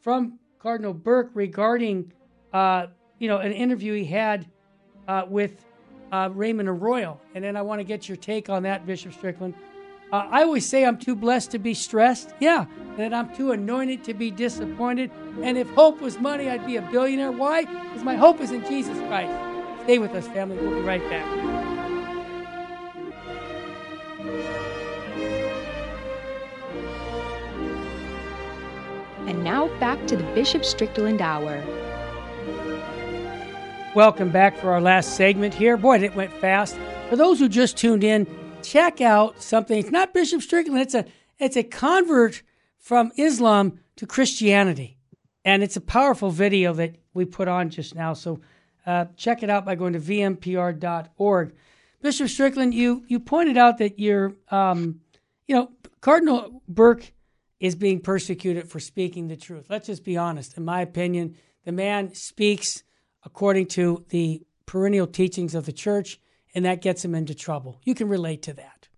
from 0.00 0.38
Cardinal 0.58 0.94
Burke 0.94 1.30
regarding, 1.34 2.10
uh, 2.54 2.86
you 3.18 3.28
know, 3.28 3.38
an 3.38 3.52
interview 3.52 3.92
he 3.92 4.06
had 4.06 4.46
uh, 5.06 5.26
with 5.28 5.64
uh, 6.10 6.30
Raymond 6.32 6.70
Arroyo. 6.70 7.20
And 7.34 7.44
then 7.44 7.54
I 7.54 7.62
want 7.62 7.80
to 7.80 7.84
get 7.84 8.08
your 8.08 8.16
take 8.16 8.48
on 8.48 8.62
that, 8.62 8.86
Bishop 8.86 9.12
Strickland. 9.12 9.54
Uh, 10.10 10.26
I 10.30 10.42
always 10.42 10.66
say 10.66 10.86
I'm 10.86 10.96
too 10.96 11.14
blessed 11.14 11.50
to 11.50 11.58
be 11.58 11.74
stressed. 11.74 12.34
Yeah, 12.40 12.64
that 12.96 13.12
I'm 13.12 13.34
too 13.34 13.52
anointed 13.52 14.04
to 14.04 14.14
be 14.14 14.30
disappointed. 14.30 15.10
And 15.42 15.58
if 15.58 15.68
hope 15.70 16.00
was 16.00 16.18
money, 16.18 16.48
I'd 16.48 16.64
be 16.64 16.76
a 16.76 16.82
billionaire. 16.82 17.32
Why? 17.32 17.64
Because 17.64 18.04
my 18.04 18.14
hope 18.14 18.40
is 18.40 18.52
in 18.52 18.64
Jesus 18.66 18.96
Christ. 19.06 19.32
Stay 19.84 19.98
with 19.98 20.12
us, 20.12 20.26
family. 20.28 20.56
We'll 20.56 20.80
be 20.80 20.80
right 20.80 21.02
back. 21.10 21.83
Now 29.44 29.68
back 29.78 30.06
to 30.06 30.16
the 30.16 30.24
Bishop 30.34 30.64
Strickland 30.64 31.20
Hour. 31.20 31.62
Welcome 33.94 34.30
back 34.30 34.56
for 34.56 34.72
our 34.72 34.80
last 34.80 35.16
segment 35.16 35.52
here. 35.52 35.76
Boy, 35.76 35.98
it 35.98 36.16
went 36.16 36.32
fast. 36.32 36.76
For 37.10 37.16
those 37.16 37.38
who 37.38 37.48
just 37.48 37.76
tuned 37.76 38.02
in, 38.02 38.26
check 38.62 39.02
out 39.02 39.40
something. 39.42 39.78
It's 39.78 39.90
not 39.90 40.14
Bishop 40.14 40.40
Strickland. 40.40 40.80
It's 40.80 40.94
a 40.94 41.04
it's 41.38 41.56
a 41.56 41.62
convert 41.62 42.42
from 42.78 43.12
Islam 43.16 43.78
to 43.96 44.06
Christianity, 44.06 44.96
and 45.44 45.62
it's 45.62 45.76
a 45.76 45.80
powerful 45.80 46.30
video 46.30 46.72
that 46.72 46.96
we 47.12 47.26
put 47.26 47.46
on 47.46 47.68
just 47.68 47.94
now. 47.94 48.14
So 48.14 48.40
uh, 48.86 49.06
check 49.16 49.42
it 49.42 49.50
out 49.50 49.64
by 49.64 49.74
going 49.74 49.92
to 49.92 50.00
vmpr.org. 50.00 51.54
Bishop 52.00 52.28
Strickland, 52.28 52.74
you 52.74 53.04
you 53.08 53.20
pointed 53.20 53.58
out 53.58 53.78
that 53.78 53.98
you're, 53.98 54.34
um, 54.50 55.00
you 55.46 55.54
know, 55.54 55.70
Cardinal 56.00 56.62
Burke 56.66 57.12
is 57.64 57.74
being 57.74 57.98
persecuted 57.98 58.68
for 58.68 58.78
speaking 58.78 59.26
the 59.26 59.36
truth. 59.38 59.64
Let's 59.70 59.86
just 59.86 60.04
be 60.04 60.18
honest. 60.18 60.58
In 60.58 60.66
my 60.66 60.82
opinion, 60.82 61.34
the 61.64 61.72
man 61.72 62.14
speaks 62.14 62.82
according 63.24 63.68
to 63.68 64.04
the 64.10 64.42
perennial 64.66 65.06
teachings 65.06 65.54
of 65.54 65.64
the 65.64 65.72
church, 65.72 66.20
and 66.54 66.66
that 66.66 66.82
gets 66.82 67.02
him 67.02 67.14
into 67.14 67.34
trouble. 67.34 67.80
You 67.82 67.94
can 67.94 68.06
relate 68.10 68.42
to 68.42 68.52
that. 68.52 68.88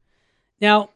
Now, 0.61 0.91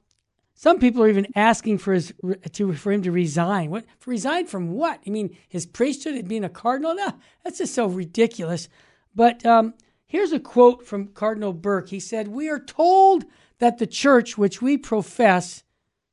some 0.54 0.80
people 0.80 1.04
are 1.04 1.08
even 1.08 1.28
asking 1.36 1.78
for 1.78 1.92
his 1.92 2.12
to 2.54 2.72
for 2.72 2.90
him 2.90 3.02
to 3.02 3.12
resign. 3.12 3.70
What 3.70 3.84
resign 4.04 4.46
from 4.46 4.72
what? 4.72 4.98
I 5.06 5.10
mean, 5.10 5.36
his 5.48 5.64
priesthood 5.64 6.16
and 6.16 6.26
being 6.26 6.42
a 6.42 6.48
cardinal? 6.48 6.96
No, 6.96 7.12
that's 7.44 7.58
just 7.58 7.72
so 7.72 7.86
ridiculous. 7.86 8.68
But 9.14 9.46
um, 9.46 9.74
here's 10.08 10.32
a 10.32 10.40
quote 10.40 10.84
from 10.84 11.06
Cardinal 11.06 11.52
Burke. 11.52 11.90
He 11.90 12.00
said, 12.00 12.26
"We 12.26 12.48
are 12.48 12.58
told 12.58 13.26
that 13.60 13.78
the 13.78 13.86
church 13.86 14.36
which 14.36 14.60
we 14.60 14.76
profess 14.76 15.62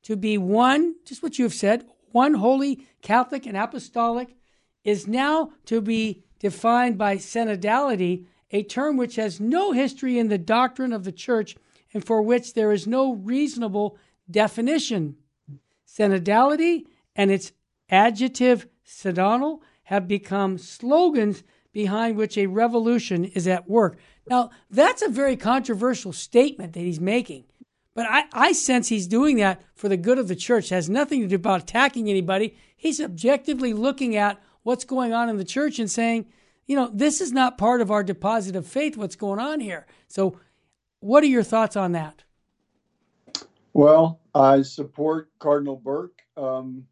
to 0.08 0.16
be 0.16 0.38
one, 0.38 0.96
just 1.04 1.22
what 1.22 1.38
you 1.38 1.44
have 1.44 1.54
said, 1.54 1.86
one 2.14 2.36
holy, 2.36 2.88
Catholic, 3.02 3.46
and 3.46 3.58
apostolic, 3.58 4.38
is 4.86 5.06
now 5.06 5.52
to 5.66 5.82
be 5.82 6.24
defined 6.40 6.98
by 6.98 7.18
synodality, 7.18 8.26
a 8.52 8.64
term 8.64 8.96
which 8.96 9.18
has 9.18 9.42
no 9.42 9.74
history 9.74 10.18
in 10.18 10.30
the 10.30 10.38
doctrine 10.38 10.94
of 10.94 11.04
the 11.04 11.12
church 11.12 11.58
and 11.94 12.06
for 12.06 12.22
which 12.22 12.54
there 12.54 12.72
is 12.72 12.88
no 12.88 13.16
reasonable 13.16 13.98
definition. 14.32 15.18
Synodality 15.86 16.86
and 17.14 17.30
its 17.30 17.52
adjective 17.90 18.66
synodal 18.86 19.60
have 19.84 20.08
become 20.08 20.58
slogans 20.58 21.44
behind 21.74 22.16
which 22.16 22.38
a 22.38 22.48
revolution 22.48 23.26
is 23.26 23.46
at 23.46 23.70
work. 23.70 23.98
Now, 24.30 24.52
that's 24.72 25.02
a 25.02 25.10
very 25.10 25.36
controversial 25.36 26.14
statement 26.14 26.72
that 26.74 26.80
he's 26.80 27.02
making. 27.02 27.44
But 27.98 28.06
I, 28.08 28.26
I 28.32 28.52
sense 28.52 28.90
he's 28.90 29.08
doing 29.08 29.38
that 29.38 29.60
for 29.74 29.90
the 29.90 29.98
good 29.98 30.20
of 30.20 30.28
the 30.28 30.36
church. 30.36 30.72
It 30.72 30.76
has 30.76 30.88
nothing 30.88 31.20
to 31.22 31.28
do 31.28 31.36
about 31.36 31.64
attacking 31.64 32.12
anybody. 32.12 32.56
He's 32.76 33.02
objectively 33.02 33.74
looking 33.74 34.16
at 34.16 34.40
what's 34.62 34.86
going 34.86 35.14
on 35.14 35.30
in 35.30 35.38
the 35.38 35.44
church 35.44 35.80
and 35.80 35.90
saying, 35.90 36.28
you 36.68 36.76
know, 36.76 36.92
this 36.94 37.22
is 37.22 37.32
not 37.32 37.58
part 37.58 37.82
of 37.82 37.90
our 37.90 38.04
deposit 38.04 38.56
of 38.56 38.68
faith, 38.68 38.98
what's 38.98 39.16
going 39.16 39.40
on 39.40 39.62
here. 39.62 39.88
So, 40.08 40.40
what 41.00 41.24
are 41.24 41.28
your 41.28 41.42
thoughts 41.42 41.76
on 41.76 41.94
that? 41.94 42.24
Well, 43.74 44.20
I 44.36 44.62
support 44.62 45.32
Cardinal 45.40 45.78
Burke 45.78 46.22
um, 46.38 46.86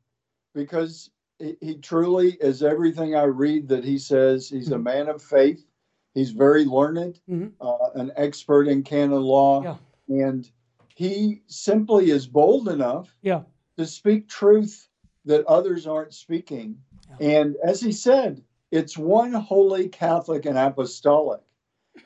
because 0.55 1.11
he, 1.37 1.55
he, 1.61 1.75
truly 1.75 2.35
is 2.41 2.63
everything 2.63 3.15
I 3.15 3.25
read 3.25 3.67
that 3.67 3.83
he 3.83 3.99
says. 3.99 4.49
He's 4.49 4.69
mm-hmm. 4.69 4.73
a 4.73 4.79
man 4.79 5.09
of 5.09 5.21
faith. 5.21 5.67
He's 6.15 6.31
very 6.31 6.65
learned, 6.65 7.19
mm-hmm. 7.29 7.49
uh, 7.61 7.89
an 7.93 8.11
expert 8.15 8.67
in 8.67 8.81
canon 8.81 9.21
law, 9.21 9.61
yeah. 10.07 10.25
and 10.25 10.49
he 10.95 11.41
simply 11.47 12.09
is 12.09 12.25
bold 12.25 12.69
enough 12.69 13.13
yeah. 13.21 13.41
to 13.77 13.85
speak 13.85 14.27
truth 14.27 14.87
that 15.25 15.45
others 15.45 15.85
aren't 15.85 16.13
speaking. 16.13 16.77
Yeah. 17.19 17.39
And 17.39 17.55
as 17.63 17.81
he 17.81 17.91
said, 17.91 18.41
it's 18.71 18.97
one 18.97 19.33
holy 19.33 19.89
Catholic 19.89 20.45
and 20.45 20.57
apostolic. 20.57 21.41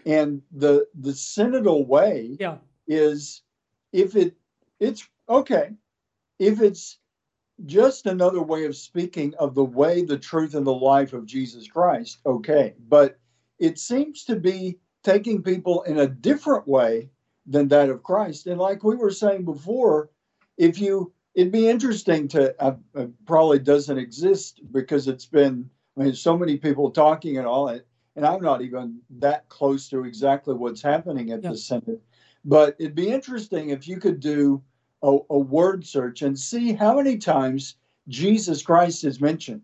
And 0.06 0.42
the 0.52 0.88
the 1.00 1.12
synodal 1.12 1.86
way 1.88 2.36
yeah. 2.40 2.58
is 2.88 3.44
if 3.94 4.16
it 4.16 4.36
it's 4.80 5.08
okay, 5.28 5.72
if 6.40 6.62
it's 6.62 6.98
just 7.66 8.06
another 8.06 8.42
way 8.42 8.66
of 8.66 8.76
speaking 8.76 9.34
of 9.36 9.54
the 9.54 9.64
way, 9.64 10.04
the 10.04 10.18
truth, 10.18 10.56
and 10.56 10.66
the 10.66 10.74
life 10.74 11.14
of 11.14 11.26
Jesus 11.26 11.68
Christ. 11.68 12.20
Okay. 12.26 12.74
But 12.88 13.20
it 13.60 13.78
seems 13.78 14.24
to 14.26 14.36
be 14.36 14.80
taking 15.04 15.44
people 15.44 15.84
in 15.84 16.00
a 16.00 16.08
different 16.08 16.68
way 16.68 17.10
than 17.50 17.68
that 17.68 17.90
of 17.90 18.04
Christ. 18.04 18.48
And 18.48 18.60
like 18.60 18.84
we 18.84 18.96
were 18.96 19.12
saying 19.12 19.44
before, 19.44 20.10
if 20.58 20.80
you, 20.80 21.12
it'd 21.34 21.52
be 21.52 21.68
interesting 21.68 22.28
to, 22.30 22.56
uh, 22.64 22.76
uh, 22.96 23.08
probably 23.26 23.60
doesn't 23.60 23.98
exist 23.98 24.62
because 24.72 25.08
it's 25.08 25.26
been, 25.26 25.70
I 25.98 26.04
mean, 26.04 26.14
so 26.14 26.38
many 26.38 26.58
people 26.58 26.92
talking 26.92 27.38
and 27.38 27.48
all 27.48 27.66
that. 27.68 27.86
And 28.16 28.26
I'm 28.26 28.42
not 28.42 28.62
even 28.62 29.00
that 29.20 29.50
close 29.50 29.90
to 29.90 30.04
exactly 30.04 30.54
what's 30.54 30.82
happening 30.82 31.32
at 31.32 31.44
yeah. 31.44 31.52
the 31.52 31.58
Synod. 31.58 32.02
But 32.46 32.76
it'd 32.80 32.96
be 32.96 33.12
interesting 33.12 33.70
if 33.70 33.88
you 33.88 33.98
could 33.98 34.20
do 34.20 34.62
a, 35.02 35.18
a 35.30 35.40
word 35.40 35.86
search 35.86 36.22
and 36.22 36.38
see 36.38 36.74
how 36.74 36.96
many 36.96 37.18
times 37.18 37.76
Jesus 38.08 38.62
Christ 38.62 39.04
is 39.04 39.22
mentioned. 39.22 39.64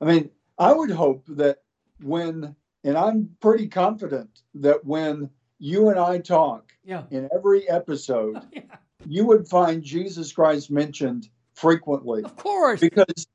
I 0.00 0.04
mean, 0.04 0.30
I 0.58 0.72
would 0.72 0.90
hope 0.90 1.24
that 1.28 1.62
when, 2.02 2.54
and 2.84 2.96
I'm 2.96 3.30
pretty 3.40 3.66
confident 3.68 4.42
that 4.54 4.84
when 4.84 5.30
you 5.64 5.88
and 5.88 5.98
I 5.98 6.18
talk 6.18 6.74
yeah. 6.84 7.04
in 7.10 7.26
every 7.34 7.66
episode, 7.70 8.38
yeah. 8.52 8.60
you 9.06 9.24
would 9.24 9.48
find 9.48 9.82
Jesus 9.82 10.30
Christ 10.30 10.70
mentioned 10.70 11.30
frequently. 11.54 12.22
Of 12.22 12.36
course. 12.36 12.80
Because 12.80 13.26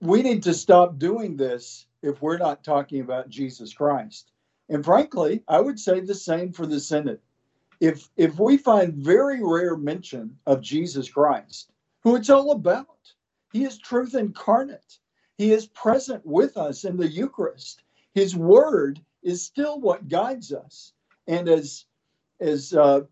we 0.00 0.22
need 0.22 0.44
to 0.44 0.54
stop 0.54 0.96
doing 0.96 1.36
this 1.36 1.86
if 2.02 2.22
we're 2.22 2.38
not 2.38 2.62
talking 2.62 3.00
about 3.00 3.30
Jesus 3.30 3.72
Christ. 3.74 4.30
And 4.68 4.84
frankly, 4.84 5.42
I 5.48 5.60
would 5.60 5.80
say 5.80 5.98
the 5.98 6.14
same 6.14 6.52
for 6.52 6.66
the 6.66 6.78
Synod. 6.78 7.18
if 7.80 8.08
if 8.16 8.38
we 8.38 8.56
find 8.56 8.94
very 8.94 9.40
rare 9.42 9.76
mention 9.76 10.38
of 10.46 10.60
Jesus 10.60 11.10
Christ, 11.10 11.72
who 12.04 12.14
it's 12.14 12.30
all 12.30 12.52
about, 12.52 13.12
he 13.52 13.64
is 13.64 13.76
truth 13.76 14.14
incarnate. 14.14 14.98
He 15.36 15.50
is 15.50 15.66
present 15.66 16.24
with 16.24 16.56
us 16.56 16.84
in 16.84 16.96
the 16.96 17.08
Eucharist. 17.08 17.82
His 18.14 18.36
word 18.36 19.00
is 19.24 19.42
still 19.42 19.80
what 19.80 20.06
guides 20.06 20.52
us. 20.52 20.92
And 21.28 21.48
as 21.48 21.84
as 22.40 22.72
uh, 22.74 23.02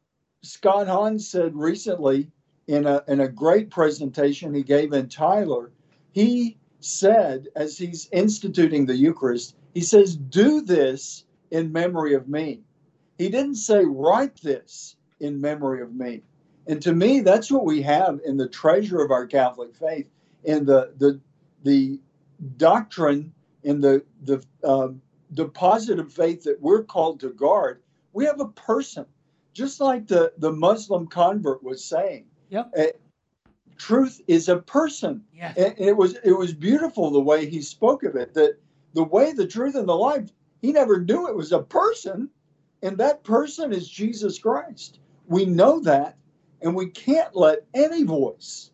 Scott 0.42 0.88
Hahn 0.88 1.18
said 1.18 1.54
recently 1.54 2.30
in 2.66 2.86
a 2.86 3.04
in 3.06 3.20
a 3.20 3.28
great 3.28 3.70
presentation 3.70 4.52
he 4.52 4.62
gave 4.62 4.92
in 4.92 5.08
Tyler, 5.08 5.70
he 6.12 6.56
said 6.80 7.48
as 7.54 7.78
he's 7.78 8.08
instituting 8.10 8.86
the 8.86 8.96
Eucharist, 8.96 9.54
he 9.74 9.82
says, 9.82 10.16
"Do 10.16 10.62
this 10.62 11.24
in 11.50 11.70
memory 11.70 12.14
of 12.14 12.28
me." 12.28 12.62
He 13.18 13.28
didn't 13.28 13.56
say, 13.56 13.84
write 13.84 14.40
this 14.42 14.96
in 15.20 15.40
memory 15.40 15.80
of 15.80 15.94
me. 15.94 16.22
And 16.66 16.82
to 16.82 16.92
me, 16.92 17.20
that's 17.20 17.50
what 17.50 17.64
we 17.64 17.80
have 17.82 18.20
in 18.24 18.36
the 18.36 18.48
treasure 18.48 19.00
of 19.00 19.10
our 19.10 19.26
Catholic 19.26 19.74
faith, 19.74 20.08
in 20.44 20.66
the 20.66 20.92
the 20.98 21.20
the 21.62 22.00
doctrine, 22.56 23.32
in 23.62 23.80
the 23.80 24.04
the 24.24 24.44
uh, 24.64 24.88
deposit 25.34 25.98
of 25.98 26.12
faith 26.12 26.42
that 26.44 26.60
we're 26.60 26.82
called 26.82 27.20
to 27.20 27.30
guard. 27.30 27.82
We 28.16 28.24
have 28.24 28.40
a 28.40 28.48
person, 28.48 29.06
just 29.52 29.80
like 29.80 30.06
the 30.06 30.32
the 30.38 30.52
Muslim 30.52 31.06
convert 31.06 31.62
was 31.62 31.84
saying. 31.84 32.26
Yep. 32.50 32.72
Uh, 32.78 32.84
truth 33.76 34.20
is 34.26 34.48
a 34.48 34.56
person. 34.56 35.22
Yes. 35.34 35.56
And 35.56 35.74
it 35.78 35.96
was 35.96 36.16
it 36.24 36.32
was 36.32 36.52
beautiful 36.52 37.10
the 37.10 37.20
way 37.20 37.46
he 37.46 37.60
spoke 37.60 38.02
of 38.02 38.16
it. 38.16 38.34
That 38.34 38.58
the 38.94 39.04
way, 39.04 39.32
the 39.32 39.46
truth, 39.46 39.74
and 39.74 39.88
the 39.88 39.94
life. 39.94 40.30
He 40.62 40.72
never 40.72 41.00
knew 41.00 41.28
it 41.28 41.36
was 41.36 41.52
a 41.52 41.62
person 41.62 42.30
and 42.82 42.98
that 42.98 43.24
person 43.24 43.72
is 43.72 43.88
Jesus 43.88 44.38
Christ. 44.38 45.00
We 45.26 45.44
know 45.44 45.80
that, 45.80 46.16
and 46.62 46.74
we 46.74 46.86
can't 46.86 47.34
let 47.34 47.66
any 47.74 48.04
voice 48.04 48.70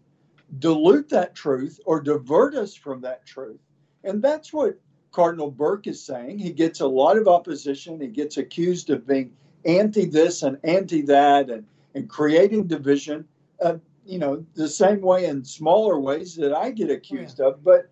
dilute 0.58 1.08
that 1.10 1.34
truth 1.34 1.80
or 1.86 2.00
divert 2.00 2.54
us 2.54 2.74
from 2.74 3.00
that 3.00 3.24
truth. 3.24 3.60
And 4.04 4.22
that's 4.22 4.52
what 4.52 4.78
Cardinal 5.12 5.50
Burke 5.50 5.86
is 5.86 6.02
saying. 6.02 6.38
He 6.38 6.52
gets 6.52 6.80
a 6.80 6.86
lot 6.86 7.16
of 7.16 7.28
opposition. 7.28 8.00
He 8.00 8.08
gets 8.08 8.36
accused 8.36 8.90
of 8.90 9.06
being 9.06 9.32
anti 9.64 10.06
this 10.06 10.42
and 10.42 10.58
anti 10.64 11.02
that 11.02 11.50
and, 11.50 11.64
and 11.94 12.08
creating 12.08 12.66
division, 12.66 13.26
uh, 13.62 13.76
you 14.04 14.18
know, 14.18 14.44
the 14.54 14.68
same 14.68 15.00
way 15.00 15.26
in 15.26 15.44
smaller 15.44 16.00
ways 16.00 16.34
that 16.36 16.52
I 16.52 16.70
get 16.70 16.90
accused 16.90 17.38
yeah. 17.38 17.48
of. 17.48 17.62
But 17.62 17.90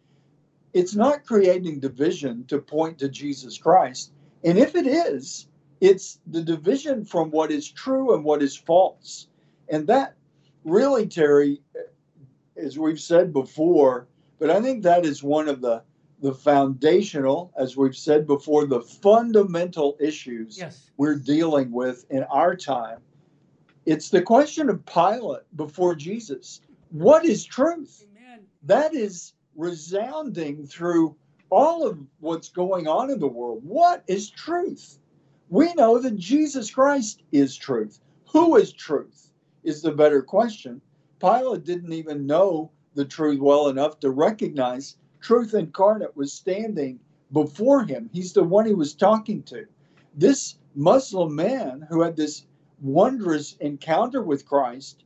it's 0.72 0.94
not 0.94 1.26
creating 1.26 1.80
division 1.80 2.44
to 2.48 2.58
point 2.58 2.98
to 2.98 3.08
Jesus 3.08 3.58
Christ. 3.58 4.12
And 4.42 4.58
if 4.58 4.74
it 4.74 4.86
is, 4.86 5.46
it's 5.80 6.18
the 6.26 6.42
division 6.42 7.04
from 7.04 7.30
what 7.30 7.50
is 7.50 7.70
true 7.70 8.14
and 8.14 8.24
what 8.24 8.42
is 8.42 8.56
false. 8.56 9.28
And 9.68 9.86
that 9.86 10.14
really, 10.64 11.06
Terry, 11.06 11.60
as 12.56 12.78
we've 12.78 13.00
said 13.00 13.32
before, 13.32 14.06
but 14.38 14.50
I 14.50 14.60
think 14.60 14.82
that 14.82 15.04
is 15.04 15.22
one 15.22 15.48
of 15.48 15.60
the 15.60 15.82
the 16.20 16.34
foundational, 16.34 17.52
as 17.56 17.76
we've 17.76 17.96
said 17.96 18.26
before, 18.26 18.66
the 18.66 18.80
fundamental 18.80 19.96
issues 20.00 20.58
yes. 20.58 20.90
we're 20.96 21.16
dealing 21.16 21.72
with 21.72 22.04
in 22.10 22.24
our 22.24 22.54
time. 22.54 22.98
It's 23.86 24.10
the 24.10 24.22
question 24.22 24.68
of 24.68 24.84
Pilate 24.84 25.42
before 25.56 25.94
Jesus. 25.94 26.60
What 26.90 27.24
is 27.24 27.44
truth? 27.44 28.04
Amen. 28.10 28.40
That 28.64 28.94
is 28.94 29.32
resounding 29.56 30.66
through 30.66 31.16
all 31.48 31.86
of 31.86 31.98
what's 32.20 32.48
going 32.48 32.86
on 32.86 33.10
in 33.10 33.18
the 33.18 33.26
world. 33.26 33.60
What 33.64 34.04
is 34.06 34.30
truth? 34.30 34.98
We 35.48 35.72
know 35.74 35.98
that 35.98 36.16
Jesus 36.16 36.70
Christ 36.70 37.22
is 37.32 37.56
truth. 37.56 38.00
Who 38.32 38.56
is 38.56 38.72
truth 38.72 39.30
is 39.64 39.82
the 39.82 39.90
better 39.90 40.22
question. 40.22 40.80
Pilate 41.18 41.64
didn't 41.64 41.92
even 41.92 42.26
know 42.26 42.70
the 42.94 43.04
truth 43.04 43.40
well 43.40 43.68
enough 43.68 43.98
to 44.00 44.10
recognize 44.10 44.96
truth 45.20 45.54
incarnate 45.54 46.16
was 46.16 46.32
standing 46.32 47.00
before 47.32 47.84
him. 47.84 48.10
He's 48.12 48.32
the 48.32 48.44
one 48.44 48.66
he 48.66 48.74
was 48.74 48.94
talking 48.94 49.42
to. 49.44 49.66
This 50.14 50.56
Muslim 50.74 51.34
man 51.34 51.86
who 51.88 52.02
had 52.02 52.16
this 52.16 52.46
wondrous 52.80 53.56
encounter 53.60 54.22
with 54.22 54.46
Christ, 54.46 55.04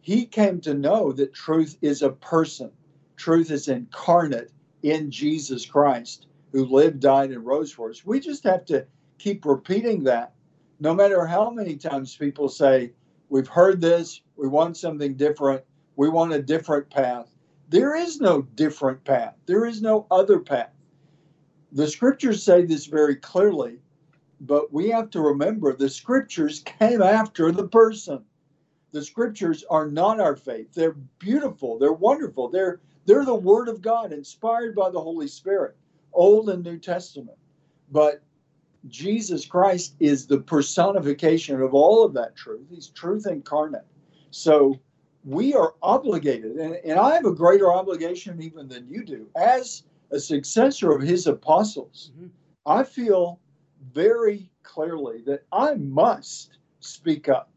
he 0.00 0.26
came 0.26 0.60
to 0.62 0.74
know 0.74 1.12
that 1.12 1.34
truth 1.34 1.76
is 1.82 2.02
a 2.02 2.10
person. 2.10 2.70
Truth 3.16 3.50
is 3.50 3.68
incarnate 3.68 4.50
in 4.82 5.10
Jesus 5.10 5.66
Christ, 5.66 6.26
who 6.52 6.64
lived, 6.64 7.00
died, 7.00 7.30
and 7.30 7.44
rose 7.44 7.72
for 7.72 7.90
us. 7.90 8.04
We 8.04 8.20
just 8.20 8.44
have 8.44 8.64
to 8.66 8.86
keep 9.18 9.44
repeating 9.44 10.04
that, 10.04 10.32
no 10.80 10.94
matter 10.94 11.26
how 11.26 11.50
many 11.50 11.76
times 11.76 12.16
people 12.16 12.48
say, 12.48 12.92
We've 13.30 13.48
heard 13.48 13.80
this, 13.82 14.22
we 14.36 14.48
want 14.48 14.78
something 14.78 15.14
different, 15.14 15.62
we 15.96 16.08
want 16.08 16.32
a 16.32 16.40
different 16.40 16.88
path. 16.88 17.28
There 17.68 17.94
is 17.94 18.20
no 18.20 18.42
different 18.42 19.04
path, 19.04 19.34
there 19.46 19.66
is 19.66 19.82
no 19.82 20.06
other 20.10 20.38
path. 20.40 20.72
The 21.72 21.86
scriptures 21.86 22.42
say 22.42 22.64
this 22.64 22.86
very 22.86 23.16
clearly, 23.16 23.78
but 24.40 24.72
we 24.72 24.88
have 24.88 25.10
to 25.10 25.20
remember 25.20 25.74
the 25.74 25.90
scriptures 25.90 26.60
came 26.60 27.02
after 27.02 27.52
the 27.52 27.68
person. 27.68 28.24
The 28.92 29.04
scriptures 29.04 29.64
are 29.68 29.90
not 29.90 30.18
our 30.18 30.34
faith. 30.34 30.72
They're 30.72 30.96
beautiful, 31.18 31.78
they're 31.78 31.92
wonderful, 31.92 32.48
they're 32.48 32.80
they're 33.04 33.24
the 33.24 33.34
word 33.34 33.68
of 33.68 33.80
God 33.80 34.12
inspired 34.12 34.74
by 34.74 34.90
the 34.90 35.00
Holy 35.00 35.28
Spirit, 35.28 35.76
Old 36.12 36.50
and 36.50 36.62
New 36.62 36.78
Testament. 36.78 37.38
But 37.90 38.22
Jesus 38.86 39.46
Christ 39.46 39.94
is 39.98 40.26
the 40.26 40.40
personification 40.40 41.62
of 41.62 41.72
all 41.72 42.04
of 42.04 42.12
that 42.14 42.36
truth. 42.36 42.66
He's 42.70 42.88
truth 42.88 43.26
incarnate. 43.26 43.86
So 44.30 44.78
we 45.24 45.54
are 45.54 45.74
obligated, 45.82 46.56
and, 46.56 46.74
and 46.84 46.98
I 46.98 47.14
have 47.14 47.26
a 47.26 47.34
greater 47.34 47.72
obligation 47.72 48.40
even 48.42 48.68
than 48.68 48.88
you 48.88 49.04
do. 49.04 49.28
As 49.36 49.84
a 50.10 50.18
successor 50.18 50.92
of 50.92 51.02
his 51.02 51.26
apostles, 51.26 52.12
mm-hmm. 52.14 52.28
I 52.66 52.84
feel 52.84 53.40
very 53.92 54.50
clearly 54.62 55.22
that 55.26 55.44
I 55.52 55.74
must 55.74 56.58
speak 56.80 57.28
up. 57.28 57.50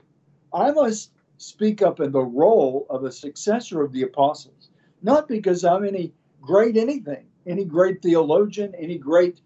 I 0.54 0.72
must 0.72 1.12
speak 1.38 1.82
up 1.82 2.00
in 2.00 2.12
the 2.12 2.24
role 2.24 2.86
of 2.90 3.04
a 3.04 3.12
successor 3.12 3.82
of 3.82 3.92
the 3.92 4.04
apostles, 4.04 4.70
not 5.02 5.28
because 5.28 5.66
I'm 5.66 5.86
any 5.86 6.14
great 6.42 6.78
anything, 6.78 7.26
any 7.46 7.66
great 7.66 8.02
theologian, 8.02 8.74
any 8.78 8.98
great 8.98 9.42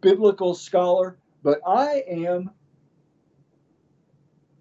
biblical 0.00 0.54
scholar, 0.54 1.16
but 1.42 1.60
I 1.66 2.04
am 2.08 2.50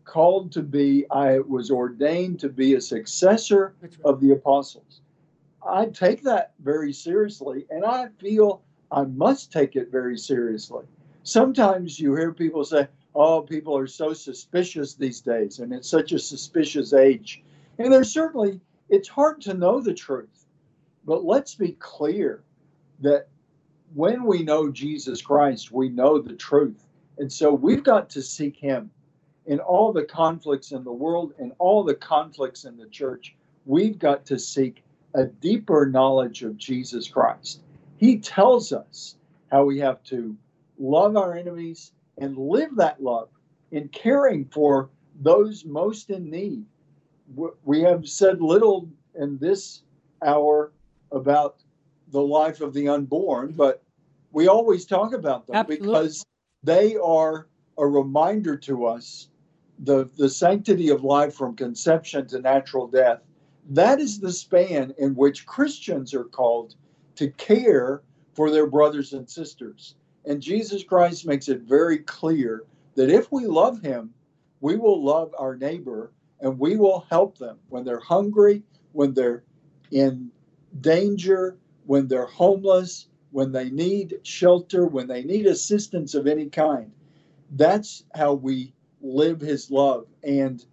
called 0.06 0.52
to 0.54 0.62
be, 0.62 1.06
I 1.12 1.40
was 1.40 1.72
ordained 1.72 2.40
to 2.42 2.50
be 2.50 2.76
a 2.76 2.82
successor 2.82 3.76
right. 3.82 3.96
of 4.04 4.20
the 4.20 4.32
apostles. 4.32 5.02
I 5.66 5.86
take 5.88 6.24
that 6.24 6.54
very 6.60 6.92
seriously, 6.92 7.66
and 7.70 7.86
I 7.86 8.08
feel 8.20 8.62
I 8.92 9.04
must 9.04 9.52
take 9.52 9.76
it 9.76 9.92
very 9.92 10.18
seriously. 10.18 10.86
Sometimes 11.24 12.00
you 12.00 12.16
hear 12.16 12.34
people 12.34 12.64
say, 12.66 12.88
Oh, 13.14 13.42
people 13.42 13.78
are 13.78 13.88
so 13.88 14.14
suspicious 14.14 14.94
these 14.94 15.20
days, 15.20 15.60
and 15.60 15.74
it's 15.74 15.90
such 15.90 16.14
a 16.14 16.20
suspicious 16.20 16.94
age. 16.94 17.44
And 17.78 17.92
there's 17.92 18.12
certainly, 18.12 18.62
it's 18.90 19.10
hard 19.10 19.42
to 19.42 19.54
know 19.54 19.82
the 19.82 19.94
truth. 19.94 20.46
But 21.06 21.26
let's 21.26 21.56
be 21.56 21.74
clear 21.74 22.44
that 23.02 23.28
when 23.94 24.24
we 24.24 24.44
know 24.44 24.72
Jesus 24.72 25.22
Christ, 25.22 25.72
we 25.72 25.90
know 25.90 26.20
the 26.20 26.36
truth. 26.36 26.86
And 27.18 27.32
so 27.32 27.54
we've 27.54 27.84
got 27.84 28.10
to 28.12 28.22
seek 28.22 28.56
him 28.56 28.90
in 29.52 29.60
all 29.60 29.92
the 29.92 30.06
conflicts 30.06 30.72
in 30.72 30.82
the 30.86 30.94
world 30.94 31.34
and 31.38 31.52
all 31.60 31.84
the 31.84 31.94
conflicts 31.94 32.64
in 32.64 32.78
the 32.78 32.88
church. 32.88 33.36
We've 33.66 34.00
got 34.00 34.26
to 34.28 34.40
seek 34.40 34.82
a 35.14 35.26
deeper 35.26 35.86
knowledge 35.86 36.42
of 36.44 36.56
Jesus 36.56 37.10
Christ. 37.10 37.60
He 37.98 38.20
tells 38.20 38.72
us 38.72 39.18
how 39.52 39.66
we 39.66 39.78
have 39.80 40.02
to 40.04 40.38
love 40.80 41.18
our 41.18 41.36
enemies 41.36 41.92
and 42.18 42.38
live 42.38 42.78
that 42.78 43.04
love 43.04 43.28
in 43.72 43.90
caring 43.90 44.46
for 44.46 44.90
those 45.20 45.66
most 45.66 46.12
in 46.12 46.30
need. 46.30 46.64
We 47.66 47.82
have 47.82 48.08
said 48.08 48.42
little 48.42 48.88
in 49.16 49.38
this 49.38 49.84
hour 50.26 50.72
about 51.12 51.58
the 52.14 52.22
life 52.22 52.62
of 52.62 52.74
the 52.74 52.88
unborn, 52.88 53.52
but 53.52 53.84
we 54.32 54.48
always 54.48 54.86
talk 54.86 55.12
about 55.14 55.46
them 55.46 55.58
Absolutely. 55.58 55.88
because 55.88 56.26
they 56.64 56.96
are 56.96 57.48
a 57.78 57.86
reminder 57.86 58.56
to 58.56 58.86
us 58.86 59.28
the, 59.82 60.10
the 60.18 60.30
sanctity 60.30 60.90
of 60.90 61.04
life 61.04 61.34
from 61.34 61.56
conception 61.56 62.28
to 62.28 62.40
natural 62.40 62.88
death. 62.88 63.22
That 63.70 64.00
is 64.00 64.20
the 64.20 64.32
span 64.32 64.94
in 64.98 65.16
which 65.16 65.46
Christians 65.46 66.14
are 66.14 66.24
called 66.24 66.76
to 67.16 67.30
care 67.32 68.02
for 68.34 68.50
their 68.52 68.68
brothers 68.68 69.14
and 69.14 69.30
sisters. 69.30 69.96
And 70.26 70.42
Jesus 70.42 70.84
Christ 70.84 71.26
makes 71.26 71.50
it 71.50 71.62
very 71.62 71.98
clear 72.00 72.64
that 72.96 73.10
if 73.10 73.32
we 73.32 73.46
love 73.46 73.82
him, 73.82 74.14
we 74.62 74.78
will 74.78 75.04
love 75.04 75.34
our 75.38 75.56
neighbor 75.56 76.12
and 76.40 76.58
we 76.58 76.76
will 76.76 77.06
help 77.10 77.38
them 77.38 77.58
when 77.70 77.84
they're 77.84 78.00
hungry, 78.00 78.64
when 78.94 79.14
they're 79.14 79.44
in 79.92 80.30
danger, 80.82 81.58
when 81.86 82.08
they're 82.08 82.26
homeless, 82.26 83.08
when 83.32 83.52
they 83.52 83.70
need 83.70 84.20
shelter, 84.24 84.86
when 84.86 85.08
they 85.08 85.24
need 85.24 85.48
assistance 85.48 86.14
of 86.14 86.28
any 86.28 86.48
kind. 86.48 86.92
That's 87.52 88.04
how 88.14 88.34
we 88.34 88.74
live 89.02 89.42
his 89.42 89.72
love. 89.72 90.08
And 90.24 90.64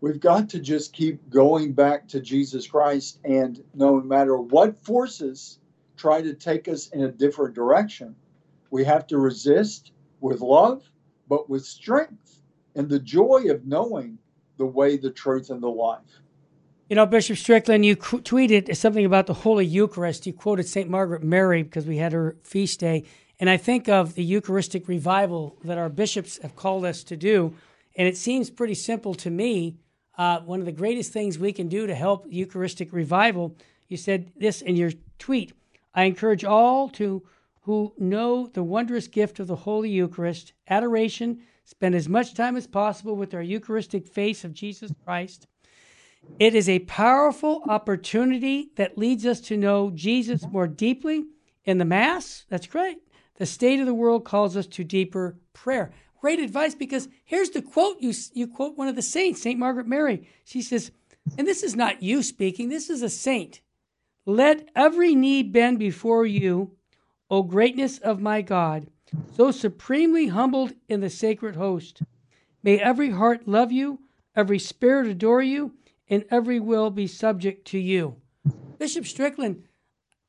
we've 0.00 0.20
got 0.20 0.48
to 0.50 0.60
just 0.60 0.92
keep 0.92 1.28
going 1.28 1.72
back 1.72 2.08
to 2.08 2.20
Jesus 2.20 2.66
Christ. 2.66 3.18
And 3.24 3.62
no 3.74 4.00
matter 4.00 4.38
what 4.38 4.76
forces 4.84 5.58
try 5.96 6.22
to 6.22 6.34
take 6.34 6.68
us 6.68 6.88
in 6.88 7.02
a 7.02 7.10
different 7.10 7.54
direction, 7.54 8.14
we 8.70 8.84
have 8.84 9.06
to 9.08 9.18
resist 9.18 9.92
with 10.20 10.40
love, 10.40 10.88
but 11.28 11.50
with 11.50 11.64
strength 11.64 12.40
and 12.74 12.88
the 12.88 13.00
joy 13.00 13.44
of 13.48 13.66
knowing 13.66 14.18
the 14.56 14.66
way, 14.66 14.96
the 14.96 15.10
truth, 15.10 15.50
and 15.50 15.62
the 15.62 15.68
life. 15.68 16.20
You 16.88 16.96
know, 16.96 17.06
Bishop 17.06 17.36
Strickland, 17.36 17.86
you 17.86 17.96
tweeted 17.96 18.76
something 18.76 19.04
about 19.04 19.26
the 19.26 19.34
Holy 19.34 19.64
Eucharist. 19.64 20.26
You 20.26 20.32
quoted 20.32 20.66
St. 20.66 20.90
Margaret 20.90 21.22
Mary 21.22 21.62
because 21.62 21.86
we 21.86 21.98
had 21.98 22.12
her 22.12 22.36
feast 22.42 22.80
day. 22.80 23.04
And 23.40 23.48
I 23.48 23.56
think 23.56 23.88
of 23.88 24.14
the 24.14 24.22
Eucharistic 24.22 24.86
revival 24.86 25.56
that 25.64 25.78
our 25.78 25.88
bishops 25.88 26.38
have 26.42 26.54
called 26.54 26.84
us 26.84 27.02
to 27.04 27.16
do. 27.16 27.54
And 27.96 28.06
it 28.06 28.18
seems 28.18 28.50
pretty 28.50 28.74
simple 28.74 29.14
to 29.14 29.30
me. 29.30 29.78
Uh, 30.18 30.40
one 30.40 30.60
of 30.60 30.66
the 30.66 30.72
greatest 30.72 31.12
things 31.12 31.38
we 31.38 31.52
can 31.52 31.66
do 31.66 31.86
to 31.86 31.94
help 31.94 32.26
Eucharistic 32.28 32.92
revival, 32.92 33.56
you 33.88 33.96
said 33.96 34.30
this 34.36 34.60
in 34.60 34.76
your 34.76 34.92
tweet 35.18 35.54
I 35.94 36.04
encourage 36.04 36.44
all 36.44 36.88
to 36.90 37.22
who 37.62 37.92
know 37.98 38.46
the 38.46 38.62
wondrous 38.62 39.08
gift 39.08 39.40
of 39.40 39.48
the 39.48 39.56
Holy 39.56 39.90
Eucharist, 39.90 40.52
adoration, 40.68 41.40
spend 41.64 41.94
as 41.94 42.08
much 42.08 42.34
time 42.34 42.56
as 42.56 42.66
possible 42.66 43.16
with 43.16 43.34
our 43.34 43.42
Eucharistic 43.42 44.06
face 44.06 44.44
of 44.44 44.52
Jesus 44.52 44.92
Christ. 45.04 45.46
It 46.38 46.54
is 46.54 46.68
a 46.68 46.80
powerful 46.80 47.62
opportunity 47.68 48.70
that 48.76 48.98
leads 48.98 49.26
us 49.26 49.40
to 49.42 49.56
know 49.56 49.90
Jesus 49.90 50.46
more 50.50 50.68
deeply 50.68 51.24
in 51.64 51.78
the 51.78 51.84
Mass. 51.84 52.44
That's 52.48 52.66
great. 52.66 52.98
The 53.40 53.46
state 53.46 53.80
of 53.80 53.86
the 53.86 53.94
world 53.94 54.26
calls 54.26 54.54
us 54.54 54.66
to 54.66 54.84
deeper 54.84 55.34
prayer. 55.54 55.92
Great 56.20 56.40
advice 56.40 56.74
because 56.74 57.08
here's 57.24 57.48
the 57.48 57.62
quote 57.62 57.96
you, 57.98 58.12
you 58.34 58.46
quote 58.46 58.76
one 58.76 58.86
of 58.86 58.96
the 58.96 59.00
saints, 59.00 59.40
St. 59.40 59.58
Margaret 59.58 59.86
Mary. 59.86 60.28
She 60.44 60.60
says, 60.60 60.90
and 61.38 61.48
this 61.48 61.62
is 61.62 61.74
not 61.74 62.02
you 62.02 62.22
speaking, 62.22 62.68
this 62.68 62.90
is 62.90 63.00
a 63.00 63.08
saint. 63.08 63.62
Let 64.26 64.68
every 64.76 65.14
knee 65.14 65.42
bend 65.42 65.78
before 65.78 66.26
you, 66.26 66.72
O 67.30 67.42
greatness 67.42 67.96
of 67.96 68.20
my 68.20 68.42
God, 68.42 68.88
so 69.34 69.50
supremely 69.50 70.26
humbled 70.26 70.74
in 70.86 71.00
the 71.00 71.08
sacred 71.08 71.56
host. 71.56 72.02
May 72.62 72.78
every 72.78 73.08
heart 73.08 73.48
love 73.48 73.72
you, 73.72 74.00
every 74.36 74.58
spirit 74.58 75.06
adore 75.06 75.40
you, 75.40 75.72
and 76.10 76.26
every 76.30 76.60
will 76.60 76.90
be 76.90 77.06
subject 77.06 77.66
to 77.68 77.78
you. 77.78 78.16
Bishop 78.78 79.06
Strickland, 79.06 79.64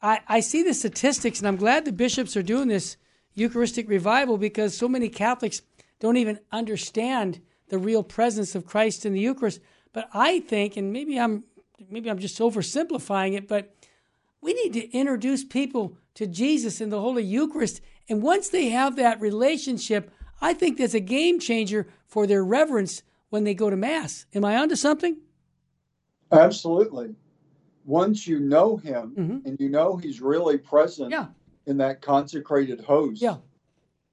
I, 0.02 0.22
I 0.28 0.39
see 0.39 0.64
the 0.64 0.74
statistics, 0.74 1.39
and 1.39 1.47
I'm 1.47 1.58
glad 1.58 1.86
the 1.86 1.91
bishops 1.91 2.36
are 2.36 2.43
doing 2.43 2.68
this 2.68 2.97
Eucharistic 3.34 3.88
revival 3.88 4.38
because 4.38 4.76
so 4.76 4.88
many 4.88 5.10
Catholics 5.10 5.62
don't 5.99 6.18
even 6.18 6.39
understand 6.52 7.41
the 7.70 7.78
real 7.78 8.04
presence 8.04 8.56
of 8.56 8.66
Christ 8.66 9.06
in 9.06 9.14
the 9.14 9.20
Eucharist. 9.20 9.62
But 9.93 10.10
I 10.14 10.39
think, 10.41 10.76
and 10.76 10.91
maybe 10.91 11.20
I'm 11.20 11.43
maybe 11.89 12.10
I'm 12.10 12.20
just 12.20 12.39
oversimplifying 12.39 13.36
it, 13.36 13.47
but 13.47 13.76
we 14.41 14.54
need 14.54 14.74
to 14.74 14.91
introduce 14.91 15.43
people 15.43 15.97
to 16.16 16.28
Jesus 16.28 16.82
in 16.82 16.89
the 16.89 16.99
Holy 16.99 17.24
Eucharist. 17.24 17.82
And 18.10 18.22
once 18.22 18.49
they 18.49 18.70
have 18.70 18.95
that 18.95 19.22
relationship, 19.22 20.12
I 20.41 20.54
think 20.54 20.78
that's 20.78 20.93
a 20.93 20.99
game 20.99 21.39
changer 21.39 21.88
for 22.08 22.28
their 22.28 22.43
reverence 22.43 23.04
when 23.30 23.43
they 23.43 23.54
go 23.54 23.70
to 23.70 23.76
Mass. 23.76 24.26
Am 24.34 24.43
I 24.43 24.58
onto 24.58 24.76
something? 24.76 25.18
Absolutely. 26.32 27.16
Once 27.86 28.28
you 28.28 28.40
know 28.40 28.78
Him 28.78 29.14
mm-hmm. 29.18 29.48
and 29.48 29.60
you 29.60 29.70
know 29.70 29.98
He's 29.98 30.22
really 30.22 30.58
present 30.58 31.12
yeah. 31.12 31.28
in 31.66 31.78
that 31.78 32.02
consecrated 32.02 32.82
host, 32.82 33.22
yeah. 33.22 33.38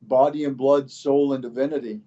body 0.02 0.44
and 0.44 0.56
blood, 0.56 0.90
soul 0.90 1.32
and 1.32 1.42
divinity, 1.42 2.00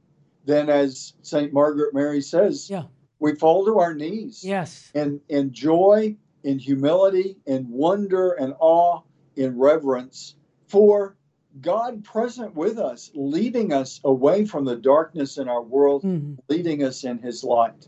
then 0.46 0.70
as 0.70 1.14
St. 1.22 1.54
Margaret 1.54 1.94
Mary 1.94 2.22
says, 2.22 2.70
yeah. 2.70 2.84
we 3.20 3.36
fall 3.36 3.66
to 3.66 3.80
our 3.80 3.94
knees. 3.94 4.44
Yes. 4.44 4.92
And 4.96 5.22
in 5.30 5.54
joy 5.54 6.18
in 6.44 6.60
humility, 6.60 7.38
in 7.46 7.70
wonder 7.70 8.32
and 8.32 8.54
awe, 8.60 9.02
in 9.36 9.58
reverence 9.58 10.36
for 10.68 11.16
God 11.60 12.04
present 12.04 12.56
with 12.56 12.80
us, 12.80 13.12
leading 13.14 13.74
us 13.74 14.00
away 14.04 14.46
from 14.46 14.66
the 14.66 14.76
darkness 14.76 15.38
in 15.38 15.50
our 15.50 15.62
world, 15.62 16.04
mm-hmm. 16.04 16.36
leading 16.48 16.84
us 16.84 17.04
in 17.04 17.20
his 17.20 17.44
light. 17.44 17.88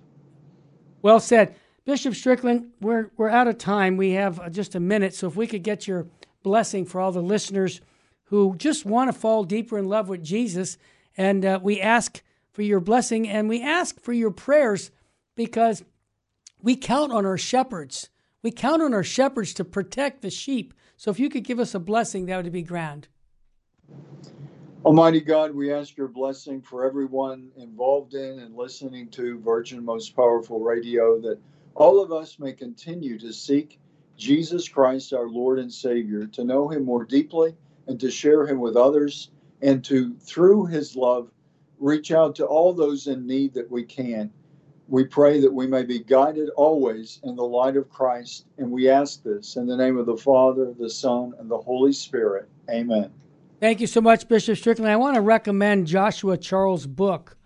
Well 1.01 1.19
said. 1.19 1.55
Bishop 1.85 2.15
Strickland, 2.15 2.71
we're, 2.79 3.11
we're 3.17 3.29
out 3.29 3.47
of 3.47 3.57
time. 3.57 3.97
We 3.97 4.11
have 4.11 4.39
uh, 4.39 4.49
just 4.49 4.75
a 4.75 4.79
minute. 4.79 5.13
So 5.13 5.27
if 5.27 5.35
we 5.35 5.47
could 5.47 5.63
get 5.63 5.87
your 5.87 6.07
blessing 6.41 6.85
for 6.85 7.01
all 7.01 7.11
the 7.11 7.21
listeners 7.21 7.81
who 8.25 8.55
just 8.57 8.85
want 8.85 9.11
to 9.11 9.17
fall 9.17 9.43
deeper 9.43 9.77
in 9.77 9.87
love 9.87 10.09
with 10.09 10.23
Jesus. 10.23 10.77
And 11.17 11.45
uh, 11.45 11.59
we 11.61 11.79
ask 11.81 12.23
for 12.51 12.61
your 12.61 12.79
blessing 12.79 13.27
and 13.27 13.49
we 13.49 13.61
ask 13.61 13.99
for 13.99 14.13
your 14.13 14.31
prayers 14.31 14.91
because 15.35 15.83
we 16.61 16.75
count 16.75 17.11
on 17.11 17.25
our 17.25 17.37
shepherds 17.37 18.09
we 18.43 18.51
count 18.51 18.81
on 18.81 18.93
our 18.93 19.03
shepherds 19.03 19.53
to 19.55 19.63
protect 19.63 20.21
the 20.21 20.29
sheep. 20.29 20.73
So 20.97 21.09
if 21.09 21.19
you 21.19 21.29
could 21.29 21.45
give 21.45 21.59
us 21.59 21.73
a 21.73 21.79
blessing, 21.79 22.25
that 22.25 22.43
would 22.43 22.51
be 22.51 22.61
grand. 22.61 23.07
Almighty 24.83 25.21
God, 25.21 25.55
we 25.55 25.71
ask 25.71 25.95
your 25.95 26.09
blessing 26.09 26.61
for 26.61 26.85
everyone 26.85 27.51
involved 27.55 28.15
in 28.15 28.39
and 28.39 28.53
listening 28.53 29.07
to 29.11 29.39
Virgin 29.39 29.83
Most 29.83 30.13
Powerful 30.13 30.59
Radio, 30.59 31.21
that 31.21 31.39
all 31.75 32.03
of 32.03 32.11
us 32.11 32.39
may 32.39 32.53
continue 32.53 33.17
to 33.19 33.33
seek 33.33 33.79
Jesus 34.17 34.67
Christ, 34.67 35.13
our 35.13 35.27
Lord 35.27 35.59
and 35.59 35.71
Savior, 35.71 36.27
to 36.27 36.43
know 36.43 36.69
him 36.69 36.85
more 36.85 37.03
deeply 37.03 37.55
and 37.87 37.99
to 37.99 38.11
share 38.11 38.45
him 38.45 38.59
with 38.59 38.77
others, 38.77 39.31
and 39.61 39.83
to, 39.85 40.15
through 40.15 40.65
his 40.67 40.95
love, 40.95 41.29
reach 41.79 42.11
out 42.11 42.35
to 42.35 42.45
all 42.45 42.73
those 42.73 43.07
in 43.07 43.25
need 43.27 43.53
that 43.53 43.69
we 43.69 43.83
can. 43.83 44.31
We 44.87 45.05
pray 45.05 45.39
that 45.41 45.51
we 45.51 45.67
may 45.67 45.83
be 45.83 45.99
guided 45.99 46.49
always 46.51 47.19
in 47.23 47.35
the 47.35 47.43
light 47.43 47.75
of 47.75 47.89
Christ, 47.89 48.45
and 48.57 48.71
we 48.71 48.89
ask 48.89 49.23
this 49.23 49.55
in 49.55 49.65
the 49.65 49.75
name 49.75 49.97
of 49.97 50.05
the 50.05 50.17
Father, 50.17 50.73
the 50.77 50.89
Son, 50.89 51.33
and 51.39 51.49
the 51.49 51.57
Holy 51.57 51.93
Spirit. 51.93 52.47
Amen. 52.69 53.11
Thank 53.59 53.81
you 53.81 53.87
so 53.87 54.01
much, 54.01 54.27
Bishop 54.27 54.57
Strickland. 54.57 54.91
I 54.91 54.97
want 54.97 55.15
to 55.15 55.21
recommend 55.21 55.87
Joshua 55.87 56.37
Charles' 56.37 56.85
book, 56.85 57.37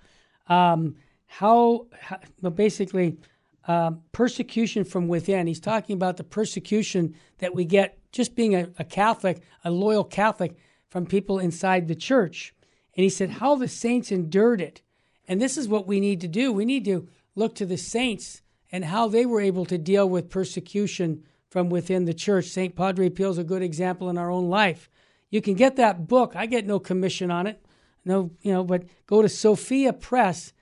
um, 0.48 0.96
how, 1.28 1.88
how, 2.00 2.20
basically 2.50 3.18
um, 3.68 4.01
persecution 4.13 4.84
from 4.84 5.07
within. 5.07 5.45
He's 5.45 5.59
talking 5.59 5.93
about 5.93 6.18
the 6.18 6.24
persecution 6.24 7.15
that 7.39 7.53
we 7.53 7.65
get 7.65 7.99
just 8.11 8.36
being 8.36 8.55
a, 8.55 8.70
a 8.80 8.84
Catholic, 8.84 9.41
a 9.63 9.70
loyal 9.72 10.03
Catholic, 10.03 10.57
from 10.89 11.05
people 11.05 11.38
inside 11.38 11.88
the 11.88 11.95
church. 11.95 12.53
And 12.95 13.03
he 13.03 13.09
said 13.09 13.30
how 13.30 13.55
the 13.55 13.68
saints 13.68 14.11
endured 14.11 14.61
it. 14.61 14.82
And 15.28 15.41
this 15.41 15.57
is 15.57 15.68
what 15.68 15.86
we 15.86 15.99
need 15.99 16.22
to 16.22 16.28
do. 16.28 16.51
We 16.51 16.65
need 16.65 16.86
to 16.86 17.07
look 17.36 17.53
to 17.55 17.65
the 17.65 17.78
saints 17.78 18.41
and 18.72 18.86
how 18.86 19.07
they 19.07 19.26
were 19.26 19.41
able 19.41 19.65
to 19.65 19.78
deal 19.78 20.07
with 20.07 20.30
persecution 20.30 21.24
from 21.49 21.70
within 21.70 22.05
the 22.05 22.13
church. 22.13 22.45
St. 22.45 22.76
Padre 22.76 23.09
Pio 23.09 23.30
is 23.30 23.38
a 23.38 23.43
good 23.43 23.61
example 23.61 24.09
in 24.09 24.18
our 24.18 24.32
own 24.32 24.49
life. 24.49 24.89
You 25.30 25.41
can 25.41 25.55
get 25.55 25.76
that 25.76 26.07
book. 26.07 26.36
I 26.36 26.45
get 26.45 26.65
no 26.65 26.80
commission 26.80 27.30
on 27.32 27.47
it. 27.47 27.63
No, 28.05 28.32
you 28.41 28.53
know, 28.53 28.63
but 28.63 28.86
go 29.05 29.22
to 29.22 29.28
Sophia 29.28 29.91
Press 29.91 30.53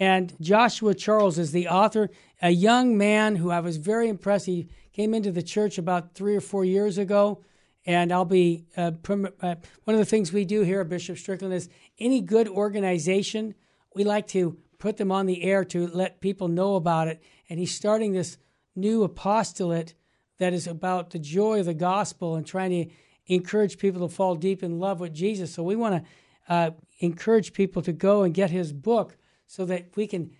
and 0.00 0.34
Joshua 0.40 0.94
Charles 0.94 1.38
is 1.38 1.52
the 1.52 1.68
author, 1.68 2.08
a 2.40 2.50
young 2.50 2.96
man 2.96 3.36
who 3.36 3.50
I 3.50 3.60
was 3.60 3.76
very 3.76 4.08
impressed. 4.08 4.46
He 4.46 4.70
came 4.94 5.12
into 5.12 5.30
the 5.30 5.42
church 5.42 5.76
about 5.76 6.14
three 6.14 6.34
or 6.34 6.40
four 6.40 6.64
years 6.64 6.96
ago. 6.96 7.42
And 7.84 8.10
I'll 8.10 8.24
be 8.24 8.66
uh, 8.76 8.92
uh, 9.08 9.54
one 9.84 9.94
of 9.94 9.98
the 9.98 10.04
things 10.04 10.32
we 10.32 10.44
do 10.46 10.62
here 10.62 10.80
at 10.80 10.88
Bishop 10.88 11.18
Strickland 11.18 11.52
is 11.54 11.68
any 11.98 12.20
good 12.20 12.48
organization, 12.48 13.54
we 13.94 14.04
like 14.04 14.26
to 14.28 14.58
put 14.78 14.96
them 14.96 15.12
on 15.12 15.26
the 15.26 15.42
air 15.42 15.64
to 15.66 15.86
let 15.88 16.20
people 16.20 16.48
know 16.48 16.76
about 16.76 17.08
it. 17.08 17.22
And 17.48 17.58
he's 17.58 17.74
starting 17.74 18.12
this 18.12 18.38
new 18.74 19.02
apostolate 19.02 19.94
that 20.38 20.54
is 20.54 20.66
about 20.66 21.10
the 21.10 21.18
joy 21.18 21.60
of 21.60 21.66
the 21.66 21.74
gospel 21.74 22.36
and 22.36 22.46
trying 22.46 22.70
to 22.70 22.90
encourage 23.26 23.78
people 23.78 24.06
to 24.08 24.14
fall 24.14 24.34
deep 24.34 24.62
in 24.62 24.78
love 24.78 25.00
with 25.00 25.12
Jesus. 25.12 25.52
So 25.52 25.62
we 25.62 25.76
want 25.76 26.02
to 26.02 26.10
uh, 26.52 26.70
encourage 27.00 27.52
people 27.52 27.82
to 27.82 27.92
go 27.92 28.22
and 28.22 28.32
get 28.32 28.50
his 28.50 28.72
book 28.72 29.16
so 29.50 29.64
that 29.64 29.84
we 29.96 30.06
can 30.06 30.30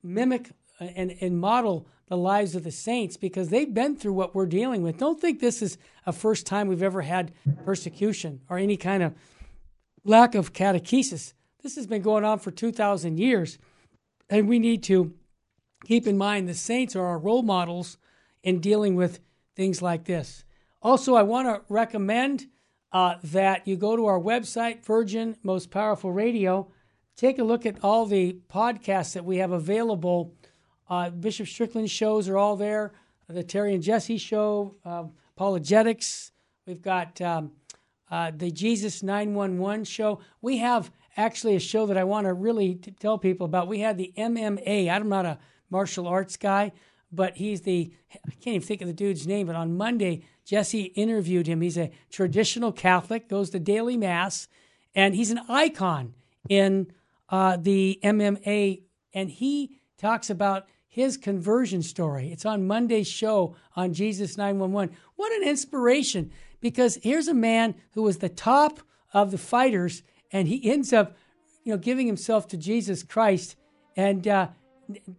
mimic 0.00 0.52
and, 0.78 1.16
and 1.20 1.40
model 1.40 1.88
the 2.06 2.16
lives 2.16 2.54
of 2.54 2.62
the 2.62 2.70
saints 2.70 3.16
because 3.16 3.48
they've 3.48 3.74
been 3.74 3.96
through 3.96 4.12
what 4.12 4.32
we're 4.32 4.46
dealing 4.46 4.84
with. 4.84 4.96
Don't 4.96 5.20
think 5.20 5.40
this 5.40 5.60
is 5.60 5.76
a 6.06 6.12
first 6.12 6.46
time 6.46 6.68
we've 6.68 6.80
ever 6.80 7.02
had 7.02 7.32
persecution 7.64 8.42
or 8.48 8.58
any 8.58 8.76
kind 8.76 9.02
of 9.02 9.12
lack 10.04 10.36
of 10.36 10.52
catechesis. 10.52 11.32
This 11.64 11.74
has 11.74 11.88
been 11.88 12.00
going 12.00 12.24
on 12.24 12.38
for 12.38 12.52
2,000 12.52 13.18
years. 13.18 13.58
And 14.28 14.46
we 14.46 14.60
need 14.60 14.84
to 14.84 15.14
keep 15.84 16.06
in 16.06 16.16
mind 16.16 16.48
the 16.48 16.54
saints 16.54 16.94
are 16.94 17.06
our 17.06 17.18
role 17.18 17.42
models 17.42 17.98
in 18.44 18.60
dealing 18.60 18.94
with 18.94 19.18
things 19.56 19.82
like 19.82 20.04
this. 20.04 20.44
Also, 20.80 21.16
I 21.16 21.24
want 21.24 21.48
to 21.48 21.62
recommend 21.68 22.46
uh, 22.92 23.16
that 23.24 23.66
you 23.66 23.74
go 23.74 23.96
to 23.96 24.06
our 24.06 24.20
website, 24.20 24.84
Virgin 24.84 25.36
Most 25.42 25.72
Powerful 25.72 26.12
Radio. 26.12 26.70
Take 27.20 27.38
a 27.38 27.44
look 27.44 27.66
at 27.66 27.84
all 27.84 28.06
the 28.06 28.38
podcasts 28.50 29.12
that 29.12 29.26
we 29.26 29.36
have 29.36 29.52
available. 29.52 30.32
Uh, 30.88 31.10
Bishop 31.10 31.48
Strickland 31.48 31.90
shows 31.90 32.30
are 32.30 32.38
all 32.38 32.56
there. 32.56 32.94
The 33.28 33.42
Terry 33.42 33.74
and 33.74 33.82
Jesse 33.82 34.16
show, 34.16 34.76
uh, 34.86 35.04
apologetics. 35.36 36.32
We've 36.66 36.80
got 36.80 37.20
um, 37.20 37.52
uh, 38.10 38.32
the 38.34 38.50
Jesus 38.50 39.02
911 39.02 39.84
show. 39.84 40.20
We 40.40 40.56
have 40.58 40.90
actually 41.14 41.56
a 41.56 41.60
show 41.60 41.84
that 41.84 41.98
I 41.98 42.04
want 42.04 42.26
to 42.26 42.32
really 42.32 42.76
t- 42.76 42.90
tell 42.92 43.18
people 43.18 43.44
about. 43.44 43.68
We 43.68 43.80
had 43.80 43.98
the 43.98 44.14
MMA. 44.16 44.90
I'm 44.90 45.10
not 45.10 45.26
a 45.26 45.38
martial 45.68 46.08
arts 46.08 46.38
guy, 46.38 46.72
but 47.12 47.36
he's 47.36 47.60
the, 47.60 47.92
I 48.14 48.30
can't 48.30 48.56
even 48.56 48.66
think 48.66 48.80
of 48.80 48.88
the 48.88 48.94
dude's 48.94 49.26
name, 49.26 49.46
but 49.46 49.56
on 49.56 49.76
Monday, 49.76 50.24
Jesse 50.46 50.84
interviewed 50.84 51.46
him. 51.46 51.60
He's 51.60 51.76
a 51.76 51.90
traditional 52.08 52.72
Catholic, 52.72 53.28
goes 53.28 53.50
to 53.50 53.58
daily 53.58 53.98
mass, 53.98 54.48
and 54.94 55.14
he's 55.14 55.30
an 55.30 55.40
icon 55.50 56.14
in 56.48 56.90
uh, 57.30 57.56
the 57.56 57.98
MMA. 58.02 58.82
And 59.14 59.30
he 59.30 59.80
talks 59.98 60.30
about 60.30 60.66
his 60.86 61.16
conversion 61.16 61.82
story. 61.82 62.32
It's 62.32 62.44
on 62.44 62.66
Monday's 62.66 63.06
show 63.06 63.54
on 63.76 63.94
Jesus 63.94 64.36
911. 64.36 64.94
What 65.16 65.32
an 65.32 65.48
inspiration! 65.48 66.32
Because 66.60 66.98
here's 67.02 67.28
a 67.28 67.34
man 67.34 67.74
who 67.92 68.02
was 68.02 68.18
the 68.18 68.28
top 68.28 68.80
of 69.14 69.30
the 69.30 69.38
fighters, 69.38 70.02
and 70.32 70.48
he 70.48 70.70
ends 70.70 70.92
up, 70.92 71.16
you 71.64 71.72
know, 71.72 71.78
giving 71.78 72.06
himself 72.06 72.48
to 72.48 72.56
Jesus 72.56 73.02
Christ, 73.02 73.56
and 73.96 74.26
uh, 74.26 74.48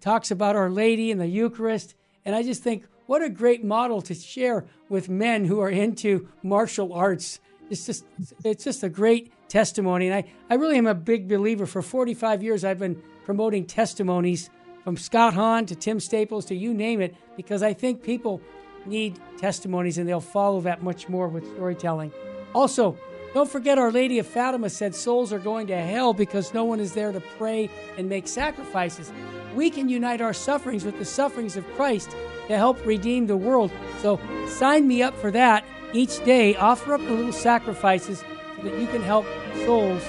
talks 0.01 0.29
about 0.29 0.55
Our 0.55 0.69
Lady 0.69 1.09
and 1.09 1.19
the 1.19 1.27
Eucharist. 1.27 1.95
And 2.25 2.35
I 2.35 2.43
just 2.43 2.63
think, 2.63 2.85
what 3.07 3.21
a 3.21 3.29
great 3.29 3.63
model 3.63 4.01
to 4.03 4.13
share 4.13 4.65
with 4.89 5.09
men 5.09 5.45
who 5.45 5.59
are 5.59 5.69
into 5.69 6.29
martial 6.43 6.93
arts. 6.93 7.39
It's 7.69 7.85
just, 7.85 8.05
it's 8.43 8.63
just 8.63 8.83
a 8.83 8.89
great 8.89 9.31
testimony. 9.51 10.07
And 10.07 10.15
I, 10.15 10.31
I 10.49 10.55
really 10.55 10.77
am 10.77 10.87
a 10.87 10.95
big 10.95 11.27
believer. 11.27 11.65
For 11.65 11.81
45 11.81 12.41
years, 12.41 12.63
I've 12.63 12.79
been 12.79 13.01
promoting 13.25 13.65
testimonies 13.65 14.49
from 14.83 14.97
Scott 14.97 15.33
Hahn 15.33 15.65
to 15.67 15.75
Tim 15.75 15.99
Staples 15.99 16.45
to 16.45 16.55
you 16.55 16.73
name 16.73 17.01
it, 17.01 17.15
because 17.35 17.61
I 17.61 17.73
think 17.73 18.01
people 18.01 18.41
need 18.85 19.19
testimonies 19.37 19.99
and 19.99 20.09
they'll 20.09 20.19
follow 20.19 20.61
that 20.61 20.81
much 20.81 21.07
more 21.07 21.27
with 21.27 21.45
storytelling. 21.53 22.11
Also, 22.55 22.97
don't 23.33 23.49
forget 23.49 23.77
Our 23.77 23.91
Lady 23.91 24.17
of 24.19 24.25
Fatima 24.25 24.69
said 24.69 24.95
souls 24.95 25.31
are 25.31 25.39
going 25.39 25.67
to 25.67 25.77
hell 25.77 26.13
because 26.13 26.53
no 26.53 26.65
one 26.65 26.79
is 26.79 26.93
there 26.93 27.11
to 27.11 27.21
pray 27.37 27.69
and 27.97 28.09
make 28.09 28.27
sacrifices. 28.27 29.11
We 29.55 29.69
can 29.69 29.87
unite 29.87 30.21
our 30.21 30.33
sufferings 30.33 30.83
with 30.83 30.97
the 30.97 31.05
sufferings 31.05 31.55
of 31.57 31.67
Christ 31.75 32.09
to 32.47 32.57
help 32.57 32.83
redeem 32.85 33.27
the 33.27 33.37
world. 33.37 33.71
So 33.99 34.19
sign 34.47 34.87
me 34.87 35.03
up 35.03 35.15
for 35.15 35.29
that. 35.31 35.63
Each 35.93 36.23
day, 36.23 36.55
offer 36.55 36.93
up 36.93 37.01
the 37.01 37.11
little 37.11 37.33
sacrifices 37.33 38.23
that 38.63 38.79
you 38.79 38.87
can 38.87 39.01
help 39.01 39.25
souls 39.65 40.03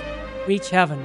reach 0.47 0.71
heaven. 0.71 0.99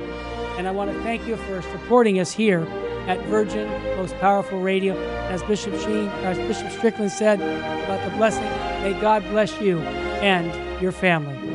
And 0.57 0.67
I 0.67 0.71
want 0.71 0.91
to 0.91 1.03
thank 1.03 1.27
you 1.27 1.35
for 1.35 1.61
supporting 1.61 2.19
us 2.19 2.31
here 2.31 2.61
at 3.07 3.23
Virgin 3.25 3.69
Most 3.97 4.15
Powerful 4.15 4.59
Radio. 4.61 4.97
As 5.29 5.43
Bishop 5.43 5.73
Sheen, 5.79 6.07
as 6.23 6.37
Bishop 6.37 6.71
Strickland 6.71 7.11
said 7.11 7.39
about 7.39 8.03
the 8.09 8.15
blessing, 8.17 8.43
may 8.81 8.99
God 8.99 9.23
bless 9.29 9.59
you 9.61 9.79
and 9.79 10.81
your 10.81 10.91
family. 10.91 11.46